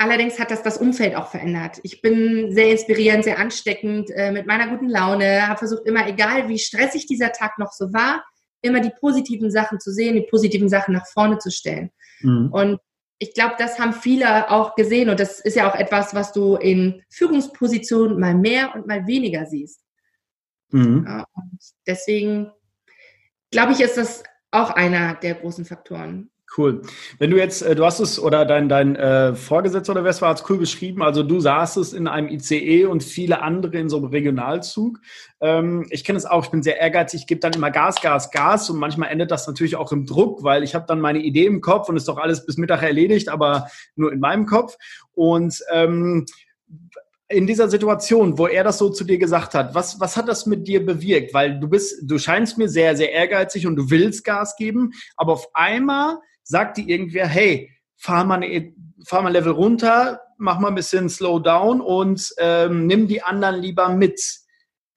Allerdings 0.01 0.39
hat 0.39 0.49
das 0.49 0.63
das 0.63 0.77
Umfeld 0.77 1.15
auch 1.15 1.27
verändert. 1.27 1.79
Ich 1.83 2.01
bin 2.01 2.51
sehr 2.51 2.71
inspirierend, 2.71 3.23
sehr 3.23 3.37
ansteckend, 3.37 4.09
äh, 4.09 4.31
mit 4.31 4.47
meiner 4.47 4.67
guten 4.67 4.89
Laune, 4.89 5.47
habe 5.47 5.59
versucht 5.59 5.85
immer, 5.85 6.07
egal 6.07 6.49
wie 6.49 6.57
stressig 6.57 7.05
dieser 7.05 7.31
Tag 7.31 7.59
noch 7.59 7.71
so 7.71 7.93
war, 7.93 8.25
immer 8.63 8.79
die 8.79 8.89
positiven 8.99 9.51
Sachen 9.51 9.79
zu 9.79 9.91
sehen, 9.91 10.15
die 10.15 10.27
positiven 10.27 10.69
Sachen 10.69 10.95
nach 10.95 11.05
vorne 11.05 11.37
zu 11.37 11.51
stellen. 11.51 11.91
Mhm. 12.21 12.49
Und 12.51 12.79
ich 13.19 13.35
glaube, 13.35 13.53
das 13.59 13.77
haben 13.77 13.93
viele 13.93 14.49
auch 14.49 14.73
gesehen 14.73 15.09
und 15.09 15.19
das 15.19 15.39
ist 15.39 15.55
ja 15.55 15.69
auch 15.69 15.75
etwas, 15.75 16.15
was 16.15 16.33
du 16.33 16.55
in 16.55 17.03
Führungspositionen 17.09 18.19
mal 18.19 18.33
mehr 18.33 18.73
und 18.73 18.87
mal 18.87 19.05
weniger 19.05 19.45
siehst. 19.45 19.83
Mhm. 20.71 21.05
Ja, 21.07 21.25
deswegen 21.85 22.51
glaube 23.51 23.73
ich, 23.73 23.81
ist 23.81 23.97
das 23.97 24.23
auch 24.49 24.71
einer 24.71 25.13
der 25.13 25.35
großen 25.35 25.65
Faktoren. 25.65 26.31
Cool. 26.57 26.81
Wenn 27.17 27.31
du 27.31 27.37
jetzt, 27.37 27.61
äh, 27.61 27.75
du 27.75 27.85
hast 27.85 28.01
es 28.01 28.19
oder 28.19 28.43
dein, 28.45 28.67
dein 28.67 28.97
äh, 28.97 29.35
Vorgesetzter 29.35 29.93
oder 29.93 30.03
wer 30.03 30.11
es 30.11 30.21
war, 30.21 30.31
hat 30.31 30.41
es 30.41 30.49
cool 30.49 30.57
beschrieben. 30.57 31.01
Also 31.01 31.23
du 31.23 31.39
saßest 31.39 31.93
in 31.93 32.09
einem 32.09 32.27
ICE 32.27 32.85
und 32.85 33.03
viele 33.03 33.41
andere 33.41 33.77
in 33.77 33.87
so 33.87 33.97
einem 33.97 34.07
Regionalzug. 34.07 34.99
Ähm, 35.39 35.87
ich 35.91 36.03
kenne 36.03 36.17
es 36.17 36.25
auch, 36.25 36.43
ich 36.43 36.51
bin 36.51 36.61
sehr 36.61 36.81
ehrgeizig, 36.81 37.21
ich 37.21 37.27
gebe 37.27 37.39
dann 37.39 37.53
immer 37.53 37.71
Gas, 37.71 38.01
Gas, 38.01 38.31
Gas 38.31 38.69
und 38.69 38.79
manchmal 38.79 39.09
endet 39.09 39.31
das 39.31 39.47
natürlich 39.47 39.77
auch 39.77 39.93
im 39.93 40.05
Druck, 40.05 40.43
weil 40.43 40.63
ich 40.63 40.75
habe 40.75 40.85
dann 40.87 40.99
meine 40.99 41.19
Idee 41.19 41.45
im 41.45 41.61
Kopf 41.61 41.87
und 41.87 41.95
ist 41.95 42.09
doch 42.09 42.17
alles 42.17 42.45
bis 42.45 42.57
Mittag 42.57 42.83
erledigt, 42.83 43.29
aber 43.29 43.67
nur 43.95 44.11
in 44.11 44.19
meinem 44.19 44.45
Kopf. 44.45 44.75
Und 45.13 45.57
ähm, 45.71 46.25
in 47.29 47.47
dieser 47.47 47.69
Situation, 47.69 48.37
wo 48.37 48.47
er 48.47 48.65
das 48.65 48.77
so 48.77 48.89
zu 48.89 49.05
dir 49.05 49.17
gesagt 49.17 49.53
hat, 49.53 49.73
was, 49.73 50.01
was 50.01 50.17
hat 50.17 50.27
das 50.27 50.45
mit 50.45 50.67
dir 50.67 50.85
bewirkt? 50.85 51.33
Weil 51.33 51.61
du 51.61 51.69
bist, 51.69 52.01
du 52.03 52.17
scheinst 52.17 52.57
mir 52.57 52.67
sehr, 52.67 52.97
sehr 52.97 53.13
ehrgeizig 53.13 53.67
und 53.67 53.77
du 53.77 53.89
willst 53.89 54.25
Gas 54.25 54.57
geben, 54.57 54.91
aber 55.15 55.31
auf 55.31 55.47
einmal 55.53 56.17
sagt 56.51 56.77
dir 56.77 56.87
irgendwer, 56.87 57.27
hey, 57.27 57.71
fahr 57.97 58.23
mal, 58.23 58.43
eine, 58.43 58.73
fahr 59.05 59.23
mal 59.23 59.31
Level 59.31 59.53
runter, 59.53 60.21
mach 60.37 60.59
mal 60.59 60.67
ein 60.67 60.75
bisschen 60.75 61.09
Slow 61.09 61.39
down 61.39 61.81
und 61.81 62.33
ähm, 62.37 62.85
nimm 62.85 63.07
die 63.07 63.23
anderen 63.23 63.59
lieber 63.59 63.89
mit. 63.89 64.21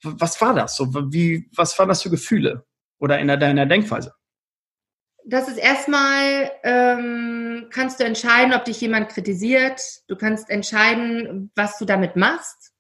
Was 0.03 0.39
war 0.41 0.55
das? 0.55 0.77
So, 0.77 0.93
wie, 1.13 1.49
was 1.57 1.79
waren 1.79 1.89
das 1.89 2.03
für 2.03 2.11
Gefühle? 2.11 2.67
Oder 2.99 3.19
in 3.19 3.29
deiner 3.29 3.67
Denkweise? 3.67 4.13
das 5.25 5.49
ist 5.49 5.57
erstmal, 5.57 6.53
ähm, 6.63 7.69
kannst 7.71 7.99
du 7.99 8.05
entscheiden, 8.05 8.53
ob 8.53 8.65
dich 8.67 8.81
jemand 8.81 9.09
kritisiert. 9.09 9.81
Du 10.07 10.17
kannst 10.17 10.51
entscheiden, 10.51 11.51
was 11.57 11.79
du 11.79 11.87
damit 11.87 12.15
machst. 12.15 12.73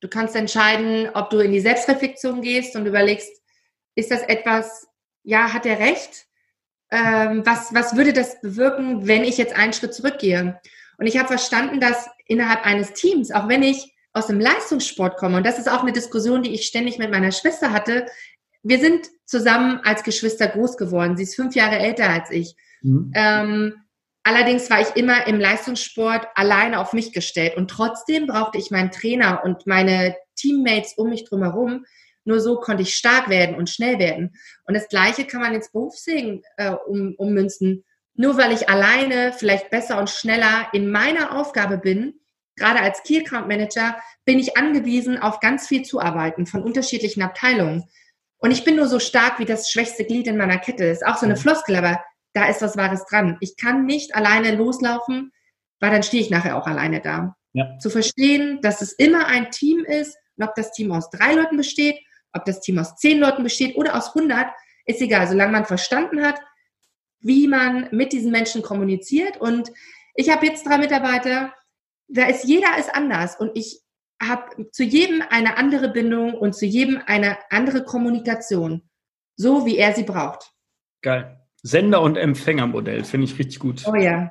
Du 0.00 0.08
kannst 0.08 0.34
entscheiden, 0.34 1.08
ob 1.14 1.30
du 1.30 1.38
in 1.38 1.52
die 1.52 1.60
Selbstreflexion 1.60 2.42
gehst 2.42 2.74
und 2.76 2.86
überlegst, 2.86 3.30
ist 3.94 4.10
das 4.10 4.22
etwas, 4.22 4.88
ja, 5.22 5.52
hat 5.52 5.64
er 5.64 5.78
recht? 5.78 6.25
Ähm, 6.90 7.42
was, 7.44 7.74
was 7.74 7.96
würde 7.96 8.12
das 8.12 8.40
bewirken, 8.40 9.06
wenn 9.06 9.24
ich 9.24 9.38
jetzt 9.38 9.56
einen 9.56 9.72
Schritt 9.72 9.94
zurückgehe? 9.94 10.60
Und 10.98 11.06
ich 11.06 11.18
habe 11.18 11.28
verstanden, 11.28 11.80
dass 11.80 12.08
innerhalb 12.26 12.64
eines 12.64 12.92
Teams, 12.92 13.30
auch 13.30 13.48
wenn 13.48 13.62
ich 13.62 13.94
aus 14.12 14.28
dem 14.28 14.40
Leistungssport 14.40 15.16
komme, 15.16 15.36
und 15.36 15.46
das 15.46 15.58
ist 15.58 15.68
auch 15.70 15.82
eine 15.82 15.92
Diskussion, 15.92 16.42
die 16.42 16.54
ich 16.54 16.66
ständig 16.66 16.98
mit 16.98 17.10
meiner 17.10 17.32
Schwester 17.32 17.72
hatte, 17.72 18.06
wir 18.62 18.78
sind 18.78 19.06
zusammen 19.26 19.80
als 19.84 20.02
Geschwister 20.02 20.48
groß 20.48 20.76
geworden. 20.76 21.16
Sie 21.16 21.24
ist 21.24 21.36
fünf 21.36 21.54
Jahre 21.54 21.78
älter 21.78 22.08
als 22.08 22.30
ich. 22.30 22.56
Mhm. 22.82 23.12
Ähm, 23.14 23.74
allerdings 24.24 24.70
war 24.70 24.80
ich 24.80 24.96
immer 24.96 25.26
im 25.26 25.38
Leistungssport 25.38 26.26
alleine 26.34 26.80
auf 26.80 26.92
mich 26.92 27.12
gestellt 27.12 27.56
und 27.56 27.70
trotzdem 27.70 28.26
brauchte 28.26 28.58
ich 28.58 28.70
meinen 28.70 28.90
Trainer 28.90 29.42
und 29.44 29.66
meine 29.66 30.16
Teammates 30.34 30.94
um 30.96 31.10
mich 31.10 31.24
drumherum. 31.24 31.84
Nur 32.26 32.40
so 32.40 32.56
konnte 32.56 32.82
ich 32.82 32.94
stark 32.94 33.28
werden 33.28 33.56
und 33.56 33.70
schnell 33.70 33.98
werden. 33.98 34.36
Und 34.64 34.74
das 34.74 34.88
Gleiche 34.88 35.24
kann 35.26 35.40
man 35.40 35.54
ins 35.54 35.70
Berufsleben 35.70 36.42
äh, 36.56 36.72
um, 36.72 37.14
ummünzen. 37.16 37.84
Nur 38.14 38.36
weil 38.36 38.52
ich 38.52 38.68
alleine 38.68 39.32
vielleicht 39.32 39.70
besser 39.70 39.98
und 39.98 40.10
schneller 40.10 40.68
in 40.72 40.90
meiner 40.90 41.38
Aufgabe 41.38 41.78
bin, 41.78 42.20
gerade 42.56 42.80
als 42.80 43.02
Key 43.02 43.20
Account 43.20 43.46
Manager, 43.46 43.96
bin 44.24 44.38
ich 44.38 44.56
angewiesen 44.56 45.18
auf 45.18 45.40
ganz 45.40 45.68
viel 45.68 45.82
Zuarbeiten 45.82 46.46
von 46.46 46.62
unterschiedlichen 46.62 47.22
Abteilungen. 47.22 47.84
Und 48.38 48.50
ich 48.50 48.64
bin 48.64 48.76
nur 48.76 48.88
so 48.88 48.98
stark 48.98 49.38
wie 49.38 49.44
das 49.44 49.70
schwächste 49.70 50.04
Glied 50.04 50.26
in 50.26 50.36
meiner 50.36 50.58
Kette. 50.58 50.84
Ist 50.84 51.06
auch 51.06 51.18
so 51.18 51.26
eine 51.26 51.36
Floskel, 51.36 51.76
aber 51.76 52.02
da 52.32 52.48
ist 52.48 52.60
was 52.60 52.76
Wahres 52.76 53.04
dran. 53.06 53.36
Ich 53.40 53.56
kann 53.56 53.86
nicht 53.86 54.14
alleine 54.14 54.56
loslaufen, 54.56 55.32
weil 55.80 55.90
dann 55.90 56.02
stehe 56.02 56.22
ich 56.22 56.30
nachher 56.30 56.56
auch 56.56 56.66
alleine 56.66 57.00
da. 57.00 57.36
Ja. 57.52 57.78
Zu 57.78 57.88
verstehen, 57.88 58.60
dass 58.62 58.82
es 58.82 58.92
immer 58.92 59.26
ein 59.26 59.50
Team 59.50 59.84
ist 59.84 60.16
und 60.36 60.44
ob 60.44 60.54
das 60.54 60.72
Team 60.72 60.92
aus 60.92 61.08
drei 61.10 61.34
Leuten 61.34 61.56
besteht, 61.56 61.98
ob 62.36 62.44
das 62.44 62.60
Team 62.60 62.78
aus 62.78 62.96
zehn 62.96 63.18
Leuten 63.18 63.42
besteht 63.42 63.76
oder 63.76 63.96
aus 63.96 64.14
100, 64.14 64.48
ist 64.86 65.00
egal, 65.00 65.26
solange 65.26 65.52
man 65.52 65.64
verstanden 65.64 66.24
hat, 66.24 66.40
wie 67.20 67.48
man 67.48 67.88
mit 67.90 68.12
diesen 68.12 68.30
Menschen 68.30 68.62
kommuniziert. 68.62 69.36
Und 69.38 69.72
ich 70.14 70.30
habe 70.30 70.46
jetzt 70.46 70.66
drei 70.66 70.78
Mitarbeiter, 70.78 71.52
da 72.08 72.26
ist 72.26 72.44
jeder 72.44 72.78
ist 72.78 72.94
anders 72.94 73.36
und 73.36 73.50
ich 73.54 73.80
habe 74.22 74.70
zu 74.70 74.84
jedem 74.84 75.22
eine 75.28 75.56
andere 75.58 75.88
Bindung 75.88 76.34
und 76.34 76.54
zu 76.54 76.64
jedem 76.66 77.00
eine 77.06 77.36
andere 77.50 77.84
Kommunikation, 77.84 78.88
so 79.36 79.66
wie 79.66 79.76
er 79.76 79.94
sie 79.94 80.04
braucht. 80.04 80.52
Geil. 81.02 81.40
Sender- 81.62 82.00
und 82.00 82.16
Empfängermodell, 82.16 83.04
finde 83.04 83.26
ich 83.26 83.38
richtig 83.38 83.58
gut. 83.58 83.84
Oh 83.86 83.96
ja. 83.96 84.30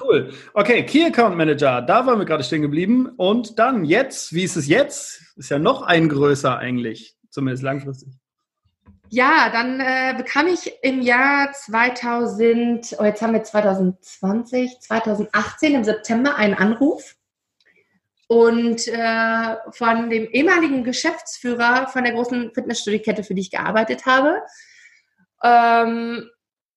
Cool. 0.00 0.32
Okay, 0.52 0.84
Key 0.84 1.04
Account 1.04 1.36
Manager, 1.36 1.80
da 1.80 2.06
waren 2.06 2.18
wir 2.18 2.24
gerade 2.24 2.42
stehen 2.42 2.62
geblieben. 2.62 3.08
Und 3.16 3.58
dann 3.58 3.84
jetzt, 3.84 4.32
wie 4.32 4.42
ist 4.42 4.56
es 4.56 4.66
jetzt? 4.66 5.22
Ist 5.36 5.50
ja 5.50 5.58
noch 5.58 5.82
ein 5.82 6.08
größer 6.08 6.58
eigentlich, 6.58 7.16
zumindest 7.30 7.62
langfristig. 7.62 8.12
Ja, 9.08 9.50
dann 9.50 9.78
äh, 9.78 10.14
bekam 10.16 10.46
ich 10.46 10.72
im 10.82 11.02
Jahr 11.02 11.52
2000, 11.52 12.96
oh 12.98 13.04
jetzt 13.04 13.20
haben 13.20 13.34
wir 13.34 13.42
2020, 13.42 14.80
2018 14.80 15.74
im 15.74 15.84
September 15.84 16.36
einen 16.36 16.54
Anruf 16.54 17.14
und 18.26 18.88
äh, 18.88 19.56
von 19.72 20.08
dem 20.08 20.24
ehemaligen 20.30 20.82
Geschäftsführer 20.82 21.88
von 21.88 22.04
der 22.04 22.14
großen 22.14 22.54
Fitnessstudio-Kette, 22.54 23.22
für 23.22 23.34
die 23.34 23.42
ich 23.42 23.50
gearbeitet 23.50 24.06
habe. 24.06 24.40
Ähm, 25.44 26.30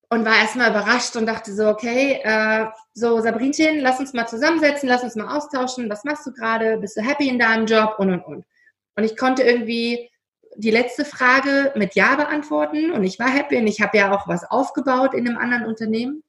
und 0.09 0.25
war 0.25 0.37
erstmal 0.37 0.69
überrascht 0.69 1.15
und 1.15 1.25
dachte 1.25 1.53
so, 1.53 1.67
okay, 1.67 2.19
äh, 2.23 2.67
so 2.93 3.19
Sabrinchen, 3.19 3.79
lass 3.79 3.99
uns 3.99 4.13
mal 4.13 4.27
zusammensetzen, 4.27 4.89
lass 4.89 5.03
uns 5.03 5.15
mal 5.15 5.35
austauschen, 5.35 5.89
was 5.89 6.03
machst 6.03 6.25
du 6.25 6.31
gerade, 6.31 6.77
bist 6.77 6.97
du 6.97 7.01
happy 7.01 7.27
in 7.27 7.39
deinem 7.39 7.65
Job 7.65 7.95
und 7.97 8.11
und 8.11 8.21
und. 8.21 8.45
Und 8.95 9.03
ich 9.03 9.17
konnte 9.17 9.43
irgendwie 9.43 10.09
die 10.57 10.71
letzte 10.71 11.03
Frage 11.05 11.73
mit 11.75 11.95
Ja 11.95 12.15
beantworten 12.15 12.91
und 12.91 13.03
ich 13.03 13.19
war 13.19 13.29
happy 13.29 13.57
und 13.57 13.67
ich 13.67 13.81
habe 13.81 13.97
ja 13.97 14.13
auch 14.13 14.27
was 14.27 14.43
aufgebaut 14.49 15.13
in 15.13 15.27
einem 15.27 15.37
anderen 15.37 15.65
Unternehmen 15.65 16.23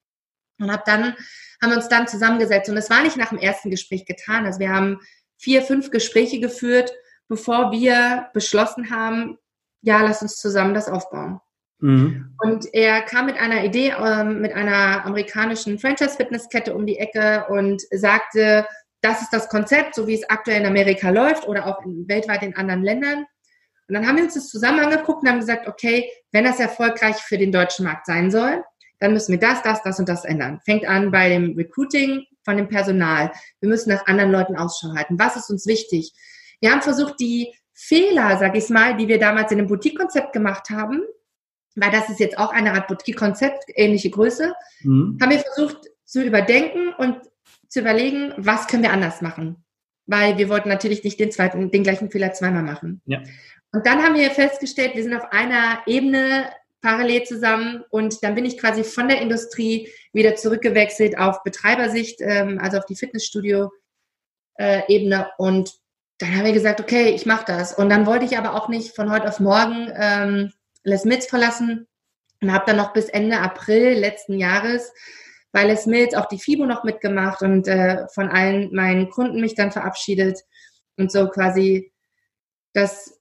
und 0.58 0.72
habe 0.72 0.82
dann 0.86 1.14
haben 1.62 1.72
uns 1.72 1.88
dann 1.88 2.08
zusammengesetzt 2.08 2.68
und 2.68 2.76
es 2.76 2.90
war 2.90 3.02
nicht 3.02 3.16
nach 3.16 3.30
dem 3.30 3.38
ersten 3.38 3.70
Gespräch 3.70 4.04
getan. 4.04 4.46
Also 4.46 4.58
wir 4.58 4.70
haben 4.70 5.00
vier, 5.38 5.62
fünf 5.62 5.90
Gespräche 5.90 6.40
geführt, 6.40 6.92
bevor 7.28 7.72
wir 7.72 8.28
beschlossen 8.34 8.90
haben, 8.90 9.38
ja, 9.82 10.02
lass 10.02 10.22
uns 10.22 10.36
zusammen 10.36 10.74
das 10.74 10.88
aufbauen. 10.88 11.40
Mhm. 11.78 12.34
Und 12.38 12.72
er 12.72 13.02
kam 13.02 13.26
mit 13.26 13.36
einer 13.36 13.64
Idee, 13.64 13.94
ähm, 13.98 14.40
mit 14.40 14.52
einer 14.54 15.04
amerikanischen 15.04 15.78
Franchise-Fitnesskette 15.78 16.74
um 16.74 16.86
die 16.86 16.98
Ecke 16.98 17.46
und 17.48 17.82
sagte, 17.90 18.66
das 19.02 19.22
ist 19.22 19.32
das 19.32 19.48
Konzept, 19.48 19.94
so 19.94 20.06
wie 20.06 20.14
es 20.14 20.28
aktuell 20.28 20.60
in 20.60 20.66
Amerika 20.66 21.10
läuft 21.10 21.46
oder 21.46 21.66
auch 21.66 21.84
in, 21.84 22.08
weltweit 22.08 22.42
in 22.42 22.56
anderen 22.56 22.82
Ländern. 22.82 23.26
Und 23.88 23.94
dann 23.94 24.06
haben 24.06 24.16
wir 24.16 24.24
uns 24.24 24.34
das 24.34 24.48
zusammen 24.48 24.80
angeguckt 24.80 25.22
und 25.22 25.28
haben 25.28 25.40
gesagt, 25.40 25.68
okay, 25.68 26.10
wenn 26.32 26.44
das 26.44 26.58
erfolgreich 26.58 27.16
für 27.16 27.38
den 27.38 27.52
deutschen 27.52 27.84
Markt 27.84 28.06
sein 28.06 28.30
soll, 28.30 28.64
dann 28.98 29.12
müssen 29.12 29.32
wir 29.32 29.38
das, 29.38 29.62
das, 29.62 29.82
das 29.82 29.98
und 29.98 30.08
das 30.08 30.24
ändern. 30.24 30.60
Fängt 30.64 30.86
an 30.86 31.10
bei 31.10 31.28
dem 31.28 31.54
Recruiting 31.56 32.24
von 32.44 32.56
dem 32.56 32.68
Personal. 32.68 33.30
Wir 33.60 33.68
müssen 33.68 33.90
nach 33.90 34.06
anderen 34.06 34.32
Leuten 34.32 34.56
Ausschau 34.56 34.94
halten. 34.96 35.18
Was 35.18 35.36
ist 35.36 35.50
uns 35.50 35.66
wichtig? 35.66 36.12
Wir 36.60 36.72
haben 36.72 36.82
versucht, 36.82 37.20
die 37.20 37.54
Fehler, 37.74 38.38
sag 38.38 38.56
ich 38.56 38.70
mal, 38.70 38.96
die 38.96 39.06
wir 39.06 39.18
damals 39.18 39.52
in 39.52 39.58
dem 39.58 39.66
Boutique-Konzept 39.66 40.32
gemacht 40.32 40.70
haben, 40.70 41.02
weil 41.76 41.90
das 41.90 42.08
ist 42.08 42.20
jetzt 42.20 42.38
auch 42.38 42.50
eine 42.50 42.72
Art 42.72 42.88
Boutique-Konzept, 42.88 43.64
ähnliche 43.74 44.08
Größe, 44.10 44.54
mhm. 44.82 45.18
haben 45.20 45.30
wir 45.30 45.40
versucht 45.40 45.88
zu 46.04 46.22
überdenken 46.22 46.94
und 46.98 47.18
zu 47.68 47.80
überlegen, 47.80 48.32
was 48.36 48.66
können 48.66 48.82
wir 48.82 48.92
anders 48.92 49.22
machen. 49.22 49.64
Weil 50.06 50.38
wir 50.38 50.48
wollten 50.48 50.68
natürlich 50.68 51.04
nicht 51.04 51.20
den 51.20 51.30
zweiten, 51.30 51.70
den 51.70 51.82
gleichen 51.82 52.10
Fehler 52.10 52.32
zweimal 52.32 52.62
machen. 52.62 53.02
Ja. 53.06 53.22
Und 53.72 53.86
dann 53.86 54.02
haben 54.02 54.14
wir 54.14 54.30
festgestellt, 54.30 54.94
wir 54.94 55.02
sind 55.02 55.14
auf 55.14 55.32
einer 55.32 55.80
Ebene 55.86 56.48
parallel 56.80 57.24
zusammen 57.24 57.82
und 57.90 58.22
dann 58.22 58.36
bin 58.36 58.44
ich 58.44 58.58
quasi 58.58 58.84
von 58.84 59.08
der 59.08 59.20
Industrie 59.20 59.88
wieder 60.12 60.36
zurückgewechselt 60.36 61.18
auf 61.18 61.42
Betreibersicht, 61.42 62.20
ähm, 62.20 62.60
also 62.62 62.78
auf 62.78 62.86
die 62.86 62.94
Fitnessstudio-Ebene 62.94 65.16
äh, 65.16 65.24
und 65.36 65.74
dann 66.18 66.34
haben 66.34 66.44
wir 66.44 66.52
gesagt, 66.52 66.80
okay, 66.80 67.10
ich 67.10 67.26
mache 67.26 67.44
das. 67.46 67.74
Und 67.74 67.90
dann 67.90 68.06
wollte 68.06 68.24
ich 68.24 68.38
aber 68.38 68.54
auch 68.54 68.68
nicht 68.68 68.94
von 68.94 69.10
heute 69.10 69.28
auf 69.28 69.40
morgen 69.40 69.90
ähm, 69.94 70.52
Les 70.86 71.04
Mills 71.04 71.26
verlassen 71.26 71.86
und 72.40 72.52
habe 72.52 72.64
dann 72.66 72.76
noch 72.76 72.92
bis 72.92 73.08
Ende 73.08 73.40
April 73.40 73.98
letzten 73.98 74.38
Jahres 74.38 74.92
bei 75.52 75.64
Les 75.64 75.86
Mills 75.86 76.14
auch 76.14 76.26
die 76.26 76.38
FIBO 76.38 76.66
noch 76.66 76.84
mitgemacht 76.84 77.42
und 77.42 77.66
äh, 77.66 78.06
von 78.14 78.28
allen 78.28 78.74
meinen 78.74 79.10
Kunden 79.10 79.40
mich 79.40 79.54
dann 79.54 79.72
verabschiedet 79.72 80.40
und 80.96 81.10
so 81.10 81.28
quasi 81.28 81.92
das 82.72 83.20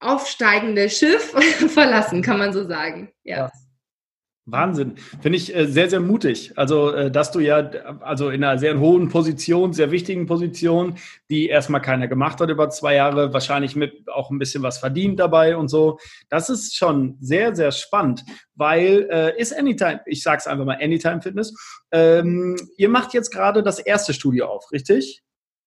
aufsteigende 0.00 0.90
Schiff 0.90 1.30
verlassen, 1.72 2.22
kann 2.22 2.38
man 2.38 2.52
so 2.52 2.66
sagen. 2.66 3.12
Ja. 3.24 3.36
ja. 3.36 3.50
Wahnsinn. 4.46 4.94
Finde 5.20 5.38
ich 5.38 5.54
äh, 5.54 5.66
sehr, 5.66 5.90
sehr 5.90 5.98
mutig. 5.98 6.52
Also, 6.56 6.92
äh, 6.92 7.10
dass 7.10 7.32
du 7.32 7.40
ja, 7.40 7.58
also 8.00 8.30
in 8.30 8.44
einer 8.44 8.58
sehr 8.58 8.78
hohen 8.78 9.08
Position, 9.08 9.72
sehr 9.72 9.90
wichtigen 9.90 10.26
Position, 10.26 10.96
die 11.28 11.48
erstmal 11.48 11.82
keiner 11.82 12.06
gemacht 12.06 12.40
hat 12.40 12.48
über 12.48 12.70
zwei 12.70 12.94
Jahre, 12.94 13.32
wahrscheinlich 13.32 13.74
mit 13.74 14.08
auch 14.08 14.30
ein 14.30 14.38
bisschen 14.38 14.62
was 14.62 14.78
verdient 14.78 15.18
dabei 15.18 15.56
und 15.56 15.68
so. 15.68 15.98
Das 16.28 16.48
ist 16.48 16.76
schon 16.76 17.16
sehr, 17.20 17.56
sehr 17.56 17.72
spannend, 17.72 18.24
weil 18.54 19.08
äh, 19.10 19.40
ist 19.40 19.56
Anytime, 19.56 20.00
ich 20.06 20.22
sag's 20.22 20.46
einfach 20.46 20.64
mal, 20.64 20.78
Anytime 20.80 21.20
Fitness. 21.20 21.52
Ähm, 21.90 22.56
ihr 22.76 22.88
macht 22.88 23.14
jetzt 23.14 23.32
gerade 23.32 23.64
das 23.64 23.80
erste 23.80 24.14
Studio 24.14 24.46
auf, 24.46 24.70
richtig? 24.70 25.24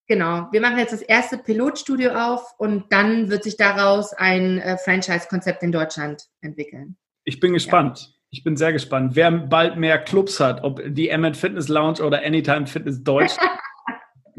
Genau, 0.08 0.48
wir 0.52 0.62
machen 0.62 0.78
jetzt 0.78 0.94
das 0.94 1.02
erste 1.02 1.38
Pilotstudio 1.38 2.14
auf 2.14 2.54
und 2.58 2.86
dann 2.92 3.30
wird 3.30 3.44
sich 3.44 3.58
daraus 3.58 4.14
ein 4.14 4.58
äh, 4.58 4.78
Franchise-Konzept 4.78 5.64
in 5.64 5.72
Deutschland 5.74 6.24
entwickeln. 6.42 6.98
Ich 7.26 7.40
bin 7.40 7.54
gespannt. 7.54 8.00
Ja. 8.00 8.19
Ich 8.32 8.44
bin 8.44 8.56
sehr 8.56 8.72
gespannt, 8.74 9.16
wer 9.16 9.32
bald 9.32 9.78
mehr 9.78 9.98
Clubs 9.98 10.40
hat, 10.40 10.64
ob 10.64 10.82
die 10.86 11.10
Emmet 11.10 11.36
Fitness 11.36 11.68
Lounge 11.68 12.04
oder 12.04 12.24
Anytime 12.24 12.68
Fitness 12.68 13.04
Deutsch. 13.04 13.36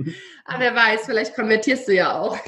ah, 0.45 0.57
wer 0.59 0.75
weiß, 0.75 1.03
vielleicht 1.07 1.35
konvertierst 1.35 1.89
du 1.89 1.95
ja 1.95 2.19
auch. 2.19 2.39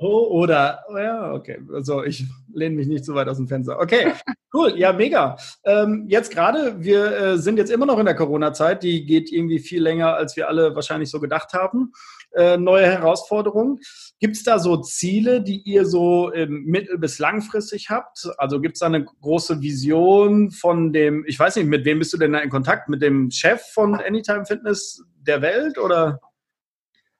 oder, 0.00 0.84
ja, 0.94 1.32
okay. 1.32 1.60
Also 1.72 2.04
ich 2.04 2.24
lehne 2.52 2.76
mich 2.76 2.86
nicht 2.86 3.04
so 3.04 3.14
weit 3.14 3.28
aus 3.28 3.36
dem 3.36 3.48
Fenster. 3.48 3.78
Okay, 3.80 4.12
cool, 4.52 4.74
ja, 4.76 4.92
mega. 4.92 5.36
Ähm, 5.64 6.04
jetzt 6.08 6.32
gerade, 6.32 6.82
wir 6.82 7.16
äh, 7.16 7.38
sind 7.38 7.58
jetzt 7.58 7.70
immer 7.70 7.86
noch 7.86 7.98
in 7.98 8.06
der 8.06 8.14
Corona-Zeit, 8.14 8.82
die 8.82 9.04
geht 9.06 9.32
irgendwie 9.32 9.58
viel 9.58 9.82
länger, 9.82 10.14
als 10.14 10.36
wir 10.36 10.48
alle 10.48 10.74
wahrscheinlich 10.74 11.10
so 11.10 11.20
gedacht 11.20 11.52
haben. 11.52 11.92
Äh, 12.32 12.56
neue 12.56 12.86
Herausforderungen. 12.86 13.80
Gibt 14.24 14.36
es 14.36 14.42
da 14.42 14.58
so 14.58 14.78
Ziele, 14.78 15.42
die 15.42 15.60
ihr 15.66 15.84
so 15.84 16.32
mittel- 16.48 16.96
bis 16.96 17.18
langfristig 17.18 17.90
habt? 17.90 18.26
Also 18.38 18.58
gibt 18.58 18.76
es 18.76 18.80
da 18.80 18.86
eine 18.86 19.04
große 19.04 19.60
Vision 19.60 20.50
von 20.50 20.94
dem, 20.94 21.26
ich 21.26 21.38
weiß 21.38 21.56
nicht, 21.56 21.66
mit 21.66 21.84
wem 21.84 21.98
bist 21.98 22.14
du 22.14 22.16
denn 22.16 22.32
da 22.32 22.38
in 22.38 22.48
Kontakt? 22.48 22.88
Mit 22.88 23.02
dem 23.02 23.30
Chef 23.30 23.60
von 23.74 23.94
Anytime 23.94 24.46
Fitness 24.46 25.04
der 25.20 25.42
Welt 25.42 25.76
oder? 25.76 26.20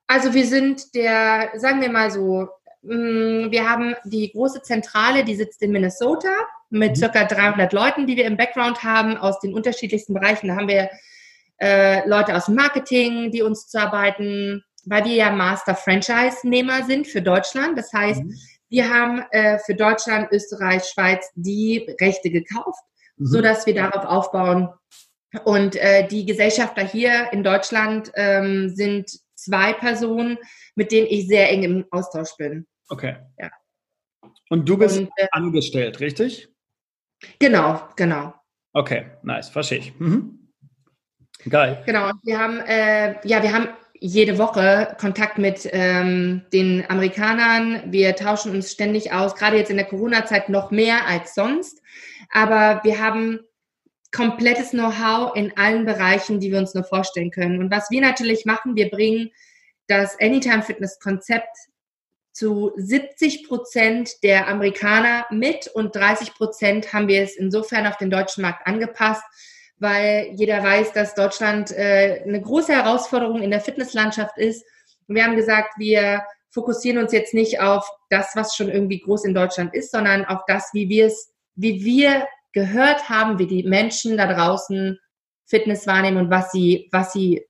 Also 0.07 0.33
wir 0.33 0.47
sind 0.47 0.95
der, 0.95 1.51
sagen 1.57 1.79
wir 1.79 1.91
mal 1.91 2.09
so, 2.09 2.47
mm, 2.81 3.51
wir 3.51 3.69
haben 3.69 3.93
die 4.05 4.31
große 4.31 4.63
Zentrale, 4.63 5.23
die 5.23 5.35
sitzt 5.35 5.61
in 5.61 5.73
Minnesota 5.73 6.33
mit 6.71 6.93
mhm. 6.93 6.95
circa 6.95 7.25
300 7.25 7.71
Leuten, 7.71 8.07
die 8.07 8.17
wir 8.17 8.25
im 8.25 8.35
Background 8.35 8.81
haben 8.81 9.15
aus 9.15 9.39
den 9.41 9.53
unterschiedlichsten 9.53 10.15
Bereichen. 10.15 10.47
Da 10.47 10.55
haben 10.55 10.69
wir 10.69 10.89
äh, 11.61 12.07
Leute 12.09 12.35
aus 12.35 12.47
dem 12.47 12.55
Marketing, 12.55 13.29
die 13.29 13.43
uns 13.43 13.67
zu 13.67 13.79
arbeiten, 13.79 14.63
weil 14.85 15.05
wir 15.05 15.13
ja 15.13 15.31
Master 15.31 15.75
Franchise-Nehmer 15.75 16.83
sind 16.83 17.07
für 17.07 17.21
Deutschland. 17.21 17.77
Das 17.77 17.91
heißt, 17.93 18.23
mhm. 18.23 18.35
wir 18.69 18.89
haben 18.89 19.23
äh, 19.31 19.59
für 19.59 19.75
Deutschland, 19.75 20.31
Österreich, 20.31 20.83
Schweiz 20.85 21.29
die 21.35 21.87
Rechte 21.99 22.29
gekauft, 22.29 22.83
mhm. 23.17 23.25
so 23.25 23.41
dass 23.41 23.65
wir 23.65 23.75
darauf 23.75 24.05
aufbauen. 24.05 24.69
Und 25.43 25.75
äh, 25.75 26.07
die 26.07 26.25
Gesellschafter 26.25 26.85
hier 26.85 27.31
in 27.33 27.43
Deutschland 27.43 28.11
ähm, 28.15 28.69
sind 28.69 29.11
zwei 29.35 29.73
Personen, 29.73 30.37
mit 30.75 30.91
denen 30.91 31.07
ich 31.07 31.27
sehr 31.27 31.49
eng 31.51 31.63
im 31.63 31.85
Austausch 31.91 32.35
bin. 32.37 32.65
Okay. 32.89 33.17
Ja. 33.37 33.51
Und 34.49 34.67
du 34.69 34.77
bist 34.77 34.99
Und, 34.99 35.09
äh, 35.17 35.27
angestellt, 35.31 35.99
richtig? 35.99 36.47
Genau, 37.39 37.81
genau. 37.95 38.33
Okay, 38.73 39.05
nice, 39.23 39.49
verstehe 39.49 39.79
ich. 39.79 39.99
Mhm. 39.99 40.51
Geil. 41.49 41.83
Genau, 41.85 42.11
wir 42.23 42.39
haben, 42.39 42.59
äh, 42.61 43.27
ja, 43.27 43.41
wir 43.43 43.53
haben 43.53 43.69
jede 44.05 44.37
Woche 44.37 44.95
Kontakt 44.99 45.39
mit 45.39 45.67
ähm, 45.71 46.43
den 46.53 46.87
Amerikanern. 46.89 47.91
Wir 47.91 48.15
tauschen 48.15 48.51
uns 48.51 48.71
ständig 48.71 49.11
aus, 49.11 49.35
gerade 49.35 49.57
jetzt 49.57 49.71
in 49.71 49.77
der 49.77 49.87
Corona-Zeit 49.87 50.49
noch 50.49 50.69
mehr 50.69 51.07
als 51.07 51.33
sonst. 51.33 51.81
Aber 52.31 52.81
wir 52.83 52.99
haben 52.99 53.39
komplettes 54.11 54.71
Know-how 54.71 55.35
in 55.35 55.57
allen 55.57 55.85
Bereichen, 55.85 56.39
die 56.39 56.51
wir 56.51 56.59
uns 56.59 56.75
nur 56.75 56.83
vorstellen 56.83 57.31
können. 57.31 57.59
Und 57.59 57.71
was 57.71 57.89
wir 57.89 57.99
natürlich 57.99 58.45
machen, 58.45 58.75
wir 58.75 58.89
bringen 58.89 59.31
das 59.87 60.19
Anytime 60.19 60.61
Fitness 60.61 60.99
Konzept 60.99 61.57
zu 62.31 62.73
70 62.75 63.47
Prozent 63.47 64.11
der 64.21 64.47
Amerikaner 64.47 65.25
mit 65.31 65.67
und 65.67 65.95
30 65.95 66.35
Prozent 66.35 66.93
haben 66.93 67.07
wir 67.07 67.23
es 67.23 67.35
insofern 67.35 67.87
auf 67.87 67.97
den 67.97 68.11
deutschen 68.11 68.43
Markt 68.43 68.67
angepasst, 68.67 69.23
weil 69.77 70.31
jeder 70.35 70.63
weiß, 70.63 70.93
dass 70.93 71.15
Deutschland 71.15 71.71
äh, 71.71 72.23
eine 72.25 72.41
große 72.41 72.73
Herausforderung 72.73 73.41
in 73.41 73.51
der 73.51 73.61
Fitnesslandschaft 73.61 74.37
ist. 74.37 74.65
Und 75.07 75.15
wir 75.15 75.23
haben 75.23 75.35
gesagt, 75.35 75.77
wir 75.77 76.23
fokussieren 76.49 76.97
uns 76.97 77.11
jetzt 77.11 77.33
nicht 77.33 77.59
auf 77.59 77.87
das, 78.09 78.31
was 78.35 78.55
schon 78.55 78.69
irgendwie 78.69 79.01
groß 79.01 79.25
in 79.25 79.33
Deutschland 79.33 79.73
ist, 79.73 79.91
sondern 79.91 80.25
auf 80.25 80.41
das, 80.47 80.69
wie 80.73 80.87
wir 80.87 81.07
es, 81.07 81.33
wie 81.55 81.83
wir 81.83 82.27
gehört 82.53 83.09
haben, 83.09 83.37
wie 83.37 83.47
die 83.47 83.63
Menschen 83.63 84.17
da 84.17 84.31
draußen 84.31 84.97
Fitness 85.45 85.85
wahrnehmen 85.85 86.17
und 86.17 86.29
was 86.29 86.51
sie, 86.51 86.87
was 86.91 87.11
sie 87.11 87.45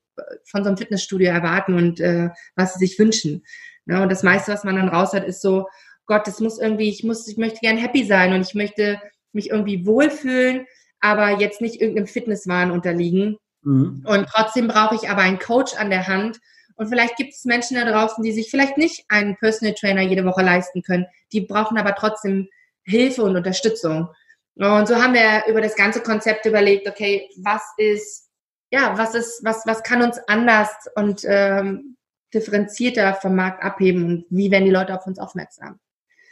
von 0.46 0.64
so 0.64 0.70
einem 0.70 0.78
Fitnessstudio 0.78 1.30
erwarten 1.30 1.76
und 1.76 2.00
äh, 2.00 2.30
was 2.56 2.74
sie 2.74 2.88
sich 2.88 2.98
wünschen. 2.98 3.44
Ja, 3.86 4.02
und 4.02 4.12
das 4.12 4.24
meiste, 4.24 4.52
was 4.52 4.64
man 4.64 4.76
dann 4.76 4.90
raus 4.90 5.14
hat, 5.14 5.26
ist 5.26 5.42
so, 5.42 5.68
Gott, 6.08 6.26
das 6.26 6.40
muss 6.40 6.60
irgendwie, 6.60 6.90
ich 6.90 7.04
muss, 7.04 7.28
ich 7.28 7.38
möchte 7.38 7.60
gern 7.60 7.78
happy 7.78 8.04
sein 8.04 8.34
und 8.34 8.42
ich 8.42 8.56
möchte 8.56 9.00
mich 9.32 9.50
irgendwie 9.52 9.86
wohlfühlen 9.86 10.66
aber 11.06 11.39
jetzt 11.39 11.62
nicht 11.62 11.80
irgendeinem 11.80 12.08
Fitnesswahn 12.08 12.72
unterliegen. 12.72 13.38
Mhm. 13.62 14.03
Und 14.06 14.28
trotzdem 14.28 14.68
brauche 14.68 14.95
ich 14.95 15.10
aber 15.10 15.22
einen 15.22 15.39
Coach 15.39 15.76
an 15.76 15.91
der 15.91 16.08
Hand. 16.08 16.39
Und 16.76 16.89
vielleicht 16.89 17.16
gibt 17.16 17.34
es 17.34 17.45
Menschen 17.45 17.78
da 17.78 17.89
draußen, 17.89 18.24
die 18.24 18.32
sich 18.32 18.49
vielleicht 18.49 18.78
nicht 18.78 19.06
einen 19.08 19.38
Personal 19.38 19.76
Trainer 19.76 20.01
jede 20.01 20.26
Woche 20.26 20.41
leisten 20.41 20.82
können. 20.82 21.06
Die 21.32 21.41
brauchen 21.41 21.78
aber 21.78 21.95
trotzdem 21.95 22.49
Hilfe 22.84 23.24
und 23.24 23.38
Unterstützung. 23.38 24.10
Und 24.56 24.88
so 24.88 24.95
haben 24.95 25.14
wir 25.14 25.45
über 25.47 25.62
das 25.62 25.76
ganze 25.76 26.01
Konzept 26.01 26.45
überlegt, 26.45 26.88
okay, 26.88 27.30
was 27.38 27.62
ist, 27.78 28.30
ja, 28.72 28.97
was 28.97 29.14
ist, 29.14 29.43
was, 29.43 29.64
was 29.66 29.84
kann 29.84 30.01
uns 30.01 30.18
anders 30.28 30.70
und 30.95 31.22
ähm, 31.26 31.97
differenzierter 32.34 33.14
vom 33.16 33.36
Markt 33.36 33.64
abheben 33.64 34.06
und 34.06 34.26
wie 34.30 34.51
werden 34.51 34.66
die 34.66 34.72
Leute 34.72 34.95
auf 34.95 35.06
uns 35.06 35.20
aufmerksam? 35.20 35.80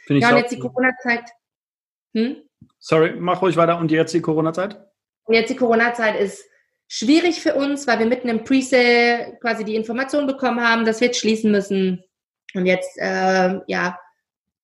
Find 0.06 0.20
ja, 0.20 0.30
und 0.30 0.38
jetzt 0.38 0.52
die 0.52 0.58
Corona-Zeit. 0.58 1.30
Hm? 2.14 2.36
Sorry, 2.78 3.14
mach 3.18 3.42
ruhig 3.42 3.56
weiter. 3.56 3.78
Und 3.78 3.90
jetzt 3.90 4.14
die 4.14 4.20
Corona-Zeit? 4.20 4.78
Jetzt 5.28 5.50
die 5.50 5.56
Corona-Zeit 5.56 6.18
ist 6.18 6.44
schwierig 6.88 7.40
für 7.40 7.54
uns, 7.54 7.86
weil 7.86 7.98
wir 7.98 8.06
mitten 8.06 8.28
im 8.28 8.44
Pre-Sale 8.44 9.38
quasi 9.40 9.64
die 9.64 9.76
Information 9.76 10.26
bekommen 10.26 10.60
haben, 10.60 10.84
dass 10.84 11.00
wir 11.00 11.08
jetzt 11.08 11.20
schließen 11.20 11.50
müssen. 11.50 12.04
Und 12.54 12.66
jetzt, 12.66 12.98
äh, 12.98 13.60
ja, 13.66 13.98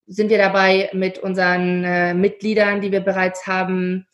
sind 0.06 0.28
wir 0.28 0.38
dabei, 0.38 0.90
mit 0.92 1.18
unseren 1.18 1.84
äh, 1.84 2.14
Mitgliedern, 2.14 2.80
die 2.80 2.92
wir 2.92 3.00
bereits 3.00 3.46
haben, 3.46 4.06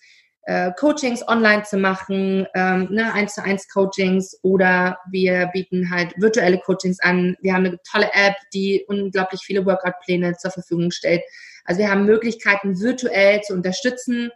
äh, 0.47 0.71
Coachings 0.79 1.27
online 1.27 1.65
zu 1.65 1.77
machen, 1.77 2.47
ähm, 2.55 2.89
ne, 2.91 3.13
1 3.13 3.35
zu 3.35 3.43
1 3.43 3.69
Coachings 3.69 4.39
oder 4.43 4.99
wir 5.11 5.47
bieten 5.53 5.91
halt 5.91 6.15
virtuelle 6.19 6.59
Coachings 6.59 7.01
an. 7.01 7.37
Wir 7.41 7.53
haben 7.53 7.67
eine 7.67 7.79
tolle 7.91 8.11
App, 8.13 8.37
die 8.55 8.85
unglaublich 8.87 9.41
viele 9.45 9.67
Workout-Pläne 9.67 10.37
zur 10.37 10.53
Verfügung 10.53 10.93
stellt. 10.93 11.23
Also 11.67 11.81
wir 11.81 11.91
haben 11.91 12.07
Möglichkeiten, 12.07 12.81
virtuell 12.81 13.43
zu 13.43 13.55
unterstützen. 13.55 14.31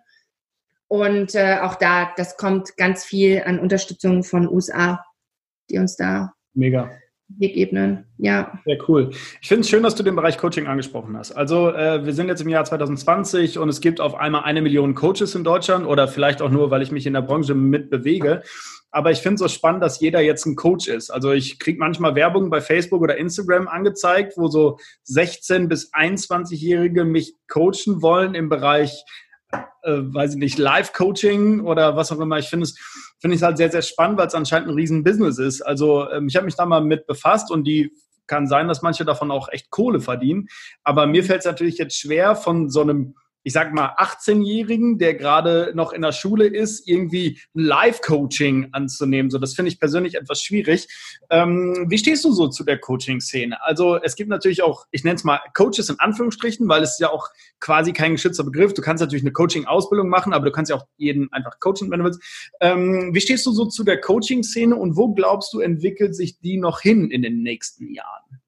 Und 0.89 1.35
äh, 1.35 1.59
auch 1.63 1.77
da, 1.77 2.13
das 2.17 2.37
kommt 2.37 2.77
ganz 2.77 3.05
viel 3.05 3.43
an 3.45 3.59
Unterstützung 3.61 4.25
von 4.25 4.49
USA, 4.49 5.05
die 5.71 5.79
uns 5.79 5.97
da 5.97 6.33
Mega. 6.55 6.91
Weg 7.39 7.57
ebnen. 7.57 8.07
Ja. 8.19 8.59
Sehr 8.65 8.79
cool. 8.89 9.11
Ich 9.41 9.49
finde 9.49 9.61
es 9.61 9.69
schön, 9.69 9.85
dass 9.85 9.95
du 9.95 10.03
den 10.03 10.17
Bereich 10.17 10.37
Coaching 10.37 10.67
angesprochen 10.67 11.17
hast. 11.17 11.33
Also 11.33 11.73
äh, 11.73 12.05
wir 12.05 12.13
sind 12.13 12.27
jetzt 12.27 12.43
im 12.43 12.49
Jahr 12.49 12.65
2020 12.65 13.59
und 13.59 13.69
es 13.69 13.81
gibt 13.81 14.01
auf 14.01 14.17
einmal 14.17 14.43
eine 14.43 14.63
Million 14.63 14.97
Coaches 14.97 15.35
in 15.37 15.45
Deutschland 15.45 15.87
oder 15.87 16.09
vielleicht 16.09 16.43
auch 16.43 16.51
nur, 16.51 16.71
weil 16.73 16.83
ich 16.83 16.91
mich 16.91 17.07
in 17.07 17.13
der 17.13 17.23
Branche 17.23 17.55
mitbewege. 17.55 18.43
Aber 18.91 19.11
ich 19.11 19.19
finde 19.19 19.35
es 19.35 19.41
so 19.41 19.49
spannend, 19.49 19.83
dass 19.83 20.01
jeder 20.01 20.21
jetzt 20.21 20.47
ein 20.47 20.57
Coach 20.57 20.89
ist. 20.89 21.11
Also 21.11 21.33
ich 21.33 21.59
kriege 21.59 21.79
manchmal 21.79 22.15
Werbung 22.15 22.51
bei 22.51 22.61
Facebook 22.61 23.03
oder 23.03 23.17
Instagram 23.17 23.69
angezeigt, 23.69 24.35
wo 24.37 24.49
so 24.49 24.79
16 25.05 25.69
bis 25.69 25.93
21-Jährige 25.93 27.05
mich 27.05 27.35
coachen 27.49 28.03
wollen 28.03 28.35
im 28.35 28.49
Bereich 28.49 29.05
äh, 29.83 30.03
weiß 30.03 30.35
ich 30.35 30.39
nicht, 30.39 30.59
Live-Coaching 30.59 31.61
oder 31.61 31.97
was 31.97 32.13
auch 32.13 32.21
immer. 32.21 32.39
Ich 32.39 32.49
finde 32.49 32.65
es 32.65 32.77
finde 33.21 33.37
ich 33.37 33.43
halt 33.43 33.59
sehr, 33.59 33.71
sehr 33.71 33.83
spannend, 33.83 34.19
weil 34.19 34.27
es 34.27 34.35
anscheinend 34.35 34.69
ein 34.69 34.75
riesen 34.75 35.05
Business 35.05 35.39
ist. 35.39 35.61
Also 35.63 36.11
ähm, 36.11 36.29
ich 36.29 36.37
habe 36.37 36.47
mich 36.47 36.57
da 36.57 36.67
mal 36.67 36.81
mit 36.81 37.07
befasst 37.07 37.51
und 37.51 37.65
die 37.65 37.93
kann 38.27 38.47
sein, 38.47 38.69
dass 38.69 38.83
manche 38.83 39.05
davon 39.05 39.31
auch 39.31 39.49
echt 39.51 39.71
Kohle 39.71 40.01
verdienen. 40.01 40.49
Aber 40.85 41.07
mir 41.07 41.25
fällt 41.25 41.41
es 41.41 41.47
natürlich 41.47 41.79
jetzt 41.79 41.99
schwer, 41.99 42.37
von 42.37 42.71
so 42.71 42.81
einem 42.81 43.15
ich 43.43 43.53
sag 43.53 43.73
mal, 43.73 43.95
18-Jährigen, 43.99 44.99
der 44.99 45.15
gerade 45.15 45.73
noch 45.75 45.93
in 45.93 46.03
der 46.03 46.13
Schule 46.13 46.47
ist, 46.47 46.87
irgendwie 46.87 47.41
Live-Coaching 47.55 48.69
anzunehmen. 48.73 49.31
So, 49.31 49.39
das 49.39 49.55
finde 49.55 49.71
ich 49.71 49.81
persönlich 49.81 50.15
etwas 50.15 50.43
schwierig. 50.43 50.89
Ähm, 51.31 51.87
wie 51.89 51.99
stehst 51.99 52.25
du 52.25 52.33
so 52.33 52.49
zu 52.49 52.65
der 52.65 52.79
Coaching-Szene? 52.79 53.63
Also 53.63 53.97
es 53.97 54.15
gibt 54.15 54.29
natürlich 54.29 54.63
auch, 54.63 54.87
ich 54.91 55.05
nenne 55.05 55.17
es 55.17 55.25
mal 55.25 55.41
Coaches 55.55 55.89
in 55.89 55.99
Anführungsstrichen, 55.99 56.69
weil 56.69 56.83
es 56.83 56.99
ja 56.99 57.11
auch 57.11 57.29
quasi 57.61 57.93
kein 57.93 58.13
geschützter 58.13 58.45
Begriff. 58.45 58.75
Du 58.75 58.83
kannst 58.83 59.01
natürlich 59.01 59.25
eine 59.25 59.33
Coaching-Ausbildung 59.33 60.09
machen, 60.09 60.35
aber 60.35 60.45
du 60.45 60.53
kannst 60.53 60.71
ja 60.71 60.77
auch 60.77 60.87
jeden 60.97 61.33
einfach 61.33 61.59
coachen, 61.61 61.91
wenn 61.91 62.01
du 62.01 62.05
willst. 62.05 62.23
Ähm, 62.61 63.15
wie 63.15 63.21
stehst 63.21 63.47
du 63.47 63.53
so 63.53 63.67
zu 63.67 63.85
der 63.85 64.01
Coaching-Szene 64.01 64.77
und 64.77 64.97
wo 64.97 65.15
glaubst 65.15 65.53
du, 65.55 65.61
entwickelt 65.61 66.15
sich 66.15 66.41
die 66.41 66.59
noch 66.59 66.81
hin 66.81 67.11
in 67.11 67.23
den 67.23 67.43
nächsten 67.43 67.93
Jahren? 67.93 68.41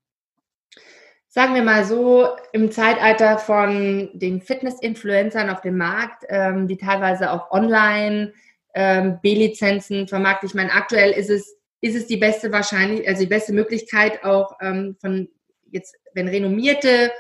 Sagen 1.33 1.55
wir 1.55 1.63
mal 1.63 1.87
so, 1.87 2.29
im 2.53 2.71
Zeitalter 2.71 3.39
von 3.39 4.11
den 4.13 4.43
Fitness-Influencern 4.43 5.49
auf 5.49 5.63
dem 5.63 5.79
Markt, 5.79 6.25
ähm, 6.29 6.69
die 6.69 6.77
teilweise 6.77 7.33
auch 7.33 7.51
online 7.51 8.35
ähm, 8.75 9.19
B-Lizenzen 9.23 10.07
vermarkten. 10.09 10.47
Ich 10.47 10.55
meine, 10.55 10.73
aktuell 10.73 11.13
ist 11.13 11.31
es, 11.31 11.57
ist 11.81 11.97
es 11.97 12.07
die 12.07 12.19
beste 12.19 12.53
wahrscheinlich, 12.53 13.09
also 13.09 13.23
die 13.23 13.29
beste 13.29 13.55
Möglichkeit 13.55 14.23
auch 14.25 14.59
ähm, 14.61 14.95
von 15.01 15.31
jetzt, 15.71 15.97
wenn 16.13 16.29
renommierte 16.29 17.11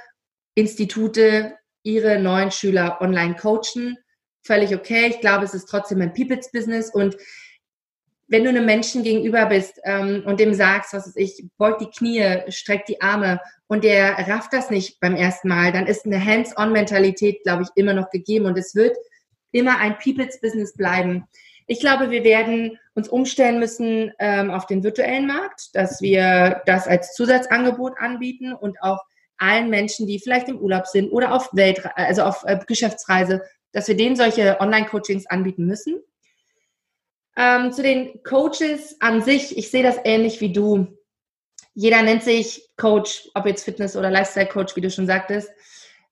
Institute 0.54 1.56
ihre 1.82 2.18
neuen 2.18 2.50
Schüler 2.50 2.98
online 3.00 3.34
coachen, 3.36 3.96
völlig 4.42 4.74
okay. 4.74 5.06
Ich 5.08 5.20
glaube, 5.20 5.46
es 5.46 5.54
ist 5.54 5.70
trotzdem 5.70 6.02
ein 6.02 6.12
People's 6.12 6.52
Business 6.52 6.90
und 6.90 7.16
wenn 8.32 8.44
du 8.44 8.48
einem 8.48 8.64
Menschen 8.64 9.02
gegenüber 9.02 9.44
bist 9.44 9.78
ähm, 9.84 10.22
und 10.24 10.40
dem 10.40 10.54
sagst, 10.54 10.94
was 10.94 11.06
ist 11.06 11.18
ich, 11.18 11.44
beug 11.58 11.76
die 11.78 11.90
Knie, 11.90 12.50
streck 12.50 12.86
die 12.86 13.02
Arme 13.02 13.38
und 13.66 13.84
der 13.84 14.16
rafft 14.26 14.54
das 14.54 14.70
nicht 14.70 14.98
beim 15.00 15.14
ersten 15.14 15.48
Mal, 15.48 15.70
dann 15.70 15.86
ist 15.86 16.06
eine 16.06 16.24
Hands-on-Mentalität, 16.24 17.42
glaube 17.42 17.64
ich, 17.64 17.68
immer 17.74 17.92
noch 17.92 18.08
gegeben 18.08 18.46
und 18.46 18.56
es 18.56 18.74
wird 18.74 18.96
immer 19.50 19.78
ein 19.78 19.98
People's 19.98 20.40
Business 20.40 20.72
bleiben. 20.74 21.24
Ich 21.66 21.80
glaube, 21.80 22.10
wir 22.10 22.24
werden 22.24 22.78
uns 22.94 23.10
umstellen 23.10 23.58
müssen 23.58 24.12
ähm, 24.18 24.50
auf 24.50 24.64
den 24.64 24.82
virtuellen 24.82 25.26
Markt, 25.26 25.68
dass 25.74 26.00
wir 26.00 26.62
das 26.64 26.88
als 26.88 27.12
Zusatzangebot 27.12 27.98
anbieten 27.98 28.54
und 28.54 28.80
auch 28.80 29.00
allen 29.36 29.68
Menschen, 29.68 30.06
die 30.06 30.18
vielleicht 30.18 30.48
im 30.48 30.58
Urlaub 30.58 30.86
sind 30.86 31.10
oder 31.10 31.34
auf 31.34 31.50
Welt, 31.52 31.82
also 31.96 32.22
auf 32.22 32.44
äh, 32.46 32.58
Geschäftsreise, 32.66 33.42
dass 33.72 33.88
wir 33.88 33.96
denen 33.96 34.16
solche 34.16 34.58
Online-Coachings 34.58 35.26
anbieten 35.26 35.66
müssen. 35.66 36.00
Ähm, 37.36 37.72
zu 37.72 37.82
den 37.82 38.22
Coaches 38.22 38.96
an 39.00 39.22
sich, 39.22 39.56
ich 39.56 39.70
sehe 39.70 39.82
das 39.82 39.96
ähnlich 40.04 40.40
wie 40.40 40.52
du. 40.52 40.98
Jeder 41.74 42.02
nennt 42.02 42.22
sich 42.22 42.68
Coach, 42.76 43.30
ob 43.34 43.46
jetzt 43.46 43.64
Fitness 43.64 43.96
oder 43.96 44.10
Lifestyle 44.10 44.48
Coach, 44.48 44.76
wie 44.76 44.82
du 44.82 44.90
schon 44.90 45.06
sagtest. 45.06 45.50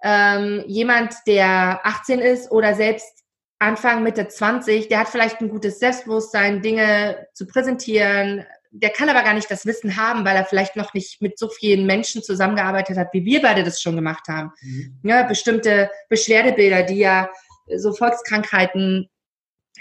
Ähm, 0.03 0.65
jemand, 0.67 1.15
der 1.27 1.81
18 1.85 2.21
ist 2.21 2.51
oder 2.51 2.75
selbst 2.75 3.21
Anfang, 3.59 4.03
Mitte 4.03 4.27
20, 4.27 4.89
der 4.89 5.01
hat 5.01 5.09
vielleicht 5.09 5.43
ein 5.43 5.51
gutes 5.51 5.79
Selbstbewusstsein, 5.79 6.63
Dinge 6.63 7.27
zu 7.35 7.47
präsentieren. 7.47 8.47
Der 8.71 8.89
kann 8.89 9.11
aber 9.11 9.23
gar 9.23 9.35
nicht 9.35 9.51
das 9.51 9.67
Wissen 9.67 9.99
haben, 9.99 10.25
weil 10.25 10.37
er 10.37 10.47
vielleicht 10.47 10.77
noch 10.77 10.95
nicht 10.95 11.21
mit 11.21 11.39
so 11.39 11.49
vielen 11.51 11.85
Menschen 11.85 12.23
zusammengearbeitet 12.23 12.97
hat, 12.97 13.09
wie 13.13 13.27
wir 13.27 13.43
beide 13.43 13.63
das 13.63 13.83
schon 13.83 13.97
gemacht 13.97 14.29
haben. 14.29 14.53
Mhm. 14.63 15.01
Ja, 15.03 15.25
bestimmte 15.25 15.91
Beschwerdebilder, 16.09 16.85
die 16.85 17.01
ja 17.01 17.29
so 17.77 17.93
Volkskrankheiten 17.93 19.11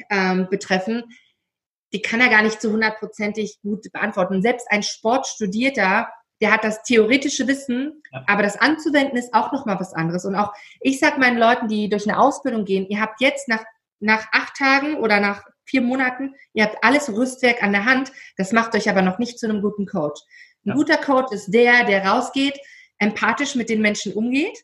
ähm, 0.10 0.48
betreffen, 0.50 1.04
die 1.94 2.02
kann 2.02 2.22
er 2.22 2.30
gar 2.30 2.42
nicht 2.42 2.62
zu 2.62 2.72
hundertprozentig 2.72 3.60
gut 3.62 3.92
beantworten. 3.92 4.42
selbst 4.42 4.68
ein 4.70 4.84
Sportstudierter, 4.84 6.08
der 6.42 6.52
hat 6.52 6.64
das 6.64 6.84
theoretische 6.84 7.48
Wissen, 7.48 8.02
ja. 8.12 8.24
aber 8.28 8.44
das 8.44 8.58
anzuwenden 8.58 9.18
ist 9.18 9.34
auch 9.34 9.52
nochmal 9.52 9.80
was 9.80 9.94
anderes. 9.94 10.26
Und 10.26 10.36
auch 10.36 10.54
ich 10.80 11.00
sag 11.00 11.18
meinen 11.18 11.38
Leuten, 11.38 11.68
die 11.68 11.90
durch 11.90 12.08
eine 12.08 12.20
Ausbildung 12.20 12.66
gehen, 12.66 12.88
ihr 12.88 13.02
habt 13.02 13.22
jetzt 13.22 13.48
nach, 13.48 13.64
nach 14.00 14.28
acht 14.32 14.56
Tagen 14.56 14.96
oder 14.96 15.20
nach 15.20 15.44
vier 15.66 15.82
Monaten, 15.82 16.34
ihr 16.54 16.64
habt 16.64 16.84
alles 16.84 17.10
Rüstwerk 17.10 17.62
an 17.62 17.74
der 17.74 17.86
Hand, 17.86 18.12
das 18.38 18.52
macht 18.52 18.74
euch 18.76 18.90
aber 18.90 19.02
noch 19.02 19.20
nicht 19.20 19.40
zu 19.40 19.48
einem 19.48 19.62
guten 19.62 19.86
Coach. 19.86 20.22
Ein 20.66 20.70
ja. 20.70 20.74
guter 20.76 20.98
Coach 20.98 21.32
ist 21.32 21.52
der, 21.52 21.84
der 21.86 22.06
rausgeht, 22.06 22.58
empathisch 22.98 23.56
mit 23.56 23.70
den 23.70 23.82
Menschen 23.82 24.14
umgeht, 24.14 24.58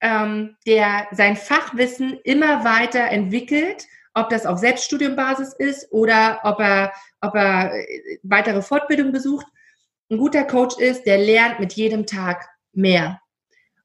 ähm, 0.00 0.56
der 0.66 1.08
sein 1.12 1.36
Fachwissen 1.36 2.18
immer 2.24 2.64
weiter 2.64 3.08
entwickelt 3.08 3.86
ob 4.20 4.28
das 4.30 4.46
auf 4.46 4.58
Selbststudiumbasis 4.58 5.54
ist 5.54 5.92
oder 5.92 6.40
ob 6.44 6.60
er, 6.60 6.92
ob 7.20 7.34
er 7.34 7.72
äh, 7.74 8.18
weitere 8.22 8.62
Fortbildung 8.62 9.12
besucht. 9.12 9.46
Ein 10.10 10.18
guter 10.18 10.44
Coach 10.44 10.78
ist, 10.78 11.04
der 11.04 11.18
lernt 11.18 11.60
mit 11.60 11.74
jedem 11.74 12.06
Tag 12.06 12.48
mehr. 12.72 13.20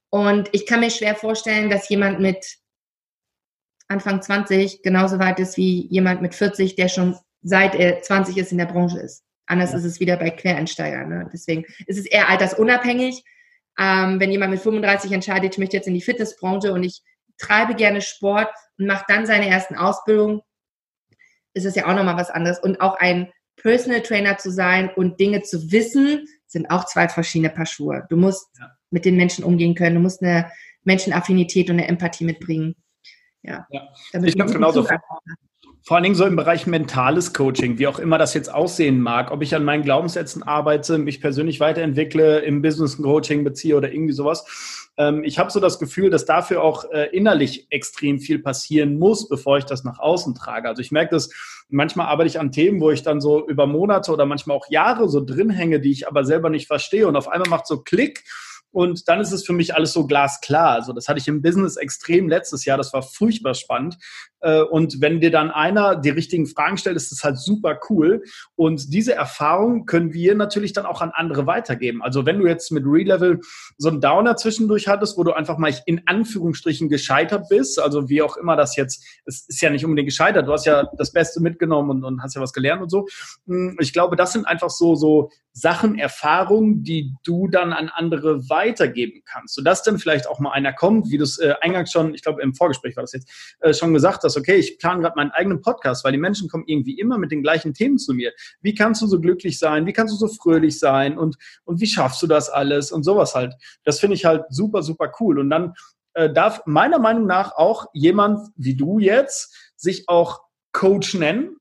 Und 0.09 0.49
ich 0.51 0.65
kann 0.65 0.79
mir 0.79 0.91
schwer 0.91 1.15
vorstellen, 1.15 1.69
dass 1.69 1.89
jemand 1.89 2.19
mit 2.19 2.57
Anfang 3.87 4.21
20 4.21 4.81
genauso 4.83 5.19
weit 5.19 5.39
ist 5.39 5.57
wie 5.57 5.87
jemand 5.87 6.21
mit 6.21 6.35
40, 6.35 6.75
der 6.75 6.87
schon 6.87 7.17
seit 7.41 7.75
er 7.75 8.01
20 8.01 8.37
ist 8.37 8.51
in 8.51 8.57
der 8.57 8.65
Branche 8.65 8.99
ist. 8.99 9.23
Anders 9.45 9.71
ja. 9.71 9.77
ist 9.77 9.83
es 9.83 9.99
wieder 9.99 10.17
bei 10.17 10.29
Quereinsteigern. 10.29 11.09
Ne? 11.09 11.29
Deswegen 11.33 11.65
ist 11.85 11.99
es 11.99 12.05
eher 12.05 12.29
altersunabhängig. 12.29 13.23
Ähm, 13.79 14.19
wenn 14.19 14.31
jemand 14.31 14.51
mit 14.51 14.61
35 14.61 15.11
entscheidet, 15.11 15.53
ich 15.53 15.57
möchte 15.57 15.77
jetzt 15.77 15.87
in 15.87 15.95
die 15.95 16.01
Fitnessbranche 16.01 16.71
und 16.71 16.83
ich 16.83 17.01
treibe 17.37 17.75
gerne 17.75 18.01
Sport 18.01 18.49
und 18.77 18.87
macht 18.87 19.05
dann 19.09 19.25
seine 19.25 19.47
ersten 19.47 19.75
Ausbildungen, 19.75 20.41
ist 21.53 21.65
es 21.65 21.75
ja 21.75 21.87
auch 21.87 21.95
nochmal 21.95 22.17
was 22.17 22.29
anderes. 22.29 22.59
Und 22.59 22.81
auch 22.81 22.95
ein 22.95 23.31
Personal 23.55 24.01
Trainer 24.01 24.37
zu 24.37 24.51
sein 24.51 24.89
und 24.95 25.19
Dinge 25.19 25.41
zu 25.43 25.71
wissen, 25.71 26.27
sind 26.47 26.69
auch 26.69 26.85
zwei 26.85 27.07
verschiedene 27.07 27.49
Paar 27.49 27.65
Schuhe. 27.65 28.05
Du 28.09 28.17
musst 28.17 28.47
ja. 28.59 28.71
mit 28.89 29.05
den 29.05 29.15
Menschen 29.15 29.43
umgehen 29.43 29.75
können, 29.75 29.95
du 29.95 30.01
musst 30.01 30.21
eine 30.21 30.51
Menschenaffinität 30.83 31.69
und 31.69 31.77
eine 31.77 31.87
Empathie 31.87 32.25
mitbringen. 32.25 32.75
Ja, 33.41 33.67
ja. 33.69 33.89
ich 34.23 34.35
glaube 34.35 34.53
genauso. 34.53 34.87
Vor 35.85 35.97
allen 35.97 36.03
Dingen 36.03 36.15
so 36.15 36.25
im 36.25 36.37
Bereich 36.37 36.65
mentales 36.65 37.33
Coaching, 37.33 37.77
wie 37.77 37.87
auch 37.87 37.99
immer 37.99 38.17
das 38.17 38.33
jetzt 38.33 38.53
aussehen 38.53 39.01
mag, 39.01 39.31
ob 39.31 39.41
ich 39.41 39.53
an 39.53 39.65
meinen 39.65 39.83
Glaubenssätzen 39.83 40.41
arbeite, 40.41 40.97
mich 40.97 41.19
persönlich 41.19 41.59
weiterentwickle, 41.59 42.39
im 42.39 42.61
Business 42.61 42.97
Coaching 42.97 43.43
beziehe 43.43 43.75
oder 43.75 43.91
irgendwie 43.91 44.13
sowas. 44.13 44.82
Ähm, 44.97 45.23
ich 45.23 45.39
habe 45.39 45.51
so 45.51 45.59
das 45.59 45.79
Gefühl, 45.79 46.09
dass 46.09 46.25
dafür 46.25 46.63
auch 46.63 46.85
äh, 46.91 47.09
innerlich 47.15 47.67
extrem 47.69 48.19
viel 48.19 48.39
passieren 48.39 48.97
muss, 48.99 49.27
bevor 49.27 49.57
ich 49.57 49.65
das 49.65 49.83
nach 49.83 49.99
außen 49.99 50.35
trage. 50.35 50.67
Also 50.67 50.81
ich 50.81 50.91
merke 50.91 51.15
das, 51.15 51.29
manchmal 51.69 52.07
arbeite 52.07 52.27
ich 52.27 52.39
an 52.39 52.51
Themen, 52.51 52.81
wo 52.81 52.91
ich 52.91 53.03
dann 53.03 53.21
so 53.21 53.47
über 53.47 53.65
Monate 53.67 54.11
oder 54.11 54.25
manchmal 54.25 54.57
auch 54.57 54.69
Jahre 54.69 55.09
so 55.09 55.23
drin 55.23 55.49
hänge, 55.49 55.79
die 55.79 55.91
ich 55.91 56.07
aber 56.07 56.25
selber 56.25 56.49
nicht 56.49 56.67
verstehe 56.67 57.07
und 57.07 57.15
auf 57.15 57.27
einmal 57.27 57.49
macht 57.49 57.67
so 57.67 57.81
Klick 57.81 58.23
und 58.73 59.07
dann 59.07 59.21
ist 59.21 59.31
es 59.31 59.45
für 59.45 59.53
mich 59.53 59.75
alles 59.75 59.93
so 59.93 60.07
glasklar. 60.07 60.71
Also 60.71 60.93
das 60.93 61.07
hatte 61.07 61.19
ich 61.19 61.27
im 61.27 61.43
Business 61.43 61.77
extrem 61.77 62.27
letztes 62.27 62.65
Jahr. 62.65 62.75
Das 62.75 62.91
war 62.91 63.03
furchtbar 63.03 63.53
spannend. 63.53 63.97
Äh, 64.43 64.61
und 64.61 65.01
wenn 65.01 65.21
dir 65.21 65.31
dann 65.31 65.49
einer 65.49 65.95
die 65.95 66.09
richtigen 66.09 66.45
Fragen 66.45 66.77
stellt, 66.77 66.97
ist 66.97 67.11
das 67.11 67.23
halt 67.23 67.37
super 67.37 67.79
cool. 67.89 68.23
Und 68.55 68.93
diese 68.93 69.15
Erfahrung 69.15 69.85
können 69.85 70.13
wir 70.13 70.35
natürlich 70.35 70.73
dann 70.73 70.85
auch 70.85 71.01
an 71.01 71.11
andere 71.13 71.47
weitergeben. 71.47 72.03
Also 72.03 72.25
wenn 72.25 72.39
du 72.39 72.47
jetzt 72.47 72.71
mit 72.71 72.83
Relevel 72.85 73.39
so 73.77 73.89
einen 73.89 74.01
Downer 74.01 74.35
zwischendurch 74.35 74.87
hattest, 74.87 75.17
wo 75.17 75.23
du 75.23 75.31
einfach 75.31 75.57
mal 75.57 75.73
in 75.85 76.01
Anführungsstrichen 76.05 76.89
gescheitert 76.89 77.47
bist, 77.49 77.79
also 77.79 78.09
wie 78.09 78.21
auch 78.21 78.37
immer 78.37 78.55
das 78.55 78.75
jetzt, 78.75 79.03
es 79.25 79.47
ist 79.47 79.61
ja 79.61 79.69
nicht 79.69 79.85
unbedingt 79.85 80.09
gescheitert, 80.09 80.47
du 80.47 80.51
hast 80.51 80.65
ja 80.65 80.89
das 80.97 81.13
Beste 81.13 81.41
mitgenommen 81.41 81.89
und, 81.89 82.03
und 82.03 82.21
hast 82.21 82.35
ja 82.35 82.41
was 82.41 82.53
gelernt 82.53 82.81
und 82.81 82.89
so. 82.89 83.07
Hm, 83.47 83.77
ich 83.79 83.93
glaube, 83.93 84.15
das 84.15 84.33
sind 84.33 84.45
einfach 84.45 84.69
so, 84.69 84.95
so 84.95 85.29
Sachen, 85.53 85.97
Erfahrungen, 85.97 86.83
die 86.83 87.13
du 87.23 87.47
dann 87.47 87.73
an 87.73 87.89
andere 87.89 88.49
weitergeben 88.49 89.21
kannst, 89.23 89.53
sodass 89.53 89.83
dann 89.83 89.99
vielleicht 89.99 90.27
auch 90.27 90.39
mal 90.39 90.51
einer 90.51 90.73
kommt, 90.73 91.11
wie 91.11 91.17
du 91.17 91.23
es 91.23 91.37
äh, 91.37 91.53
eingangs 91.61 91.91
schon, 91.91 92.13
ich 92.15 92.23
glaube 92.23 92.41
im 92.41 92.55
Vorgespräch 92.55 92.95
war 92.97 93.03
das 93.03 93.13
jetzt, 93.13 93.29
äh, 93.59 93.73
schon 93.73 93.93
gesagt 93.93 94.23
hast, 94.23 94.32
okay, 94.37 94.55
ich 94.55 94.77
plane 94.77 95.01
gerade 95.01 95.15
meinen 95.15 95.31
eigenen 95.31 95.61
Podcast, 95.61 96.03
weil 96.03 96.11
die 96.11 96.17
Menschen 96.17 96.49
kommen 96.49 96.63
irgendwie 96.67 96.99
immer 96.99 97.17
mit 97.17 97.31
den 97.31 97.41
gleichen 97.41 97.73
Themen 97.73 97.97
zu 97.97 98.13
mir. 98.13 98.31
Wie 98.61 98.73
kannst 98.73 99.01
du 99.01 99.07
so 99.07 99.19
glücklich 99.19 99.59
sein? 99.59 99.85
Wie 99.85 99.93
kannst 99.93 100.13
du 100.13 100.17
so 100.17 100.27
fröhlich 100.27 100.79
sein? 100.79 101.17
Und, 101.17 101.37
und 101.63 101.81
wie 101.81 101.87
schaffst 101.87 102.21
du 102.21 102.27
das 102.27 102.49
alles? 102.49 102.91
Und 102.91 103.03
sowas 103.03 103.35
halt. 103.35 103.55
Das 103.83 103.99
finde 103.99 104.15
ich 104.15 104.25
halt 104.25 104.45
super, 104.49 104.83
super 104.83 105.11
cool. 105.19 105.39
Und 105.39 105.49
dann 105.49 105.73
äh, 106.13 106.31
darf 106.31 106.61
meiner 106.65 106.99
Meinung 106.99 107.25
nach 107.25 107.55
auch 107.55 107.87
jemand 107.93 108.39
wie 108.55 108.75
du 108.75 108.99
jetzt 108.99 109.73
sich 109.75 110.07
auch 110.07 110.41
Coach 110.71 111.13
nennen, 111.13 111.57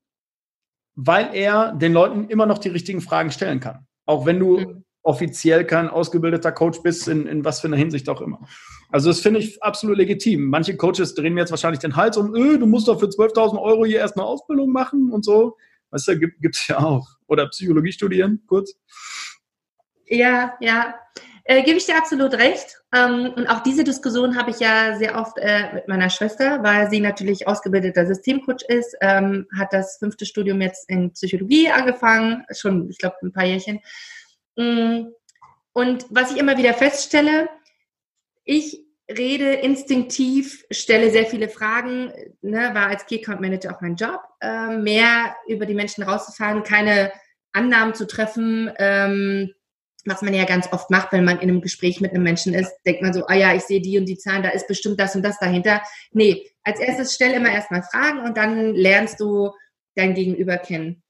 weil 0.95 1.33
er 1.33 1.73
den 1.73 1.93
Leuten 1.93 2.29
immer 2.29 2.45
noch 2.45 2.57
die 2.57 2.69
richtigen 2.69 3.01
Fragen 3.01 3.31
stellen 3.31 3.59
kann. 3.59 3.85
Auch 4.05 4.25
wenn 4.25 4.39
du 4.39 4.59
mhm 4.59 4.82
offiziell 5.03 5.65
kein 5.65 5.89
ausgebildeter 5.89 6.51
Coach 6.51 6.81
bist, 6.81 7.07
in, 7.07 7.27
in 7.27 7.45
was 7.45 7.59
für 7.59 7.67
einer 7.67 7.77
Hinsicht 7.77 8.09
auch 8.09 8.21
immer. 8.21 8.47
Also 8.89 9.09
das 9.09 9.19
finde 9.19 9.39
ich 9.39 9.61
absolut 9.61 9.97
legitim. 9.97 10.45
Manche 10.45 10.77
Coaches 10.77 11.13
drehen 11.13 11.33
mir 11.33 11.41
jetzt 11.41 11.51
wahrscheinlich 11.51 11.79
den 11.79 11.95
Hals 11.95 12.17
um, 12.17 12.33
öh, 12.33 12.57
du 12.57 12.65
musst 12.65 12.87
doch 12.87 12.99
für 12.99 13.07
12.000 13.07 13.61
Euro 13.61 13.85
hier 13.85 13.99
erstmal 13.99 14.25
Ausbildung 14.25 14.71
machen 14.71 15.11
und 15.11 15.25
so. 15.25 15.57
Weißt 15.91 16.07
du, 16.07 16.17
gibt 16.17 16.55
es 16.55 16.67
ja 16.67 16.79
auch. 16.79 17.07
Oder 17.27 17.47
Psychologie 17.49 17.91
studieren, 17.91 18.41
kurz. 18.47 18.75
Ja, 20.07 20.53
ja. 20.59 20.95
Äh, 21.45 21.63
Gebe 21.63 21.77
ich 21.77 21.85
dir 21.85 21.97
absolut 21.97 22.33
recht. 22.33 22.81
Ähm, 22.95 23.33
und 23.35 23.47
auch 23.47 23.61
diese 23.61 23.83
Diskussion 23.83 24.37
habe 24.37 24.51
ich 24.51 24.59
ja 24.59 24.97
sehr 24.97 25.19
oft 25.19 25.37
äh, 25.37 25.73
mit 25.73 25.87
meiner 25.87 26.09
Schwester, 26.09 26.63
weil 26.63 26.89
sie 26.89 27.01
natürlich 27.01 27.47
ausgebildeter 27.47 28.05
Systemcoach 28.05 28.63
ist, 28.67 28.95
ähm, 29.01 29.47
hat 29.57 29.73
das 29.73 29.97
fünfte 29.97 30.25
Studium 30.25 30.61
jetzt 30.61 30.89
in 30.89 31.11
Psychologie 31.11 31.69
angefangen, 31.69 32.45
schon, 32.55 32.89
ich 32.89 32.97
glaube, 32.97 33.17
ein 33.23 33.33
paar 33.33 33.45
Jährchen. 33.45 33.79
Mm, 34.55 35.07
und 35.73 36.05
was 36.09 36.31
ich 36.31 36.37
immer 36.37 36.57
wieder 36.57 36.73
feststelle, 36.73 37.49
ich 38.43 38.83
rede 39.09 39.53
instinktiv, 39.53 40.65
stelle 40.71 41.11
sehr 41.11 41.25
viele 41.25 41.49
Fragen, 41.49 42.11
ne, 42.41 42.73
war 42.73 42.87
als 42.87 43.05
Key 43.05 43.19
Account 43.21 43.41
Manager 43.41 43.75
auch 43.75 43.81
mein 43.81 43.95
Job, 43.95 44.21
äh, 44.41 44.77
mehr 44.77 45.35
über 45.47 45.65
die 45.65 45.73
Menschen 45.73 46.03
rauszufahren, 46.03 46.63
keine 46.63 47.11
Annahmen 47.51 47.93
zu 47.93 48.07
treffen, 48.07 48.71
ähm, 48.77 49.53
was 50.05 50.21
man 50.21 50.33
ja 50.33 50.45
ganz 50.45 50.71
oft 50.71 50.89
macht, 50.89 51.11
wenn 51.11 51.23
man 51.23 51.39
in 51.39 51.49
einem 51.49 51.61
Gespräch 51.61 52.01
mit 52.01 52.11
einem 52.11 52.23
Menschen 52.23 52.53
ist, 52.53 52.71
denkt 52.85 53.01
man 53.01 53.13
so, 53.13 53.25
ah 53.27 53.35
ja, 53.35 53.55
ich 53.55 53.63
sehe 53.63 53.81
die 53.81 53.97
und 53.97 54.05
die 54.05 54.17
Zahlen, 54.17 54.43
da 54.43 54.49
ist 54.49 54.67
bestimmt 54.67 54.99
das 54.99 55.15
und 55.15 55.23
das 55.23 55.39
dahinter. 55.39 55.81
Nee, 56.11 56.49
als 56.63 56.79
erstes 56.79 57.13
stell 57.13 57.31
immer 57.33 57.51
erstmal 57.51 57.83
Fragen 57.83 58.19
und 58.19 58.37
dann 58.37 58.73
lernst 58.73 59.19
du 59.19 59.51
dein 59.95 60.13
Gegenüber 60.13 60.57
kennen. 60.57 61.03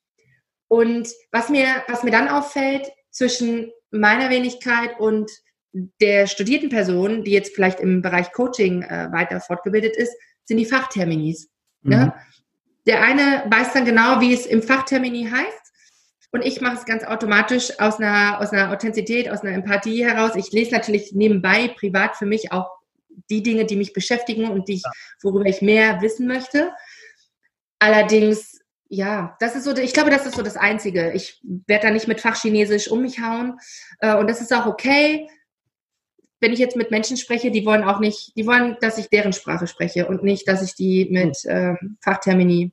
Und 0.67 1.09
was 1.31 1.49
mir, 1.49 1.83
was 1.87 2.03
mir 2.03 2.11
dann 2.11 2.29
auffällt 2.29 2.87
zwischen 3.13 3.71
meiner 3.91 4.29
Wenigkeit 4.29 4.99
und 4.99 5.31
der 6.01 6.27
studierten 6.27 6.69
Person, 6.69 7.23
die 7.23 7.31
jetzt 7.31 7.55
vielleicht 7.55 7.79
im 7.79 8.01
Bereich 8.01 8.31
Coaching 8.31 8.83
äh, 8.83 9.11
weiter 9.11 9.39
fortgebildet 9.39 9.95
ist, 9.95 10.13
sind 10.43 10.57
die 10.57 10.65
Fachterminis. 10.65 11.49
Ne? 11.81 11.95
Mhm. 11.97 12.03
Ne? 12.03 12.13
Der 12.85 13.01
eine 13.01 13.43
weiß 13.49 13.73
dann 13.73 13.85
genau, 13.85 14.19
wie 14.19 14.33
es 14.33 14.45
im 14.45 14.61
Fachtermini 14.61 15.29
heißt 15.31 15.63
und 16.33 16.43
ich 16.43 16.61
mache 16.61 16.77
es 16.77 16.85
ganz 16.85 17.03
automatisch 17.03 17.79
aus 17.79 17.99
einer, 17.99 18.41
aus 18.41 18.51
einer 18.51 18.71
Authentizität, 18.71 19.29
aus 19.29 19.41
einer 19.41 19.53
Empathie 19.53 20.03
heraus. 20.03 20.35
Ich 20.35 20.51
lese 20.51 20.71
natürlich 20.71 21.13
nebenbei 21.13 21.67
privat 21.67 22.17
für 22.17 22.25
mich 22.25 22.51
auch 22.51 22.69
die 23.29 23.43
Dinge, 23.43 23.65
die 23.65 23.75
mich 23.75 23.93
beschäftigen 23.93 24.49
und 24.49 24.67
die 24.67 24.73
ich, 24.73 24.83
worüber 25.21 25.45
ich 25.45 25.61
mehr 25.61 26.01
wissen 26.01 26.27
möchte. 26.27 26.71
Allerdings, 27.77 28.52
ja, 28.93 29.35
das 29.39 29.55
ist 29.55 29.63
so, 29.63 29.75
ich 29.75 29.93
glaube, 29.93 30.11
das 30.11 30.27
ist 30.27 30.35
so 30.35 30.43
das 30.43 30.55
Einzige. 30.55 31.13
Ich 31.13 31.41
werde 31.41 31.87
da 31.87 31.91
nicht 31.91 32.07
mit 32.07 32.21
Fachchinesisch 32.21 32.91
um 32.91 33.01
mich 33.01 33.19
hauen. 33.19 33.57
Äh, 33.99 34.15
und 34.15 34.29
das 34.29 34.39
ist 34.39 34.53
auch 34.53 34.67
okay. 34.67 35.27
Wenn 36.39 36.53
ich 36.53 36.59
jetzt 36.59 36.75
mit 36.75 36.91
Menschen 36.91 37.17
spreche, 37.17 37.49
die 37.49 37.65
wollen 37.65 37.83
auch 37.83 37.99
nicht, 37.99 38.37
die 38.37 38.45
wollen, 38.45 38.77
dass 38.81 38.99
ich 38.99 39.09
deren 39.09 39.33
Sprache 39.33 39.65
spreche 39.65 40.07
und 40.07 40.23
nicht, 40.23 40.47
dass 40.47 40.61
ich 40.61 40.75
die 40.75 41.07
mit 41.09 41.39
ähm, 41.47 41.97
Fachtermini 42.01 42.71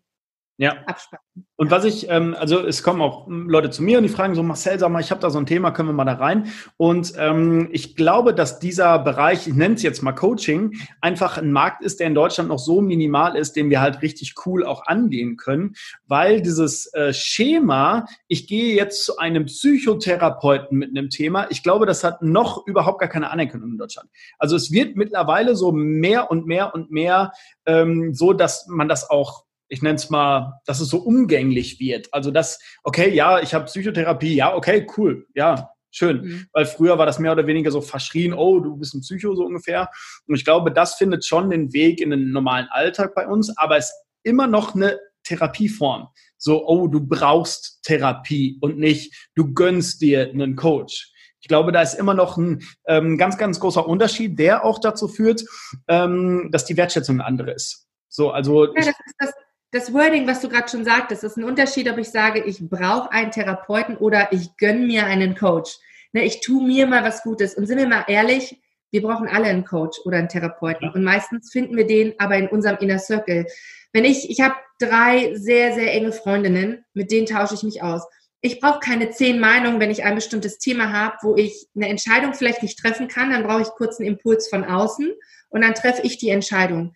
ja. 0.61 0.76
abspannen. 0.86 1.24
Und 1.56 1.70
was 1.70 1.84
ich, 1.84 2.08
ähm, 2.08 2.34
also 2.38 2.61
es 2.61 2.82
kommen 2.82 3.00
auch 3.00 3.26
Leute 3.28 3.70
zu 3.70 3.82
mir 3.82 3.98
und 3.98 4.04
die 4.04 4.08
fragen 4.08 4.34
so, 4.34 4.42
Marcel, 4.42 4.78
sag 4.78 4.90
mal, 4.90 5.00
ich 5.00 5.11
habe 5.11 5.20
da 5.20 5.30
so 5.30 5.38
ein 5.38 5.46
Thema, 5.46 5.70
können 5.70 5.88
wir 5.88 5.92
mal 5.94 6.04
da 6.04 6.14
rein? 6.14 6.48
Und 6.76 7.14
ähm, 7.18 7.68
ich 7.72 7.96
glaube, 7.96 8.34
dass 8.34 8.61
dieser 8.61 8.98
Bereich, 8.98 9.46
ich 9.46 9.54
nenne 9.54 9.74
es 9.74 9.82
jetzt 9.82 10.02
mal 10.02 10.12
Coaching, 10.12 10.74
einfach 11.00 11.38
ein 11.38 11.52
Markt 11.52 11.82
ist, 11.82 12.00
der 12.00 12.06
in 12.06 12.14
Deutschland 12.14 12.48
noch 12.48 12.58
so 12.58 12.80
minimal 12.80 13.36
ist, 13.36 13.56
den 13.56 13.70
wir 13.70 13.80
halt 13.80 14.02
richtig 14.02 14.34
cool 14.46 14.64
auch 14.64 14.86
angehen 14.86 15.36
können, 15.36 15.74
weil 16.06 16.42
dieses 16.42 16.92
äh, 16.94 17.12
Schema, 17.12 18.06
ich 18.28 18.46
gehe 18.46 18.74
jetzt 18.74 19.04
zu 19.04 19.18
einem 19.18 19.46
Psychotherapeuten 19.46 20.76
mit 20.78 20.90
einem 20.90 21.08
Thema, 21.08 21.46
ich 21.50 21.62
glaube, 21.62 21.86
das 21.86 22.04
hat 22.04 22.22
noch 22.22 22.66
überhaupt 22.66 23.00
gar 23.00 23.08
keine 23.08 23.30
Anerkennung 23.30 23.72
in 23.72 23.78
Deutschland. 23.78 24.11
Also 24.38 24.56
es 24.56 24.72
wird 24.72 24.96
mittlerweile 24.96 25.56
so 25.56 25.72
mehr 25.72 26.30
und 26.30 26.46
mehr 26.46 26.74
und 26.74 26.90
mehr 26.90 27.32
ähm, 27.66 28.14
so, 28.14 28.32
dass 28.32 28.66
man 28.66 28.88
das 28.88 29.08
auch 29.08 29.44
ich 29.71 29.83
nenne 29.83 29.95
es 29.95 30.11
mal, 30.11 30.61
dass 30.66 30.81
es 30.81 30.89
so 30.89 30.99
umgänglich 30.99 31.81
wird. 31.81 32.12
Also 32.12 32.31
das, 32.31 32.59
okay, 32.83 33.14
ja, 33.14 33.41
ich 33.41 33.55
habe 33.55 33.66
Psychotherapie, 33.66 34.35
ja, 34.35 34.55
okay, 34.55 34.87
cool, 34.97 35.27
ja, 35.35 35.71
schön. 35.93 36.23
Mhm. 36.23 36.47
Weil 36.53 36.66
früher 36.66 36.99
war 36.99 37.07
das 37.07 37.21
mehr 37.21 37.33
oder 37.33 37.47
weniger 37.47 37.71
so 37.71 37.81
verschrien, 37.81 38.35
oh, 38.35 38.59
du 38.61 38.77
bist 38.77 38.95
ein 38.95 39.01
Psycho 39.01 39.35
so 39.35 39.45
ungefähr. 39.45 39.89
Und 40.27 40.35
ich 40.35 40.45
glaube, 40.45 40.73
das 40.73 40.95
findet 40.97 41.25
schon 41.25 41.51
den 41.51 41.73
Weg 41.73 42.01
in 42.01 42.11
den 42.11 42.33
normalen 42.33 42.66
Alltag 42.71 43.14
bei 43.14 43.27
uns, 43.27 43.57
aber 43.57 43.77
es 43.77 43.87
ist 43.87 43.95
immer 44.25 44.49
noch 44.49 44.75
eine 44.75 44.99
Therapieform. 45.23 46.09
So, 46.37 46.66
oh, 46.66 46.89
du 46.89 47.01
brauchst 47.01 47.83
Therapie 47.85 48.59
und 48.61 48.79
nicht, 48.79 49.31
du 49.37 49.55
gönnst 49.55 50.01
dir 50.01 50.31
einen 50.31 50.57
Coach. 50.57 51.12
Ich 51.41 51.49
glaube, 51.49 51.71
da 51.73 51.81
ist 51.81 51.95
immer 51.95 52.14
noch 52.14 52.37
ein 52.37 52.62
ähm, 52.87 53.16
ganz, 53.18 53.39
ganz 53.39 53.61
großer 53.61 53.87
Unterschied, 53.87 54.39
der 54.39 54.64
auch 54.64 54.79
dazu 54.79 55.07
führt, 55.07 55.45
ähm, 55.89 56.49
dass 56.51 56.64
die 56.64 56.77
Wertschätzung 56.77 57.16
eine 57.16 57.27
andere 57.27 57.53
ist. 57.53 57.87
So, 58.09 58.31
also 58.31 58.66
ja, 58.66 58.73
das 58.75 58.89
ist 58.89 59.14
das, 59.18 59.33
das 59.73 59.93
Wording, 59.93 60.27
was 60.27 60.41
du 60.41 60.49
gerade 60.49 60.68
schon 60.68 60.85
sagtest, 60.85 61.23
ist 61.23 61.37
ein 61.37 61.45
Unterschied, 61.45 61.89
ob 61.91 61.99
ich 61.99 62.11
sage, 62.11 62.43
ich 62.43 62.59
brauche 62.61 63.12
einen 63.12 63.31
Therapeuten 63.31 63.97
oder 63.97 64.33
ich 64.33 64.57
gönne 64.57 64.87
mir 64.87 65.07
einen 65.07 65.37
Coach. 65.37 65.79
Ne, 66.12 66.25
ich 66.25 66.41
tue 66.41 66.66
mir 66.66 66.87
mal 66.87 67.05
was 67.05 67.23
Gutes. 67.23 67.55
Und 67.55 67.66
sind 67.66 67.79
wir 67.79 67.87
mal 67.87 68.05
ehrlich, 68.09 68.61
wir 68.91 69.03
brauchen 69.03 69.29
alle 69.29 69.47
einen 69.47 69.64
Coach 69.64 70.01
oder 70.05 70.18
einen 70.18 70.29
Therapeuten. 70.29 70.89
Ja. 70.89 70.93
Und 70.93 71.05
meistens 71.05 71.53
finden 71.53 71.77
wir 71.77 71.87
den 71.87 72.14
aber 72.18 72.37
in 72.37 72.49
unserem 72.49 72.79
Inner 72.79 72.99
Circle. 72.99 73.47
Wenn 73.93 74.05
ich, 74.05 74.29
ich 74.29 74.41
habe 74.41 74.57
drei 74.81 75.35
sehr, 75.35 75.73
sehr 75.73 75.93
enge 75.93 76.12
Freundinnen, 76.12 76.85
mit 76.95 77.12
denen 77.12 77.27
tausche 77.27 77.55
ich 77.55 77.62
mich 77.62 77.83
aus. 77.83 78.03
Ich 78.41 78.59
brauche 78.59 78.81
keine 78.81 79.11
zehn 79.11 79.39
Meinungen, 79.39 79.79
wenn 79.79 79.91
ich 79.91 80.03
ein 80.03 80.14
bestimmtes 80.16 80.59
Thema 80.59 80.93
habe, 80.93 81.16
wo 81.23 81.37
ich 81.37 81.68
eine 81.77 81.89
Entscheidung 81.89 82.35
vielleicht 82.35 82.62
nicht 82.62 82.79
treffen 82.79 83.07
kann, 83.07 83.31
dann 83.31 83.45
brauche 83.45 83.62
ich 83.62 83.68
kurz 83.68 84.01
einen 84.01 84.09
Impuls 84.09 84.49
von 84.49 84.64
außen 84.64 85.12
und 85.51 85.61
dann 85.61 85.75
treffe 85.75 86.03
ich 86.03 86.18
die 86.18 86.31
Entscheidung 86.31 86.95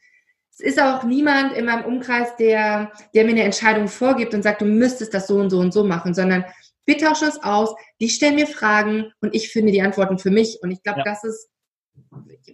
es 0.57 0.61
ist 0.61 0.81
auch 0.81 1.03
niemand 1.03 1.53
in 1.55 1.65
meinem 1.65 1.85
Umkreis, 1.85 2.37
der, 2.37 2.93
der 3.13 3.25
mir 3.25 3.31
eine 3.31 3.43
Entscheidung 3.43 3.89
vorgibt 3.89 4.35
und 4.35 4.43
sagt, 4.43 4.61
du 4.61 4.67
müsstest 4.67 5.13
das 5.13 5.27
so 5.27 5.37
und 5.37 5.51
so 5.51 5.59
und 5.59 5.73
so 5.73 5.83
machen, 5.83 6.15
sondern 6.15 6.45
wir 6.87 6.97
tauschen 6.97 7.29
es 7.29 7.43
aus, 7.43 7.75
die 8.01 8.09
stellen 8.09 8.37
mir 8.37 8.47
Fragen 8.47 9.11
und 9.21 9.35
ich 9.35 9.51
finde 9.51 9.73
die 9.73 9.83
Antworten 9.83 10.19
für 10.19 10.31
mich. 10.31 10.59
Und 10.63 10.71
ich 10.71 10.83
glaube, 10.83 11.01
ja. 11.01 11.05
das 11.05 11.25
ist, 11.25 11.49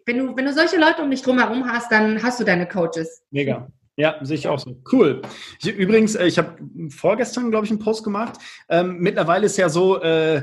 wenn 0.06 0.18
du, 0.18 0.36
wenn 0.36 0.46
du 0.46 0.52
solche 0.54 0.78
Leute 0.78 1.02
um 1.02 1.10
dich 1.10 1.22
drumherum 1.22 1.70
hast, 1.70 1.92
dann 1.92 2.22
hast 2.22 2.40
du 2.40 2.44
deine 2.44 2.66
Coaches. 2.66 3.22
Mega. 3.30 3.70
Ja, 4.00 4.16
sehe 4.22 4.36
ich 4.36 4.48
auch 4.48 4.58
so. 4.58 4.80
Cool. 4.90 5.20
Ich, 5.60 5.68
übrigens, 5.68 6.14
äh, 6.14 6.26
ich 6.26 6.38
habe 6.38 6.56
vorgestern, 6.88 7.50
glaube 7.50 7.66
ich, 7.66 7.70
einen 7.70 7.80
Post 7.80 8.02
gemacht. 8.02 8.38
Ähm, 8.70 8.96
mittlerweile 8.98 9.44
ist 9.44 9.58
ja 9.58 9.68
so, 9.68 10.00
äh, 10.00 10.42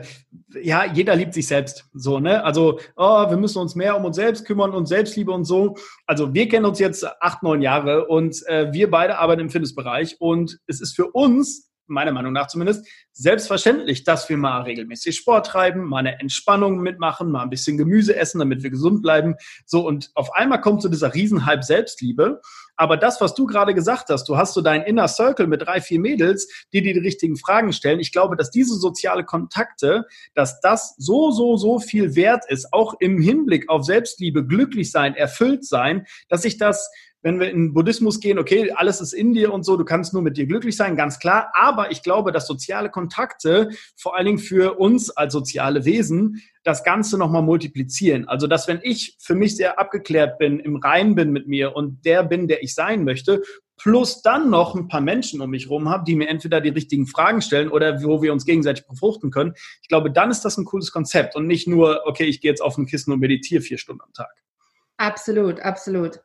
ja, 0.61 0.85
jeder 0.85 1.15
liebt 1.15 1.33
sich 1.33 1.47
selbst. 1.47 1.85
So, 1.91 2.19
ne? 2.19 2.43
Also, 2.43 2.79
oh, 2.95 3.27
wir 3.27 3.37
müssen 3.37 3.57
uns 3.57 3.73
mehr 3.73 3.97
um 3.97 4.05
uns 4.05 4.15
selbst 4.15 4.45
kümmern 4.45 4.75
und 4.75 4.85
Selbstliebe 4.85 5.31
und 5.31 5.45
so. 5.45 5.75
Also, 6.05 6.35
wir 6.35 6.47
kennen 6.47 6.67
uns 6.67 6.77
jetzt 6.77 7.03
acht, 7.19 7.41
neun 7.41 7.63
Jahre 7.63 8.05
und 8.05 8.45
äh, 8.45 8.71
wir 8.73 8.91
beide 8.91 9.17
arbeiten 9.17 9.41
im 9.41 9.49
Fitnessbereich 9.49 10.17
und 10.19 10.59
es 10.67 10.79
ist 10.79 10.95
für 10.95 11.07
uns 11.07 11.71
meiner 11.87 12.11
Meinung 12.11 12.33
nach 12.33 12.47
zumindest, 12.47 12.87
selbstverständlich, 13.13 14.03
dass 14.03 14.29
wir 14.29 14.37
mal 14.37 14.61
regelmäßig 14.61 15.15
Sport 15.15 15.47
treiben, 15.47 15.85
mal 15.85 15.99
eine 15.99 16.19
Entspannung 16.19 16.79
mitmachen, 16.79 17.31
mal 17.31 17.43
ein 17.43 17.49
bisschen 17.49 17.77
Gemüse 17.77 18.15
essen, 18.15 18.39
damit 18.39 18.63
wir 18.63 18.69
gesund 18.69 19.01
bleiben. 19.01 19.35
So, 19.65 19.85
und 19.85 20.11
auf 20.13 20.33
einmal 20.33 20.61
kommt 20.61 20.81
so 20.81 20.89
dieser 20.89 21.13
Riesenhype 21.13 21.63
Selbstliebe. 21.63 22.41
Aber 22.75 22.95
das, 22.95 23.19
was 23.21 23.33
du 23.33 23.47
gerade 23.47 23.73
gesagt 23.73 24.09
hast, 24.09 24.29
du 24.29 24.37
hast 24.37 24.53
so 24.53 24.61
deinen 24.61 24.83
Inner 24.83 25.07
Circle 25.07 25.47
mit 25.47 25.63
drei, 25.63 25.81
vier 25.81 25.99
Mädels, 25.99 26.47
die 26.71 26.83
dir 26.83 26.93
die 26.93 26.99
richtigen 26.99 27.35
Fragen 27.35 27.73
stellen. 27.73 27.99
Ich 27.99 28.11
glaube, 28.11 28.35
dass 28.35 28.51
diese 28.51 28.75
soziale 28.75 29.23
Kontakte, 29.23 30.05
dass 30.35 30.59
das 30.61 30.93
so, 30.97 31.31
so, 31.31 31.57
so 31.57 31.79
viel 31.79 32.15
wert 32.15 32.43
ist, 32.47 32.71
auch 32.71 32.93
im 32.99 33.19
Hinblick 33.19 33.67
auf 33.69 33.83
Selbstliebe, 33.83 34.45
glücklich 34.45 34.91
sein, 34.91 35.15
erfüllt 35.15 35.65
sein, 35.65 36.05
dass 36.29 36.45
ich 36.45 36.57
das 36.57 36.91
wenn 37.27 37.41
wir 37.41 37.51
in 37.51 37.73
Buddhismus 37.73 38.21
gehen, 38.21 38.39
okay, 38.39 38.71
alles 38.71 39.01
ist 39.01 39.11
in 39.11 39.33
dir 39.33 39.51
und 39.51 39.65
so, 39.65 39.75
du 39.75 39.83
kannst 39.83 40.13
nur 40.13 40.21
mit 40.21 40.37
dir 40.37 40.45
glücklich 40.45 40.77
sein, 40.77 40.95
ganz 40.95 41.19
klar. 41.19 41.51
Aber 41.53 41.91
ich 41.91 42.01
glaube, 42.01 42.31
dass 42.31 42.47
soziale 42.47 42.89
Kontakte, 42.89 43.71
vor 43.97 44.15
allen 44.15 44.27
Dingen 44.27 44.37
für 44.37 44.79
uns 44.79 45.09
als 45.09 45.33
soziale 45.33 45.83
Wesen, 45.83 46.41
das 46.63 46.85
Ganze 46.85 47.17
nochmal 47.17 47.41
multiplizieren. 47.41 48.29
Also, 48.29 48.47
dass 48.47 48.69
wenn 48.69 48.79
ich 48.81 49.17
für 49.19 49.35
mich 49.35 49.57
sehr 49.57 49.77
abgeklärt 49.77 50.37
bin, 50.37 50.61
im 50.61 50.77
Rein 50.77 51.15
bin 51.15 51.31
mit 51.31 51.49
mir 51.49 51.75
und 51.75 52.05
der 52.05 52.23
bin, 52.23 52.47
der 52.47 52.63
ich 52.63 52.73
sein 52.73 53.03
möchte, 53.03 53.41
plus 53.75 54.21
dann 54.21 54.49
noch 54.49 54.73
ein 54.73 54.87
paar 54.87 55.01
Menschen 55.01 55.41
um 55.41 55.49
mich 55.49 55.69
rum 55.69 55.89
habe, 55.89 56.05
die 56.07 56.15
mir 56.15 56.29
entweder 56.29 56.61
die 56.61 56.69
richtigen 56.69 57.07
Fragen 57.07 57.41
stellen 57.41 57.67
oder 57.67 58.01
wo 58.03 58.21
wir 58.21 58.31
uns 58.31 58.45
gegenseitig 58.45 58.87
befruchten 58.87 59.31
können. 59.31 59.53
Ich 59.81 59.89
glaube, 59.89 60.11
dann 60.11 60.31
ist 60.31 60.45
das 60.45 60.57
ein 60.57 60.63
cooles 60.63 60.93
Konzept 60.93 61.35
und 61.35 61.45
nicht 61.45 61.67
nur, 61.67 62.03
okay, 62.05 62.23
ich 62.23 62.39
gehe 62.39 62.51
jetzt 62.51 62.61
auf 62.61 62.77
ein 62.77 62.85
Kissen 62.85 63.11
und 63.11 63.19
meditiere 63.19 63.61
vier 63.61 63.77
Stunden 63.77 64.01
am 64.01 64.13
Tag. 64.13 64.31
Absolut, 64.97 65.59
absolut. 65.59 66.19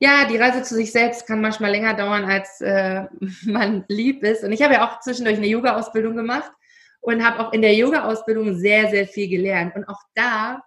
Ja, 0.00 0.26
die 0.26 0.36
Reise 0.36 0.62
zu 0.62 0.74
sich 0.74 0.92
selbst 0.92 1.26
kann 1.26 1.40
manchmal 1.40 1.70
länger 1.70 1.94
dauern, 1.94 2.24
als 2.24 2.60
äh, 2.60 3.04
man 3.44 3.84
lieb 3.88 4.22
ist. 4.22 4.44
Und 4.44 4.52
ich 4.52 4.62
habe 4.62 4.74
ja 4.74 4.86
auch 4.86 5.00
zwischendurch 5.00 5.36
eine 5.36 5.46
Yoga-Ausbildung 5.46 6.16
gemacht 6.16 6.50
und 7.00 7.24
habe 7.24 7.40
auch 7.40 7.52
in 7.52 7.62
der 7.62 7.74
Yoga-Ausbildung 7.74 8.56
sehr, 8.56 8.90
sehr 8.90 9.06
viel 9.06 9.28
gelernt. 9.28 9.76
Und 9.76 9.88
auch 9.88 10.00
da, 10.14 10.62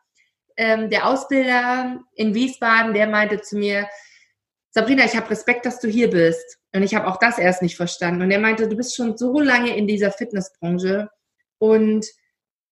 ähm, 0.57 0.89
der 0.89 1.05
Ausbilder 1.05 1.99
in 2.15 2.33
Wiesbaden, 2.33 2.93
der 2.93 3.07
meinte 3.07 3.41
zu 3.41 3.57
mir, 3.57 3.87
Sabrina, 4.71 5.03
ich 5.05 5.15
habe 5.15 5.29
Respekt, 5.29 5.65
dass 5.65 5.79
du 5.79 5.87
hier 5.87 6.09
bist. 6.09 6.57
Und 6.73 6.83
ich 6.83 6.95
habe 6.95 7.07
auch 7.07 7.17
das 7.17 7.39
erst 7.39 7.61
nicht 7.61 7.75
verstanden. 7.75 8.21
Und 8.21 8.31
er 8.31 8.39
meinte, 8.39 8.69
du 8.69 8.75
bist 8.75 8.95
schon 8.95 9.17
so 9.17 9.39
lange 9.39 9.75
in 9.75 9.87
dieser 9.87 10.11
Fitnessbranche 10.11 11.09
und 11.57 12.05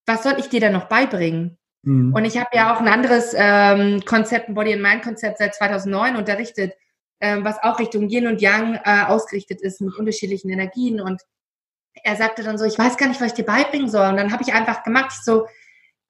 was 0.06 0.24
soll 0.24 0.36
ich 0.40 0.48
dir 0.48 0.62
da 0.62 0.70
noch 0.70 0.86
beibringen? 0.86 1.58
Mhm. 1.84 2.14
Und 2.14 2.26
ich 2.26 2.38
habe 2.38 2.50
ja 2.54 2.74
auch 2.74 2.80
ein 2.80 2.88
anderes 2.88 3.34
ähm, 3.36 4.02
Konzept, 4.06 4.50
ein 4.50 4.56
Body 4.56 4.74
and 4.74 4.82
Mind 4.82 5.04
Konzept 5.04 5.38
seit 5.38 5.56
2009 5.56 6.16
unterrichtet, 6.16 6.74
ähm, 7.20 7.44
was 7.44 7.62
auch 7.64 7.80
Richtung 7.80 8.10
Yin 8.10 8.28
und 8.28 8.42
Yang 8.42 8.80
äh, 8.84 9.04
ausgerichtet 9.08 9.62
ist 9.62 9.82
mit 9.82 9.96
unterschiedlichen 9.96 10.50
Energien. 10.50 11.02
Und 11.02 11.22
er 12.04 12.16
sagte 12.16 12.44
dann 12.44 12.58
so, 12.58 12.66
ich 12.66 12.78
weiß 12.78 12.98
gar 12.98 13.08
nicht, 13.08 13.22
was 13.22 13.28
ich 13.28 13.34
dir 13.34 13.46
beibringen 13.46 13.90
soll. 13.90 14.08
Und 14.08 14.18
dann 14.18 14.32
habe 14.32 14.44
ich 14.44 14.54
einfach 14.54 14.84
gemacht, 14.84 15.12
ich 15.14 15.24
so, 15.24 15.48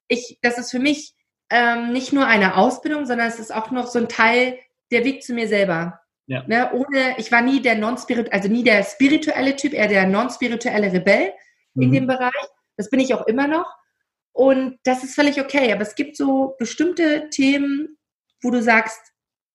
ich, 0.08 0.40
das 0.42 0.58
ist 0.58 0.72
für 0.72 0.80
mich 0.80 1.14
ähm, 1.50 1.94
nicht 1.94 2.14
nur 2.14 2.28
eine 2.28 2.58
Ausbildung, 2.58 3.06
sondern 3.06 3.28
es 3.28 3.40
ist 3.40 3.54
auch 3.54 3.72
noch 3.72 3.88
so 3.88 4.00
ein 4.00 4.10
Teil 4.10 4.58
der 4.92 5.06
Weg 5.06 5.24
zu 5.24 5.34
mir 5.34 5.48
selber. 5.48 6.02
Ja. 6.28 6.44
Ne, 6.46 6.72
ohne, 6.74 7.18
ich 7.18 7.32
war 7.32 7.42
nie 7.42 7.62
der 7.62 7.76
non-spirit, 7.76 8.34
also 8.34 8.50
nie 8.50 8.64
der 8.64 8.84
spirituelle 8.84 9.56
Typ, 9.56 9.74
eher 9.74 9.88
der 9.88 10.08
non-spirituelle 10.08 10.92
Rebell 10.92 11.32
mhm. 11.74 11.84
in 11.84 11.92
dem 11.94 12.08
Bereich. 12.08 12.34
Das 12.76 12.90
bin 12.90 13.00
ich 13.00 13.14
auch 13.14 13.26
immer 13.28 13.48
noch. 13.48 13.66
Und 14.38 14.78
das 14.84 15.04
ist 15.04 15.16
völlig 15.16 15.42
okay. 15.42 15.74
Aber 15.74 15.82
es 15.82 15.96
gibt 15.96 16.16
so 16.16 16.56
bestimmte 16.60 17.28
Themen, 17.32 17.98
wo 18.44 18.52
du 18.52 18.62
sagst, 18.62 19.00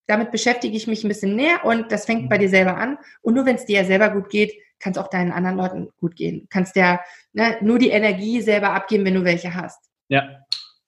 damit 0.08 0.32
beschäftige 0.32 0.76
ich 0.76 0.88
mich 0.88 1.04
ein 1.04 1.08
bisschen 1.08 1.36
näher 1.36 1.64
und 1.64 1.92
das 1.92 2.04
fängt 2.04 2.28
bei 2.28 2.36
dir 2.36 2.48
selber 2.48 2.76
an. 2.76 2.98
Und 3.20 3.34
nur 3.34 3.46
wenn 3.46 3.54
es 3.54 3.64
dir 3.64 3.82
ja 3.82 3.84
selber 3.84 4.10
gut 4.10 4.28
geht, 4.28 4.52
kann 4.80 4.90
es 4.90 4.98
auch 4.98 5.06
deinen 5.06 5.30
anderen 5.30 5.56
Leuten 5.56 5.88
gut 5.98 6.16
gehen. 6.16 6.40
Du 6.40 6.46
kannst 6.50 6.74
ja 6.74 7.00
ne, 7.32 7.58
nur 7.60 7.78
die 7.78 7.90
Energie 7.90 8.40
selber 8.40 8.70
abgeben, 8.70 9.04
wenn 9.04 9.14
du 9.14 9.22
welche 9.22 9.54
hast. 9.54 9.88
Ja, 10.08 10.28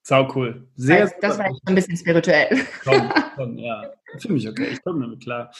sau 0.06 0.30
cool. 0.34 0.68
Sehr, 0.76 1.00
das, 1.00 1.12
heißt, 1.12 1.22
das 1.22 1.38
war 1.38 1.46
ein 1.64 1.74
bisschen 1.74 1.96
spirituell. 1.96 2.60
Komm, 2.84 3.10
komm, 3.36 3.58
ja, 3.58 3.90
für 4.18 4.30
mich 4.30 4.46
okay. 4.46 4.68
Ich 4.72 4.82
komme 4.84 5.00
damit 5.00 5.22
klar. 5.22 5.50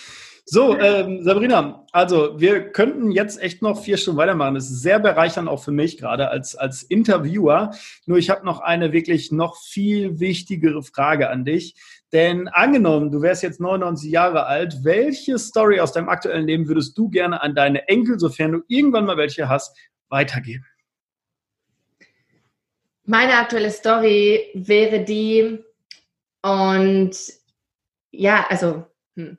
So, 0.45 0.79
ähm, 0.79 1.23
Sabrina, 1.23 1.87
also 1.93 2.39
wir 2.39 2.71
könnten 2.71 3.11
jetzt 3.11 3.41
echt 3.41 3.63
noch 3.63 3.83
vier 3.83 3.97
Stunden 3.97 4.19
weitermachen. 4.19 4.55
Das 4.55 4.71
ist 4.71 4.83
sehr 4.83 4.99
bereichernd 4.99 5.49
auch 5.49 5.65
für 5.65 5.73
mich 5.73 5.97
gerade 5.97 6.29
als, 6.29 6.57
als 6.57 6.83
Interviewer. 6.83 7.71
Nur 8.05 8.19
ich 8.19 8.29
habe 8.29 8.45
noch 8.45 8.61
eine 8.61 8.93
wirklich 8.93 9.33
noch 9.33 9.57
viel 9.57 10.21
wichtigere 10.21 10.83
Frage 10.83 11.31
an 11.31 11.47
dich. 11.47 11.75
Denn 12.13 12.47
angenommen, 12.49 13.11
du 13.11 13.23
wärst 13.23 13.43
jetzt 13.43 13.61
99 13.61 14.11
Jahre 14.11 14.45
alt, 14.45 14.85
welche 14.85 15.39
Story 15.39 15.81
aus 15.81 15.93
deinem 15.93 16.11
aktuellen 16.11 16.47
Leben 16.47 16.69
würdest 16.69 16.99
du 16.99 17.09
gerne 17.09 17.43
an 17.43 17.55
deine 17.55 17.89
Enkel, 17.89 18.19
sofern 18.19 18.53
du 18.53 18.61
irgendwann 18.69 19.07
mal 19.07 19.17
welche 19.17 19.49
hast, 19.49 19.75
weitergeben? 20.11 20.67
Meine 23.05 23.37
aktuelle 23.37 23.71
Story 23.71 24.51
wäre 24.55 25.05
die, 25.05 25.59
und 26.43 27.17
ja, 28.11 28.47
also 28.49 28.85
hm. 29.17 29.39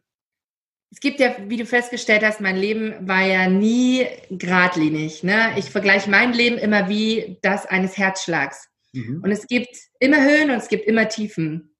es 0.92 1.00
gibt 1.00 1.20
ja, 1.20 1.36
wie 1.48 1.58
du 1.58 1.66
festgestellt 1.66 2.24
hast, 2.24 2.42
mein 2.42 2.58
Leben 2.58 3.08
war 3.08 3.26
ja 3.26 3.48
nie 3.48 4.08
geradlinig. 4.32 5.24
Ne? 5.24 5.54
Ich 5.58 5.70
vergleiche 5.70 6.10
mein 6.10 6.34
Leben 6.34 6.58
immer 6.58 6.90
wie 6.90 7.38
das 7.42 7.66
eines 7.66 7.98
Herzschlags. 7.98 8.70
Mhm. 8.94 9.22
Und 9.24 9.32
es 9.32 9.46
gibt 9.48 9.76
immer 10.00 10.24
Höhen 10.24 10.50
und 10.50 10.58
es 10.58 10.68
gibt 10.68 10.88
immer 10.88 11.08
Tiefen. 11.08 11.76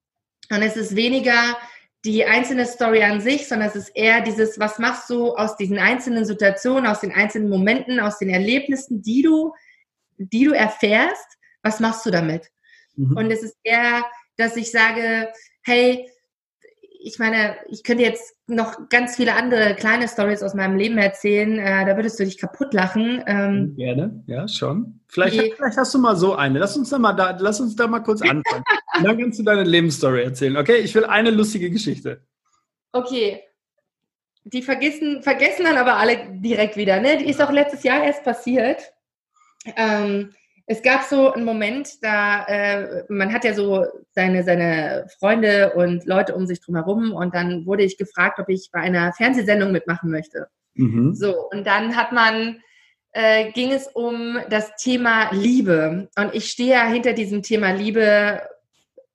Und 0.50 0.62
es 0.62 0.76
ist 0.76 0.94
weniger 0.94 1.56
die 2.04 2.24
einzelne 2.24 2.66
Story 2.66 3.02
an 3.02 3.20
sich, 3.20 3.48
sondern 3.48 3.68
es 3.68 3.74
ist 3.74 3.88
eher 3.96 4.20
dieses, 4.20 4.60
was 4.60 4.78
machst 4.78 5.10
du 5.10 5.34
aus 5.34 5.56
diesen 5.56 5.78
einzelnen 5.78 6.24
Situationen, 6.24 6.86
aus 6.86 7.00
den 7.00 7.12
einzelnen 7.12 7.48
Momenten, 7.48 7.98
aus 7.98 8.18
den 8.18 8.28
Erlebnissen, 8.28 9.02
die 9.02 9.22
du, 9.22 9.52
die 10.18 10.44
du 10.44 10.52
erfährst, 10.52 11.36
was 11.66 11.80
machst 11.80 12.06
du 12.06 12.10
damit? 12.10 12.50
Mhm. 12.94 13.16
Und 13.16 13.30
es 13.30 13.42
ist 13.42 13.56
eher, 13.62 14.04
dass 14.36 14.56
ich 14.56 14.70
sage, 14.70 15.28
hey, 15.62 16.08
ich 17.00 17.18
meine, 17.18 17.56
ich 17.68 17.84
könnte 17.84 18.02
jetzt 18.02 18.34
noch 18.46 18.88
ganz 18.88 19.16
viele 19.16 19.34
andere 19.34 19.74
kleine 19.76 20.08
Stories 20.08 20.42
aus 20.42 20.54
meinem 20.54 20.76
Leben 20.76 20.98
erzählen. 20.98 21.58
Äh, 21.58 21.86
da 21.86 21.96
würdest 21.96 22.18
du 22.18 22.24
dich 22.24 22.38
kaputt 22.38 22.74
lachen. 22.74 23.22
Ähm, 23.26 23.74
Gerne, 23.76 24.24
ja, 24.26 24.48
schon. 24.48 25.00
Vielleicht, 25.08 25.34
die, 25.34 25.52
vielleicht, 25.54 25.76
hast 25.76 25.94
du 25.94 25.98
mal 25.98 26.16
so 26.16 26.34
eine. 26.34 26.58
Lass 26.58 26.76
uns 26.76 26.90
da 26.90 26.98
mal, 26.98 27.12
da, 27.12 27.36
lass 27.38 27.60
uns 27.60 27.76
da 27.76 27.86
mal 27.86 28.00
kurz 28.00 28.22
anfangen. 28.22 28.64
Dann 29.02 29.18
kannst 29.18 29.38
du 29.38 29.44
deine 29.44 29.62
Lebensstory 29.62 30.22
erzählen. 30.24 30.56
Okay, 30.56 30.78
ich 30.78 30.94
will 30.94 31.04
eine 31.04 31.30
lustige 31.30 31.70
Geschichte. 31.70 32.22
Okay. 32.92 33.42
Die 34.44 34.62
vergessen, 34.62 35.22
vergessen 35.22 35.64
dann 35.64 35.76
aber 35.76 35.96
alle 35.96 36.40
direkt 36.40 36.76
wieder. 36.76 37.00
Ne? 37.00 37.18
Die 37.18 37.28
ist 37.28 37.42
auch 37.42 37.50
letztes 37.50 37.82
Jahr 37.82 38.04
erst 38.04 38.22
passiert. 38.24 38.92
Ähm, 39.76 40.32
es 40.66 40.82
gab 40.82 41.04
so 41.04 41.32
einen 41.32 41.44
Moment, 41.44 42.02
da 42.02 42.44
äh, 42.44 43.04
man 43.08 43.32
hat 43.32 43.44
ja 43.44 43.54
so 43.54 43.86
seine, 44.10 44.42
seine 44.42 45.06
Freunde 45.18 45.72
und 45.74 46.04
Leute 46.06 46.34
um 46.34 46.46
sich 46.46 46.60
drum 46.60 46.74
herum 46.74 47.12
und 47.12 47.34
dann 47.34 47.66
wurde 47.66 47.84
ich 47.84 47.96
gefragt, 47.96 48.40
ob 48.40 48.48
ich 48.48 48.70
bei 48.72 48.80
einer 48.80 49.12
Fernsehsendung 49.12 49.70
mitmachen 49.70 50.10
möchte. 50.10 50.48
Mhm. 50.74 51.14
So, 51.14 51.48
und 51.50 51.66
dann 51.68 51.96
hat 51.96 52.10
man, 52.10 52.60
äh, 53.12 53.52
ging 53.52 53.70
es 53.70 53.86
um 53.86 54.38
das 54.50 54.74
Thema 54.74 55.30
Liebe. 55.30 56.08
Und 56.18 56.34
ich 56.34 56.50
stehe 56.50 56.72
ja 56.72 56.86
hinter 56.86 57.12
diesem 57.12 57.42
Thema 57.42 57.70
Liebe. 57.70 58.42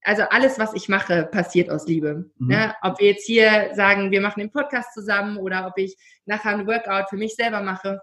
Also 0.04 0.24
alles, 0.24 0.58
was 0.58 0.74
ich 0.74 0.88
mache, 0.88 1.26
passiert 1.26 1.70
aus 1.70 1.86
Liebe. 1.86 2.32
Mhm. 2.38 2.48
Ne? 2.48 2.74
Ob 2.82 3.00
wir 3.00 3.08
jetzt 3.10 3.26
hier 3.26 3.72
sagen, 3.74 4.10
wir 4.10 4.22
machen 4.22 4.40
den 4.40 4.52
Podcast 4.52 4.94
zusammen 4.94 5.38
oder 5.38 5.68
ob 5.68 5.78
ich 5.78 5.98
nachher 6.26 6.56
ein 6.56 6.66
Workout 6.66 7.10
für 7.10 7.18
mich 7.18 7.36
selber 7.36 7.62
mache 7.62 8.02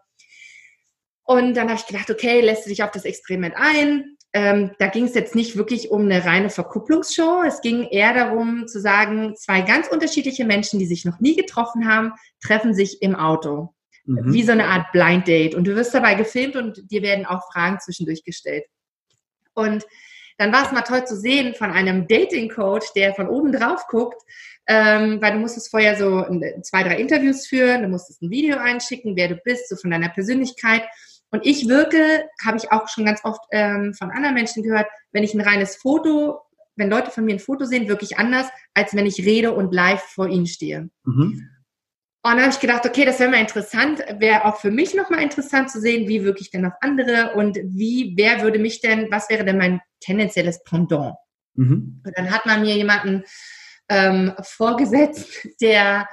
und 1.29 1.53
dann 1.59 1.69
habe 1.69 1.79
ich 1.79 1.87
gedacht, 1.87 2.11
okay, 2.11 2.41
lässt 2.41 2.65
du 2.65 2.71
dich 2.71 2.83
auf 2.83 2.91
das 2.91 3.05
Experiment 3.05 3.55
ein? 3.55 4.17
Ähm, 4.33 4.71
da 4.79 4.87
ging 4.87 5.05
es 5.05 5.15
jetzt 5.15 5.35
nicht 5.35 5.57
wirklich 5.57 5.91
um 5.91 6.05
eine 6.05 6.25
reine 6.25 6.49
Verkupplungsshow. 6.49 7.43
Es 7.47 7.61
ging 7.61 7.83
eher 7.85 8.15
darum 8.15 8.67
zu 8.67 8.81
sagen, 8.81 9.37
zwei 9.37 9.61
ganz 9.61 9.89
unterschiedliche 9.89 10.47
Menschen, 10.47 10.79
die 10.79 10.87
sich 10.87 11.05
noch 11.05 11.21
nie 11.21 11.37
getroffen 11.37 11.87
haben, 11.87 12.15
treffen 12.43 12.73
sich 12.73 13.03
im 13.03 13.15
Auto. 13.15 13.75
Mhm. 14.07 14.33
Wie 14.33 14.43
so 14.43 14.53
eine 14.53 14.69
Art 14.69 14.91
Blind 14.93 15.29
Date. 15.29 15.55
Und 15.55 15.67
du 15.67 15.77
wirst 15.77 15.93
dabei 15.93 16.15
gefilmt 16.15 16.57
und 16.57 16.91
dir 16.91 17.03
werden 17.03 17.27
auch 17.27 17.43
Fragen 17.53 17.79
zwischendurch 17.79 18.25
gestellt. 18.25 18.65
Und 19.53 19.85
dann 20.39 20.51
war 20.51 20.65
es 20.65 20.73
mal 20.73 20.81
toll 20.81 21.05
zu 21.05 21.15
sehen 21.15 21.55
von 21.55 21.71
einem 21.73 22.09
Dating 22.09 22.49
Coach, 22.49 22.87
der 22.97 23.13
von 23.13 23.29
oben 23.29 23.53
drauf 23.53 23.87
guckt, 23.89 24.23
ähm, 24.67 25.21
weil 25.21 25.33
du 25.33 25.41
musstest 25.41 25.71
vorher 25.71 25.95
so 25.97 26.25
zwei, 26.63 26.85
drei 26.85 26.97
Interviews 26.97 27.47
führen, 27.47 27.83
du 27.83 27.89
musstest 27.89 28.23
ein 28.23 28.31
Video 28.31 28.57
einschicken, 28.57 29.15
wer 29.15 29.29
du 29.29 29.37
bist, 29.45 29.69
so 29.69 29.77
von 29.77 29.91
deiner 29.91 30.09
Persönlichkeit. 30.09 30.85
Und 31.31 31.45
ich 31.45 31.69
wirke, 31.69 32.27
habe 32.45 32.57
ich 32.57 32.73
auch 32.73 32.89
schon 32.89 33.05
ganz 33.05 33.21
oft 33.25 33.41
ähm, 33.53 33.95
von 33.95 34.11
anderen 34.11 34.35
Menschen 34.35 34.63
gehört, 34.63 34.87
wenn 35.13 35.25
ich 35.25 35.35
ein 35.35 35.41
reines 35.41 35.77
Foto, 35.77 36.41
wenn 36.77 36.91
Leute 36.91 37.11
von 37.11 37.25
mir 37.25 37.35
ein 37.35 37.41
Foto 37.41 37.65
sehen, 37.65 37.89
wirklich 37.89 38.19
anders, 38.19 38.47
als 38.75 38.95
wenn 38.95 39.07
ich 39.07 39.19
rede 39.25 39.53
und 39.53 39.75
live 39.75 40.03
vor 40.03 40.29
ihnen 40.29 40.47
stehe. 40.47 40.89
Mhm. 41.05 41.51
Und 42.23 42.33
dann 42.33 42.41
habe 42.41 42.51
ich 42.51 42.61
gedacht, 42.61 42.85
okay, 42.85 43.05
das 43.05 43.21
wäre 43.21 43.31
mal 43.31 43.41
interessant, 43.41 44.05
wäre 44.19 44.45
auch 44.45 44.57
für 44.57 44.71
mich 44.71 44.95
nochmal 44.95 45.23
interessant 45.23 45.71
zu 45.71 45.81
sehen, 45.81 46.09
wie 46.09 46.25
wirke 46.25 46.41
ich 46.41 46.51
denn 46.51 46.67
auf 46.67 46.73
andere 46.81 47.35
und 47.35 47.59
wie, 47.63 48.15
wer 48.17 48.43
würde 48.43 48.59
mich 48.59 48.81
denn, 48.81 49.11
was 49.11 49.31
wäre 49.31 49.45
denn 49.45 49.59
mein 49.59 49.81
tendenzielles 50.01 50.63
Pendant? 50.65 51.15
Mhm. 51.55 52.03
Und 52.05 52.19
dann 52.19 52.31
hat 52.31 52.45
man 52.45 52.63
mir 52.63 52.75
jemanden 52.75 53.25
ähm, 53.89 54.33
vorgesetzt, 54.43 55.49
der 55.61 56.09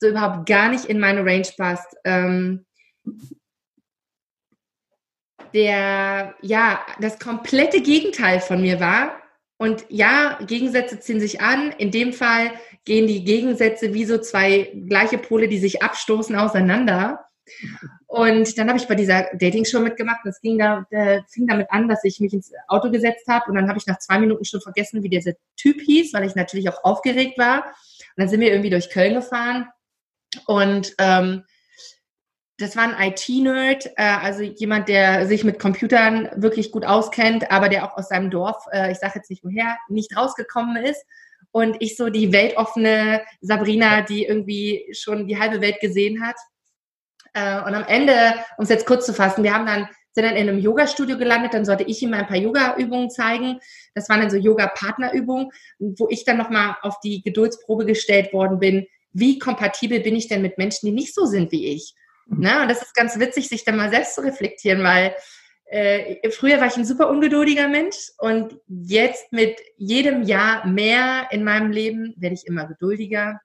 so 0.00 0.08
überhaupt 0.08 0.48
gar 0.48 0.68
nicht 0.68 0.84
in 0.84 1.00
meine 1.00 1.24
Range 1.24 1.48
passt. 1.56 1.88
Ähm, 2.04 2.64
der 5.54 6.34
ja 6.42 6.80
das 7.00 7.18
komplette 7.18 7.80
Gegenteil 7.80 8.40
von 8.40 8.60
mir 8.60 8.80
war. 8.80 9.16
Und 9.58 9.84
ja, 9.88 10.38
Gegensätze 10.46 11.00
ziehen 11.00 11.20
sich 11.20 11.40
an. 11.40 11.72
In 11.72 11.90
dem 11.90 12.12
Fall 12.12 12.52
gehen 12.84 13.06
die 13.06 13.24
Gegensätze 13.24 13.92
wie 13.92 14.04
so 14.04 14.18
zwei 14.18 14.72
gleiche 14.88 15.18
Pole, 15.18 15.48
die 15.48 15.58
sich 15.58 15.82
abstoßen, 15.82 16.36
auseinander. 16.36 17.24
Und 18.06 18.56
dann 18.56 18.68
habe 18.68 18.78
ich 18.78 18.88
bei 18.88 18.94
dieser 18.94 19.26
Dating-Show 19.34 19.80
mitgemacht. 19.80 20.20
Das 20.24 20.40
ging 20.40 20.58
da, 20.58 20.86
äh, 20.90 21.20
fing 21.28 21.46
damit 21.46 21.70
an, 21.70 21.88
dass 21.88 22.04
ich 22.04 22.20
mich 22.20 22.32
ins 22.32 22.52
Auto 22.68 22.90
gesetzt 22.90 23.26
habe 23.28 23.50
und 23.50 23.56
dann 23.56 23.68
habe 23.68 23.78
ich 23.78 23.86
nach 23.86 23.98
zwei 23.98 24.18
Minuten 24.18 24.44
schon 24.44 24.62
vergessen, 24.62 25.02
wie 25.02 25.10
dieser 25.10 25.32
Typ 25.56 25.80
hieß, 25.80 26.14
weil 26.14 26.24
ich 26.24 26.34
natürlich 26.34 26.68
auch 26.70 26.84
aufgeregt 26.84 27.36
war. 27.38 27.64
Und 27.64 28.16
dann 28.16 28.28
sind 28.28 28.40
wir 28.40 28.50
irgendwie 28.50 28.70
durch 28.70 28.90
Köln 28.90 29.14
gefahren 29.14 29.68
und 30.46 30.94
ähm, 30.98 31.44
das 32.58 32.76
war 32.76 32.82
ein 32.84 33.12
IT-Nerd, 33.12 33.86
äh, 33.96 34.02
also 34.02 34.42
jemand, 34.42 34.88
der 34.88 35.26
sich 35.26 35.44
mit 35.44 35.60
Computern 35.60 36.28
wirklich 36.36 36.72
gut 36.72 36.84
auskennt, 36.84 37.50
aber 37.50 37.68
der 37.68 37.84
auch 37.84 37.96
aus 37.96 38.08
seinem 38.08 38.30
Dorf, 38.30 38.64
äh, 38.72 38.90
ich 38.90 38.98
sage 38.98 39.14
jetzt 39.16 39.30
nicht 39.30 39.44
woher, 39.44 39.78
nicht 39.88 40.16
rausgekommen 40.16 40.76
ist. 40.84 41.04
Und 41.52 41.76
ich 41.80 41.96
so 41.96 42.10
die 42.10 42.32
weltoffene 42.32 43.22
Sabrina, 43.40 44.02
die 44.02 44.24
irgendwie 44.24 44.88
schon 44.92 45.26
die 45.28 45.38
halbe 45.38 45.60
Welt 45.60 45.80
gesehen 45.80 46.22
hat. 46.26 46.36
Äh, 47.32 47.62
und 47.62 47.74
am 47.74 47.84
Ende, 47.84 48.34
um 48.58 48.64
es 48.64 48.68
jetzt 48.68 48.86
kurz 48.86 49.06
zu 49.06 49.14
fassen, 49.14 49.44
wir 49.44 49.54
haben 49.54 49.66
dann 49.66 49.88
sind 50.12 50.24
dann 50.24 50.36
in 50.36 50.48
einem 50.48 50.58
Yoga-Studio 50.58 51.16
gelandet, 51.16 51.54
dann 51.54 51.64
sollte 51.64 51.84
ich 51.84 52.02
ihm 52.02 52.12
ein 52.12 52.26
paar 52.26 52.36
Yoga-Übungen 52.36 53.08
zeigen. 53.08 53.60
Das 53.94 54.08
waren 54.08 54.20
dann 54.20 54.30
so 54.30 54.36
Yoga-Partner-Übungen, 54.36 55.50
wo 55.78 56.08
ich 56.10 56.24
dann 56.24 56.38
nochmal 56.38 56.76
auf 56.82 56.98
die 57.00 57.22
Geduldsprobe 57.22 57.86
gestellt 57.86 58.32
worden 58.32 58.58
bin. 58.58 58.88
Wie 59.12 59.38
kompatibel 59.38 60.00
bin 60.00 60.16
ich 60.16 60.26
denn 60.26 60.42
mit 60.42 60.58
Menschen, 60.58 60.86
die 60.86 60.92
nicht 60.92 61.14
so 61.14 61.24
sind 61.24 61.52
wie 61.52 61.68
ich? 61.68 61.94
Ne? 62.28 62.62
Und 62.62 62.68
das 62.68 62.82
ist 62.82 62.94
ganz 62.94 63.18
witzig, 63.18 63.48
sich 63.48 63.64
da 63.64 63.72
mal 63.72 63.90
selbst 63.90 64.14
zu 64.14 64.22
reflektieren, 64.22 64.84
weil 64.84 65.14
äh, 65.70 66.30
früher 66.30 66.60
war 66.60 66.66
ich 66.66 66.76
ein 66.76 66.84
super 66.84 67.10
ungeduldiger 67.10 67.68
Mensch 67.68 68.10
und 68.18 68.58
jetzt 68.66 69.32
mit 69.32 69.60
jedem 69.76 70.22
Jahr 70.22 70.66
mehr 70.66 71.28
in 71.30 71.44
meinem 71.44 71.70
Leben 71.70 72.14
werde 72.16 72.34
ich 72.34 72.46
immer 72.46 72.66
geduldiger. 72.66 73.40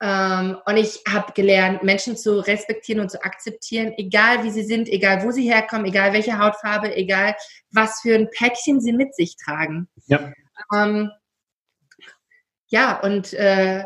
Ähm, 0.00 0.58
und 0.66 0.76
ich 0.76 1.02
habe 1.08 1.32
gelernt, 1.32 1.82
Menschen 1.82 2.16
zu 2.16 2.38
respektieren 2.38 3.00
und 3.00 3.10
zu 3.10 3.22
akzeptieren, 3.22 3.92
egal 3.96 4.44
wie 4.44 4.50
sie 4.50 4.64
sind, 4.64 4.88
egal 4.88 5.22
wo 5.22 5.30
sie 5.30 5.50
herkommen, 5.50 5.86
egal 5.86 6.12
welche 6.12 6.38
Hautfarbe, 6.38 6.94
egal 6.94 7.34
was 7.70 8.00
für 8.02 8.14
ein 8.14 8.30
Päckchen 8.30 8.80
sie 8.80 8.92
mit 8.92 9.14
sich 9.14 9.36
tragen. 9.36 9.88
Ja. 10.06 10.32
Ähm, 10.74 11.10
ja, 12.68 13.00
und 13.00 13.32
äh, 13.34 13.84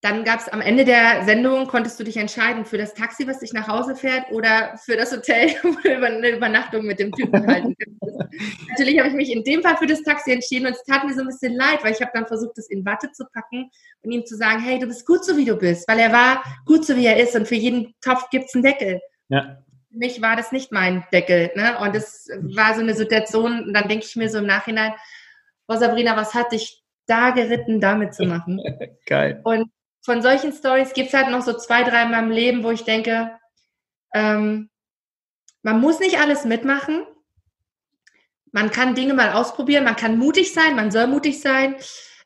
dann 0.00 0.22
gab 0.22 0.38
es 0.38 0.48
am 0.48 0.60
Ende 0.60 0.84
der 0.84 1.24
Sendung, 1.24 1.66
konntest 1.66 1.98
du 1.98 2.04
dich 2.04 2.16
entscheiden 2.16 2.64
für 2.64 2.78
das 2.78 2.94
Taxi, 2.94 3.26
was 3.26 3.40
dich 3.40 3.52
nach 3.52 3.66
Hause 3.66 3.96
fährt 3.96 4.30
oder 4.30 4.76
für 4.84 4.96
das 4.96 5.10
Hotel, 5.10 5.48
wo 5.62 5.70
du 5.82 6.06
eine 6.06 6.30
Übernachtung 6.30 6.86
mit 6.86 7.00
dem 7.00 7.10
Typen 7.10 7.46
halten 7.46 7.74
kannst. 7.76 7.98
Natürlich 8.68 8.98
habe 8.98 9.08
ich 9.08 9.14
mich 9.14 9.32
in 9.32 9.42
dem 9.42 9.62
Fall 9.62 9.76
für 9.76 9.86
das 9.86 10.02
Taxi 10.02 10.30
entschieden 10.30 10.66
und 10.66 10.72
es 10.72 10.84
tat 10.84 11.04
mir 11.04 11.14
so 11.14 11.22
ein 11.22 11.26
bisschen 11.26 11.54
leid, 11.54 11.82
weil 11.82 11.92
ich 11.92 12.00
habe 12.00 12.12
dann 12.14 12.26
versucht, 12.26 12.56
das 12.56 12.68
in 12.68 12.84
Watte 12.84 13.10
zu 13.10 13.24
packen 13.32 13.70
und 14.02 14.12
ihm 14.12 14.24
zu 14.24 14.36
sagen, 14.36 14.60
hey, 14.62 14.78
du 14.78 14.86
bist 14.86 15.04
gut 15.04 15.24
so, 15.24 15.36
wie 15.36 15.44
du 15.44 15.56
bist, 15.56 15.88
weil 15.88 15.98
er 15.98 16.12
war 16.12 16.44
gut 16.64 16.86
so, 16.86 16.94
wie 16.96 17.06
er 17.06 17.16
ist 17.16 17.34
und 17.34 17.48
für 17.48 17.56
jeden 17.56 17.94
Topf 18.00 18.30
gibt 18.30 18.46
es 18.46 18.54
einen 18.54 18.62
Deckel. 18.62 19.00
Ja. 19.30 19.58
Für 19.90 19.98
mich 19.98 20.22
war 20.22 20.36
das 20.36 20.52
nicht 20.52 20.70
mein 20.70 21.04
Deckel. 21.12 21.50
Ne? 21.56 21.76
Und 21.80 21.96
es 21.96 22.28
war 22.40 22.74
so 22.74 22.82
eine 22.82 22.94
Situation, 22.94 23.64
und 23.64 23.74
dann 23.74 23.88
denke 23.88 24.04
ich 24.04 24.14
mir 24.14 24.28
so 24.28 24.38
im 24.38 24.46
Nachhinein, 24.46 24.92
oh 25.66 25.76
Sabrina, 25.76 26.16
was 26.16 26.34
hat 26.34 26.52
dich 26.52 26.84
da 27.06 27.30
geritten, 27.30 27.80
damit 27.80 28.14
zu 28.14 28.24
machen? 28.26 28.60
Geil. 29.06 29.40
Und 29.42 29.70
von 30.02 30.22
solchen 30.22 30.52
Stories 30.52 30.94
gibt 30.94 31.08
es 31.08 31.14
halt 31.14 31.30
noch 31.30 31.42
so 31.42 31.52
zwei, 31.54 31.82
drei 31.82 32.02
in 32.02 32.10
meinem 32.10 32.30
Leben, 32.30 32.64
wo 32.64 32.70
ich 32.70 32.84
denke, 32.84 33.30
ähm, 34.14 34.70
man 35.62 35.80
muss 35.80 36.00
nicht 36.00 36.18
alles 36.18 36.44
mitmachen. 36.44 37.04
Man 38.52 38.70
kann 38.70 38.94
Dinge 38.94 39.14
mal 39.14 39.32
ausprobieren, 39.32 39.84
man 39.84 39.96
kann 39.96 40.18
mutig 40.18 40.54
sein, 40.54 40.74
man 40.74 40.90
soll 40.90 41.06
mutig 41.06 41.40
sein, 41.40 41.76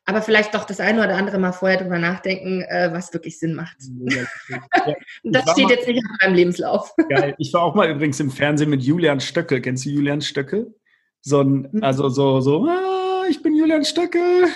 aber 0.05 0.21
vielleicht 0.21 0.53
doch 0.55 0.63
das 0.63 0.79
eine 0.79 1.03
oder 1.03 1.15
andere 1.15 1.37
mal 1.37 1.51
vorher 1.51 1.77
drüber 1.81 1.99
nachdenken, 1.99 2.61
äh, 2.61 2.89
was 2.93 3.13
wirklich 3.13 3.39
Sinn 3.39 3.55
macht. 3.55 3.75
Ja, 4.05 4.23
das 5.23 5.43
steht 5.51 5.69
jetzt 5.69 5.87
nicht 5.87 5.99
auf 5.99 6.17
meinem 6.21 6.35
Lebenslauf. 6.35 6.93
Geil. 7.09 7.35
Ich 7.37 7.53
war 7.53 7.63
auch 7.63 7.75
mal 7.75 7.89
übrigens 7.89 8.19
im 8.19 8.31
Fernsehen 8.31 8.69
mit 8.69 8.83
Julian 8.83 9.19
Stöckel. 9.19 9.61
Kennst 9.61 9.85
du 9.85 9.89
Julian 9.89 10.21
Stöckel? 10.21 10.73
So 11.21 11.41
ein, 11.41 11.69
hm. 11.71 11.83
also 11.83 12.09
so, 12.09 12.41
so, 12.41 12.65
ah, 12.67 12.92
ich 13.29 13.41
bin 13.41 13.55
Julian 13.55 13.85
Stöcke. 13.85 14.47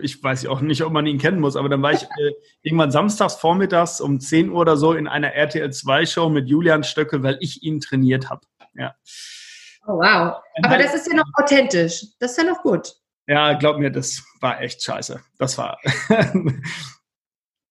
Ich 0.00 0.22
weiß 0.22 0.46
auch 0.46 0.60
nicht, 0.60 0.82
ob 0.82 0.92
man 0.92 1.06
ihn 1.06 1.18
kennen 1.18 1.40
muss, 1.40 1.56
aber 1.56 1.68
dann 1.68 1.82
war 1.82 1.92
ich 1.92 2.02
äh, 2.02 2.32
irgendwann 2.62 2.90
samstags 2.90 3.34
vormittags 3.34 4.00
um 4.00 4.20
10 4.20 4.50
Uhr 4.50 4.60
oder 4.60 4.76
so 4.76 4.92
in 4.92 5.08
einer 5.08 5.32
RTL 5.32 5.72
2 5.72 6.06
Show 6.06 6.28
mit 6.28 6.48
Julian 6.48 6.84
Stöcke, 6.84 7.22
weil 7.22 7.38
ich 7.40 7.62
ihn 7.62 7.80
trainiert 7.80 8.30
habe. 8.30 8.42
Ja. 8.74 8.94
Oh, 9.86 9.94
wow. 9.94 10.36
Aber 10.62 10.78
das 10.78 10.94
ist 10.94 11.06
ja 11.08 11.14
noch 11.14 11.24
authentisch. 11.34 12.04
Das 12.18 12.32
ist 12.32 12.38
ja 12.38 12.44
noch 12.44 12.62
gut. 12.62 12.94
Ja, 13.26 13.54
glaub 13.54 13.78
mir, 13.78 13.90
das 13.90 14.22
war 14.40 14.60
echt 14.60 14.82
scheiße. 14.82 15.20
Das 15.38 15.58
war. 15.58 15.78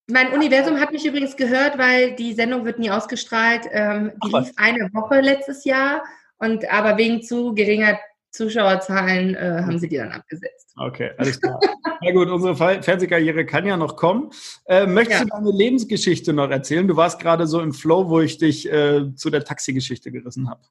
mein 0.07 0.31
Universum 0.33 0.79
hat 0.79 0.91
mich 0.91 1.05
übrigens 1.05 1.35
gehört, 1.35 1.77
weil 1.77 2.15
die 2.15 2.33
Sendung 2.33 2.65
wird 2.65 2.79
nie 2.79 2.91
ausgestrahlt. 2.91 3.67
Ähm, 3.71 4.11
die 4.23 4.33
Ach, 4.33 4.41
lief 4.41 4.53
eine 4.57 4.89
Woche 4.93 5.21
letztes 5.21 5.65
Jahr 5.65 6.03
und 6.37 6.69
aber 6.71 6.97
wegen 6.97 7.21
zu 7.21 7.53
geringer 7.53 7.99
Zuschauerzahlen 8.37 9.35
äh, 9.35 9.63
haben 9.65 9.79
sie 9.79 9.89
die 9.89 9.97
dann 9.97 10.11
abgesetzt. 10.11 10.73
Okay, 10.77 11.11
alles 11.17 11.41
klar. 11.41 11.59
Na 12.01 12.11
gut, 12.11 12.29
unsere 12.29 12.55
Fernsehkarriere 12.55 13.45
kann 13.45 13.65
ja 13.65 13.75
noch 13.75 13.95
kommen. 13.95 14.31
Äh, 14.65 14.85
möchtest 14.85 15.21
ja. 15.21 15.25
du 15.25 15.31
deine 15.31 15.57
Lebensgeschichte 15.57 16.33
noch 16.33 16.49
erzählen? 16.49 16.87
Du 16.87 16.95
warst 16.95 17.19
gerade 17.19 17.47
so 17.47 17.59
im 17.59 17.73
Flow, 17.73 18.09
wo 18.09 18.21
ich 18.21 18.37
dich 18.37 18.71
äh, 18.71 19.13
zu 19.15 19.31
der 19.31 19.43
Taxigeschichte 19.43 20.11
gerissen 20.11 20.49
habe. 20.49 20.61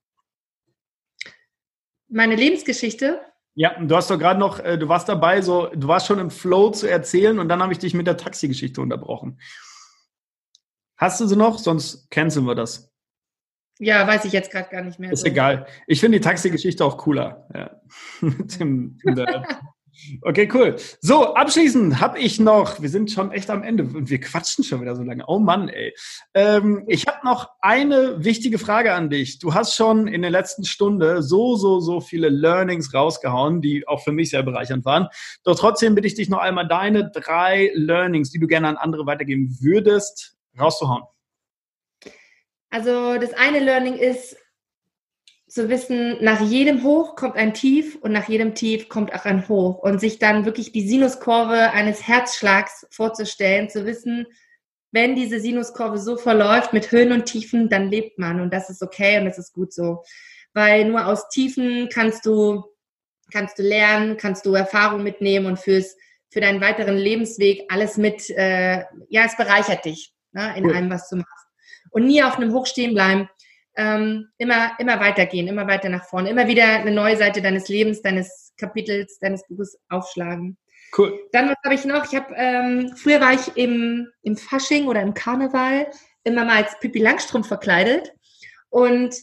Meine 2.09 2.37
Lebensgeschichte? 2.37 3.21
Ja, 3.55 3.77
du 3.83 3.97
hast 3.97 4.11
doch 4.11 4.19
gerade 4.19 4.39
noch, 4.39 4.61
äh, 4.61 4.79
du 4.79 4.89
warst 4.89 5.09
dabei, 5.09 5.43
so, 5.43 5.69
du 5.75 5.89
warst 5.89 6.07
schon 6.07 6.21
im 6.21 6.31
Flow 6.31 6.71
zu 6.71 6.87
erzählen 6.87 7.39
und 7.39 7.49
dann 7.49 7.61
habe 7.61 7.73
ich 7.73 7.79
dich 7.79 7.95
mit 7.95 8.07
der 8.07 8.17
Taxigeschichte 8.17 8.81
unterbrochen. 8.81 9.41
Hast 10.97 11.21
du 11.21 11.27
sie 11.27 11.37
noch? 11.37 11.59
Sonst 11.59 12.09
canceln 12.11 12.47
wir 12.47 12.55
das. 12.55 12.93
Ja, 13.79 14.07
weiß 14.07 14.25
ich 14.25 14.33
jetzt 14.33 14.51
gerade 14.51 14.71
gar 14.71 14.83
nicht 14.83 14.99
mehr. 14.99 15.13
Ist 15.13 15.21
so. 15.21 15.27
egal. 15.27 15.67
Ich 15.87 16.01
finde 16.01 16.19
die 16.19 16.25
Taxi-Geschichte 16.25 16.85
auch 16.85 16.97
cooler. 16.97 17.47
Ja. 17.55 17.71
dem, 18.59 18.99
okay, 20.23 20.49
cool. 20.55 20.77
So, 21.01 21.35
abschließend 21.35 22.01
habe 22.01 22.19
ich 22.19 22.41
noch, 22.41 22.81
wir 22.81 22.89
sind 22.89 23.11
schon 23.11 23.33
echt 23.33 23.51
am 23.51 23.63
Ende 23.63 23.85
und 23.85 24.09
wir 24.09 24.19
quatschen 24.19 24.65
schon 24.65 24.81
wieder 24.81 24.97
so 24.97 25.03
lange. 25.03 25.25
Oh 25.27 25.39
Mann, 25.39 25.69
ey. 25.69 25.95
Ähm, 26.33 26.85
ich 26.87 27.07
habe 27.07 27.19
noch 27.25 27.51
eine 27.61 28.25
wichtige 28.25 28.59
Frage 28.59 28.95
an 28.95 29.11
dich. 29.11 29.41
Du 29.41 29.53
hast 29.53 29.75
schon 29.75 30.09
in 30.09 30.23
der 30.23 30.31
letzten 30.31 30.65
Stunde 30.65 31.23
so, 31.23 31.57
so, 31.57 31.81
so 31.81 32.01
viele 32.01 32.31
Learnings 32.31 32.95
rausgehauen, 32.95 33.61
die 33.61 33.87
auch 33.87 34.03
für 34.03 34.13
mich 34.13 34.31
sehr 34.31 34.43
bereichernd 34.43 34.87
waren. 34.87 35.09
Doch 35.45 35.59
trotzdem 35.59 35.95
bitte 35.95 36.07
ich 36.07 36.15
dich 36.15 36.31
noch 36.31 36.39
einmal 36.39 36.67
deine 36.67 37.11
drei 37.11 37.71
Learnings, 37.75 38.31
die 38.31 38.39
du 38.39 38.47
gerne 38.47 38.69
an 38.69 38.77
andere 38.79 39.05
weitergeben 39.05 39.55
würdest, 39.61 40.37
rauszuhauen. 40.59 41.03
Also 42.77 43.17
das 43.17 43.33
eine 43.33 43.61
Learning 43.61 43.97
ist 43.97 44.37
zu 45.49 45.71
wissen, 45.71 46.23
nach 46.23 46.43
jedem 46.43 46.83
Hoch 46.83 47.17
kommt 47.17 47.35
ein 47.37 47.55
Tief 47.55 47.97
und 48.03 48.13
nach 48.13 48.29
jedem 48.29 48.55
Tief 48.55 48.91
kommt 48.91 49.15
auch 49.15 49.25
ein 49.25 49.49
Hoch 49.49 49.79
und 49.79 49.99
sich 49.99 50.19
dann 50.19 50.45
wirklich 50.45 50.73
die 50.73 50.87
Sinuskurve 50.87 51.71
eines 51.71 52.07
Herzschlags 52.07 52.87
vorzustellen, 52.91 53.71
zu 53.71 53.87
wissen, 53.87 54.27
wenn 54.93 55.17
diese 55.17 55.41
Sinuskurve 55.41 55.97
so 55.97 56.19
verläuft 56.19 56.75
mit 56.75 56.93
Höhen 56.93 57.13
und 57.13 57.25
Tiefen, 57.25 57.71
dann 57.71 57.91
lebt 57.91 58.19
man 58.19 58.43
und 58.43 58.53
das 58.53 58.69
ist 58.69 58.83
okay 58.83 59.17
und 59.21 59.25
das 59.25 59.39
ist 59.39 59.55
gut 59.55 59.73
so. 59.73 60.03
Weil 60.53 60.85
nur 60.85 61.07
aus 61.07 61.31
Tiefen 61.31 61.89
kannst 61.91 62.27
du, 62.27 62.63
kannst 63.33 63.59
du 63.59 63.63
lernen, 63.63 64.19
kannst 64.19 64.45
du 64.45 64.53
Erfahrung 64.53 65.03
mitnehmen 65.03 65.47
und 65.47 65.59
fürs, 65.59 65.97
für 66.29 66.43
deinen 66.43 66.61
weiteren 66.61 66.99
Lebensweg 66.99 67.65
alles 67.73 67.97
mit, 67.97 68.29
äh, 68.29 68.85
ja, 69.09 69.25
es 69.25 69.35
bereichert 69.39 69.87
dich 69.87 70.13
ne, 70.33 70.55
in 70.59 70.67
cool. 70.67 70.77
allem, 70.77 70.91
was 70.91 71.09
du 71.09 71.17
machst 71.17 71.46
und 71.91 72.07
nie 72.07 72.23
auf 72.23 72.37
einem 72.37 72.53
Hoch 72.53 72.67
stehen 72.67 72.95
bleiben. 72.95 73.29
Ähm, 73.79 74.29
immer, 74.39 74.73
immer 74.79 75.01
weitergehen, 75.01 75.49
immer 75.49 75.67
weiter 75.67 75.91
nach 75.91 76.05
vorne, 76.05 76.31
immer 76.31 76.47
wieder 76.49 76.65
eine 76.65 76.93
neue 76.93 77.17
Seite 77.17 77.43
deines 77.43 77.69
Lebens, 77.69 78.01
deines 78.01 78.55
Kapitels, 78.57 79.19
deines 79.19 79.47
Buches 79.47 79.79
aufschlagen. 79.91 80.57
Cool. 80.97 81.19
Dann, 81.33 81.51
was 81.51 81.57
habe 81.63 81.75
ich 81.75 81.85
noch? 81.85 82.05
Ich 82.11 82.15
habe, 82.15 82.35
ähm, 82.37 82.93
früher 82.97 83.21
war 83.21 83.35
ich 83.35 83.57
im, 83.57 84.09
im 84.23 84.37
Fasching 84.37 84.87
oder 84.87 85.03
im 85.03 85.13
Karneval 85.13 85.91
immer 86.25 86.45
mal 86.45 86.63
als 86.63 86.79
Pippi 86.81 87.01
Langstrumpf 87.01 87.49
verkleidet. 87.49 88.13
Und 88.71 89.15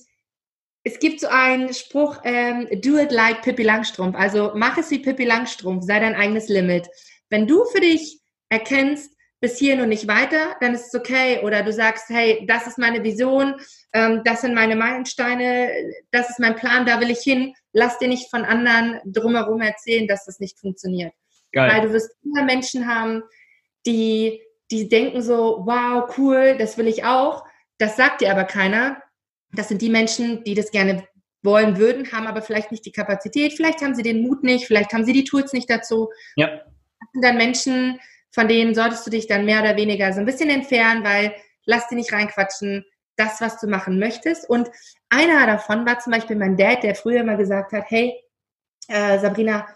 es 0.84 1.00
gibt 1.00 1.22
so 1.22 1.28
einen 1.28 1.74
Spruch, 1.74 2.20
ähm, 2.24 2.68
do 2.82 2.98
it 2.98 3.12
like 3.12 3.42
Pippi 3.42 3.64
Langstrumpf. 3.64 4.16
Also 4.16 4.52
mach 4.56 4.78
es 4.78 4.92
wie 4.92 5.00
Pippi 5.00 5.24
Langstrumpf, 5.26 5.86
sei 5.86 6.00
dein 6.00 6.16
eigenes 6.16 6.50
Limit. 6.50 6.88
Wenn 7.30 7.48
du 7.48 7.66
für 7.66 7.80
dich 7.80 8.20
erkennst, 8.50 9.13
bis 9.44 9.58
hierhin 9.58 9.82
und 9.82 9.90
nicht 9.90 10.08
weiter, 10.08 10.56
dann 10.62 10.74
ist 10.74 10.88
es 10.88 10.96
okay. 10.98 11.42
Oder 11.44 11.64
du 11.64 11.74
sagst, 11.74 12.08
hey, 12.08 12.46
das 12.48 12.66
ist 12.66 12.78
meine 12.78 13.04
Vision, 13.04 13.56
ähm, 13.92 14.22
das 14.24 14.40
sind 14.40 14.56
meine 14.56 14.78
Meilensteine, 14.78 15.70
das 16.12 16.30
ist 16.30 16.40
mein 16.40 16.56
Plan, 16.56 16.86
da 16.86 17.02
will 17.02 17.12
ich 17.12 17.20
hin. 17.20 17.54
Lass 17.74 17.98
dir 17.98 18.08
nicht 18.08 18.30
von 18.30 18.46
anderen 18.46 19.02
drumherum 19.04 19.60
erzählen, 19.60 20.08
dass 20.08 20.24
das 20.24 20.40
nicht 20.40 20.58
funktioniert. 20.62 21.12
Geil. 21.52 21.70
Weil 21.70 21.82
du 21.82 21.92
wirst 21.92 22.16
immer 22.24 22.44
Menschen 22.46 22.88
haben, 22.88 23.22
die, 23.86 24.42
die 24.72 24.88
denken 24.88 25.22
so, 25.22 25.64
wow, 25.66 26.10
cool, 26.18 26.56
das 26.58 26.78
will 26.78 26.88
ich 26.88 27.04
auch. 27.04 27.44
Das 27.80 27.98
sagt 27.98 28.22
dir 28.22 28.32
aber 28.32 28.46
keiner. 28.46 29.04
Das 29.52 29.68
sind 29.68 29.82
die 29.82 29.90
Menschen, 29.90 30.46
die 30.46 30.54
das 30.54 30.72
gerne 30.72 31.06
wollen 31.42 31.78
würden, 31.78 32.10
haben 32.14 32.28
aber 32.28 32.44
vielleicht 32.44 32.72
nicht 32.72 32.86
die 32.86 32.94
Kapazität, 32.94 33.52
vielleicht 33.52 33.82
haben 33.82 33.94
sie 33.94 34.04
den 34.04 34.22
Mut 34.22 34.42
nicht, 34.42 34.68
vielleicht 34.68 34.94
haben 34.94 35.04
sie 35.04 35.12
die 35.12 35.26
Tools 35.26 35.52
nicht 35.52 35.70
dazu. 35.70 36.10
Ja. 36.38 36.48
Das 36.48 37.10
sind 37.12 37.26
dann 37.26 37.36
Menschen, 37.36 38.00
von 38.34 38.48
denen 38.48 38.76
solltest 38.76 39.06
du 39.06 39.12
dich 39.12 39.28
dann 39.28 39.46
mehr 39.46 39.62
oder 39.62 39.78
weniger 39.78 40.12
so 40.12 40.20
ein 40.20 40.26
bisschen 40.26 40.50
entfernen, 40.50 41.04
weil 41.04 41.34
lass 41.66 41.88
die 41.88 41.96
nicht 41.96 42.12
reinquatschen, 42.12 42.84
das, 43.16 43.42
was 43.42 43.60
du 43.60 43.68
machen 43.68 44.00
möchtest. 44.00 44.50
Und 44.50 44.70
einer 45.10 45.46
davon 45.46 45.86
war 45.86 46.00
zum 46.00 46.12
Beispiel 46.12 46.36
mein 46.36 46.58
Dad, 46.58 46.84
der 46.84 46.96
früher 46.96 47.22
immer 47.22 47.38
gesagt 47.38 47.72
hat, 47.72 47.86
hey, 47.88 48.20
äh, 48.88 49.20
Sabrina, 49.20 49.68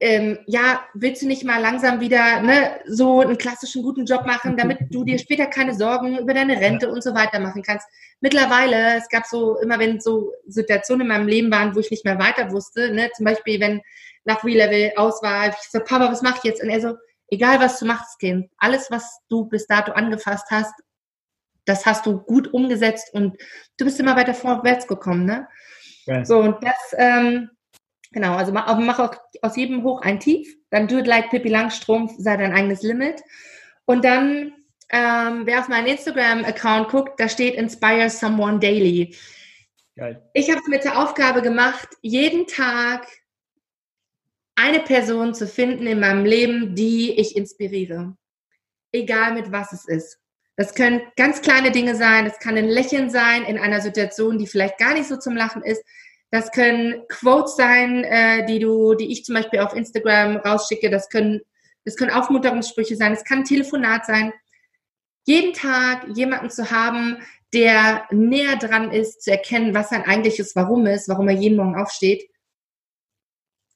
ähm, 0.00 0.38
ja, 0.46 0.84
willst 0.94 1.22
du 1.22 1.26
nicht 1.26 1.42
mal 1.42 1.60
langsam 1.60 1.98
wieder 1.98 2.40
ne, 2.40 2.78
so 2.86 3.20
einen 3.20 3.36
klassischen 3.36 3.82
guten 3.82 4.04
Job 4.04 4.26
machen, 4.26 4.56
damit 4.56 4.78
du 4.90 5.02
dir 5.02 5.18
später 5.18 5.46
keine 5.46 5.74
Sorgen 5.74 6.18
über 6.18 6.34
deine 6.34 6.60
Rente 6.60 6.88
und 6.88 7.02
so 7.02 7.14
weiter 7.14 7.40
machen 7.40 7.62
kannst. 7.62 7.88
Mittlerweile, 8.20 8.96
es 8.96 9.08
gab 9.08 9.26
so, 9.26 9.58
immer 9.58 9.80
wenn 9.80 10.00
so 10.00 10.32
Situationen 10.46 11.02
in 11.02 11.08
meinem 11.08 11.26
Leben 11.26 11.50
waren, 11.50 11.74
wo 11.74 11.80
ich 11.80 11.90
nicht 11.90 12.04
mehr 12.04 12.20
weiter 12.20 12.52
wusste, 12.52 12.92
ne, 12.92 13.10
zum 13.16 13.24
Beispiel 13.24 13.58
wenn 13.58 13.82
nach 14.24 14.44
Re-Level 14.44 14.92
aus 14.94 15.20
war, 15.22 15.48
ich 15.48 15.54
so, 15.68 15.80
Papa, 15.80 16.12
was 16.12 16.22
mach 16.22 16.36
ich 16.36 16.44
jetzt? 16.44 16.62
Und 16.62 16.70
er 16.70 16.80
so, 16.80 16.94
egal 17.28 17.60
was 17.60 17.78
du 17.78 17.86
machst, 17.86 18.18
Kind, 18.18 18.50
alles, 18.58 18.90
was 18.90 19.20
du 19.28 19.46
bis 19.46 19.66
dato 19.66 19.92
angefasst 19.92 20.46
hast, 20.50 20.74
das 21.64 21.84
hast 21.84 22.06
du 22.06 22.18
gut 22.18 22.52
umgesetzt 22.52 23.12
und 23.12 23.36
du 23.76 23.84
bist 23.84 24.00
immer 24.00 24.16
weiter 24.16 24.34
vorwärts 24.34 24.86
gekommen, 24.86 25.26
ne? 25.26 25.48
Ja. 26.06 26.24
So, 26.24 26.38
und 26.38 26.56
das, 26.64 26.94
ähm, 26.96 27.50
genau, 28.10 28.34
also 28.34 28.52
mach, 28.52 28.78
mach 28.78 29.18
aus 29.42 29.56
jedem 29.56 29.84
Hoch 29.84 30.00
ein 30.00 30.18
Tief, 30.18 30.48
dann 30.70 30.88
do 30.88 30.98
it 30.98 31.06
like 31.06 31.30
Pippi 31.30 31.50
Langstrumpf, 31.50 32.14
sei 32.16 32.36
dein 32.38 32.54
eigenes 32.54 32.82
Limit. 32.82 33.20
Und 33.84 34.04
dann, 34.04 34.54
ähm, 34.90 35.42
wer 35.44 35.60
auf 35.60 35.68
meinen 35.68 35.86
Instagram-Account 35.86 36.88
guckt, 36.88 37.20
da 37.20 37.28
steht 37.28 37.54
Inspire 37.54 38.08
Someone 38.08 38.58
Daily. 38.58 39.14
Geil. 39.96 40.22
Ich 40.32 40.50
habe 40.50 40.60
es 40.60 40.68
mir 40.68 40.80
zur 40.80 40.96
Aufgabe 40.96 41.42
gemacht, 41.42 41.88
jeden 42.00 42.46
Tag 42.46 43.06
eine 44.58 44.80
Person 44.80 45.34
zu 45.34 45.46
finden 45.46 45.86
in 45.86 46.00
meinem 46.00 46.24
Leben, 46.24 46.74
die 46.74 47.12
ich 47.18 47.36
inspiriere. 47.36 48.16
egal 48.92 49.34
mit 49.34 49.52
was 49.52 49.72
es 49.72 49.86
ist. 49.86 50.18
Das 50.56 50.74
können 50.74 51.02
ganz 51.16 51.42
kleine 51.42 51.70
Dinge 51.70 51.94
sein, 51.94 52.24
das 52.24 52.38
kann 52.38 52.56
ein 52.56 52.68
Lächeln 52.68 53.10
sein 53.10 53.44
in 53.44 53.58
einer 53.58 53.80
Situation, 53.80 54.38
die 54.38 54.46
vielleicht 54.46 54.78
gar 54.78 54.94
nicht 54.94 55.06
so 55.06 55.16
zum 55.18 55.36
Lachen 55.36 55.62
ist. 55.62 55.84
Das 56.30 56.50
können 56.50 57.06
Quotes 57.08 57.56
sein, 57.56 58.02
äh, 58.04 58.44
die 58.46 58.58
du, 58.58 58.94
die 58.94 59.12
ich 59.12 59.24
zum 59.24 59.34
Beispiel 59.34 59.60
auf 59.60 59.74
Instagram 59.74 60.38
rausschicke. 60.38 60.90
Das 60.90 61.08
können, 61.10 61.42
das 61.84 61.96
können 61.96 62.10
Aufmunterungssprüche 62.10 62.96
sein. 62.96 63.12
Es 63.12 63.24
kann 63.24 63.38
ein 63.38 63.44
Telefonat 63.44 64.06
sein. 64.06 64.32
Jeden 65.26 65.52
Tag 65.52 66.08
jemanden 66.16 66.50
zu 66.50 66.70
haben, 66.70 67.18
der 67.54 68.06
näher 68.10 68.56
dran 68.56 68.90
ist, 68.90 69.22
zu 69.22 69.30
erkennen, 69.30 69.74
was 69.74 69.90
sein 69.90 70.04
eigentliches 70.04 70.56
Warum 70.56 70.86
ist, 70.86 71.08
warum 71.08 71.28
er 71.28 71.34
jeden 71.34 71.56
Morgen 71.56 71.76
aufsteht. 71.76 72.28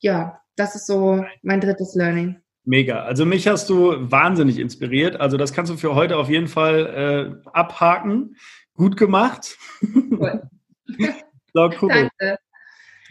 Ja, 0.01 0.42
das 0.57 0.75
ist 0.75 0.87
so 0.87 1.25
mein 1.43 1.61
drittes 1.61 1.95
Learning. 1.95 2.37
Mega. 2.65 3.03
Also 3.03 3.25
mich 3.25 3.49
hast 3.49 3.69
du 3.69 3.95
wahnsinnig 4.11 4.59
inspiriert. 4.59 5.21
Also 5.21 5.37
das 5.37 5.53
kannst 5.53 5.73
du 5.73 5.77
für 5.77 5.95
heute 5.95 6.17
auf 6.17 6.29
jeden 6.29 6.47
Fall 6.47 7.43
äh, 7.45 7.49
abhaken. 7.53 8.37
Gut 8.75 8.97
gemacht. 8.97 9.57
Cool. 9.83 10.43
so, 11.55 11.71
cool. 11.81 11.89
Danke. 11.89 12.39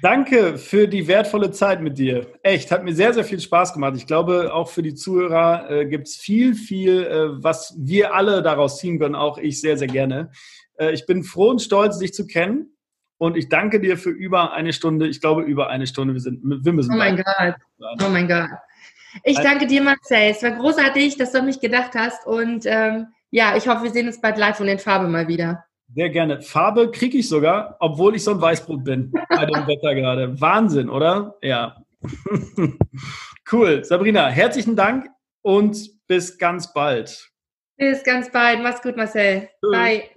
Danke 0.02 0.58
für 0.58 0.88
die 0.88 1.08
wertvolle 1.08 1.52
Zeit 1.52 1.80
mit 1.82 2.00
dir. 2.00 2.26
Echt, 2.42 2.72
hat 2.72 2.84
mir 2.84 2.96
sehr, 2.96 3.14
sehr 3.14 3.24
viel 3.24 3.40
Spaß 3.40 3.74
gemacht. 3.74 3.94
Ich 3.96 4.08
glaube, 4.08 4.52
auch 4.52 4.68
für 4.68 4.82
die 4.82 4.96
Zuhörer 4.96 5.70
äh, 5.70 5.86
gibt 5.86 6.08
es 6.08 6.16
viel, 6.16 6.56
viel, 6.56 7.04
äh, 7.04 7.44
was 7.44 7.76
wir 7.78 8.16
alle 8.16 8.42
daraus 8.42 8.80
ziehen 8.80 8.98
können, 8.98 9.14
auch 9.14 9.38
ich 9.38 9.62
sehr, 9.62 9.78
sehr 9.78 9.88
gerne. 9.88 10.32
Äh, 10.80 10.94
ich 10.94 11.06
bin 11.06 11.24
froh 11.24 11.50
und 11.50 11.62
stolz, 11.62 12.00
dich 12.00 12.14
zu 12.14 12.26
kennen. 12.26 12.76
Und 13.22 13.38
ich 13.38 13.50
danke 13.50 13.80
dir 13.80 13.98
für 13.98 14.10
über 14.10 14.52
eine 14.52 14.74
Stunde. 14.74 15.08
Ich 15.08 15.22
glaube, 15.22 15.44
über 15.44 15.70
eine 15.70 15.86
Stunde. 15.86 16.16
Wir, 16.16 16.22
sind, 16.22 16.42
wir 16.44 16.74
müssen. 16.74 16.92
Oh 16.92 16.98
mein 16.98 17.18
Gott. 17.18 17.56
Oh 18.04 18.10
mein 18.10 18.28
Gott. 18.28 18.50
Ich 19.24 19.38
danke 19.38 19.68
dir, 19.68 19.84
Marcel. 19.84 20.32
Es 20.32 20.42
war 20.42 20.50
großartig, 20.50 21.18
dass 21.18 21.32
du 21.32 21.38
an 21.38 21.46
mich 21.46 21.60
gedacht 21.60 21.92
hast. 21.94 22.26
Und 22.26 22.66
ähm, 22.66 23.10
ja, 23.30 23.56
ich 23.56 23.68
hoffe, 23.68 23.84
wir 23.84 23.92
sehen 23.92 24.08
uns 24.08 24.20
bald 24.20 24.40
live 24.40 24.60
und 24.60 24.70
in 24.70 24.80
Farbe 24.80 25.08
mal 25.08 25.28
wieder. 25.28 25.64
Sehr 25.94 26.10
gerne. 26.10 26.42
Farbe 26.42 26.90
kriege 26.90 27.20
ich 27.20 27.30
sogar, 27.30 27.78
obwohl 27.80 28.16
ich 28.16 28.24
so 28.24 28.32
ein 28.32 28.42
Weißbrot 28.42 28.84
bin 28.84 29.12
bei 29.12 29.46
dem 29.46 29.68
Wetter 29.68 29.94
gerade. 29.94 30.42
Wahnsinn, 30.42 30.90
oder? 30.90 31.36
Ja. 31.44 31.76
cool. 33.52 33.84
Sabrina, 33.84 34.30
herzlichen 34.30 34.76
Dank 34.76 35.06
und 35.44 35.78
bis 36.08 36.40
ganz 36.40 36.74
bald. 36.74 37.30
Bis 37.78 38.04
ganz 38.04 38.32
bald. 38.32 38.64
Mach's 38.64 38.82
gut, 38.82 38.98
Marcel. 38.98 39.48
Tschüss. 39.60 39.72
Bye. 39.72 40.10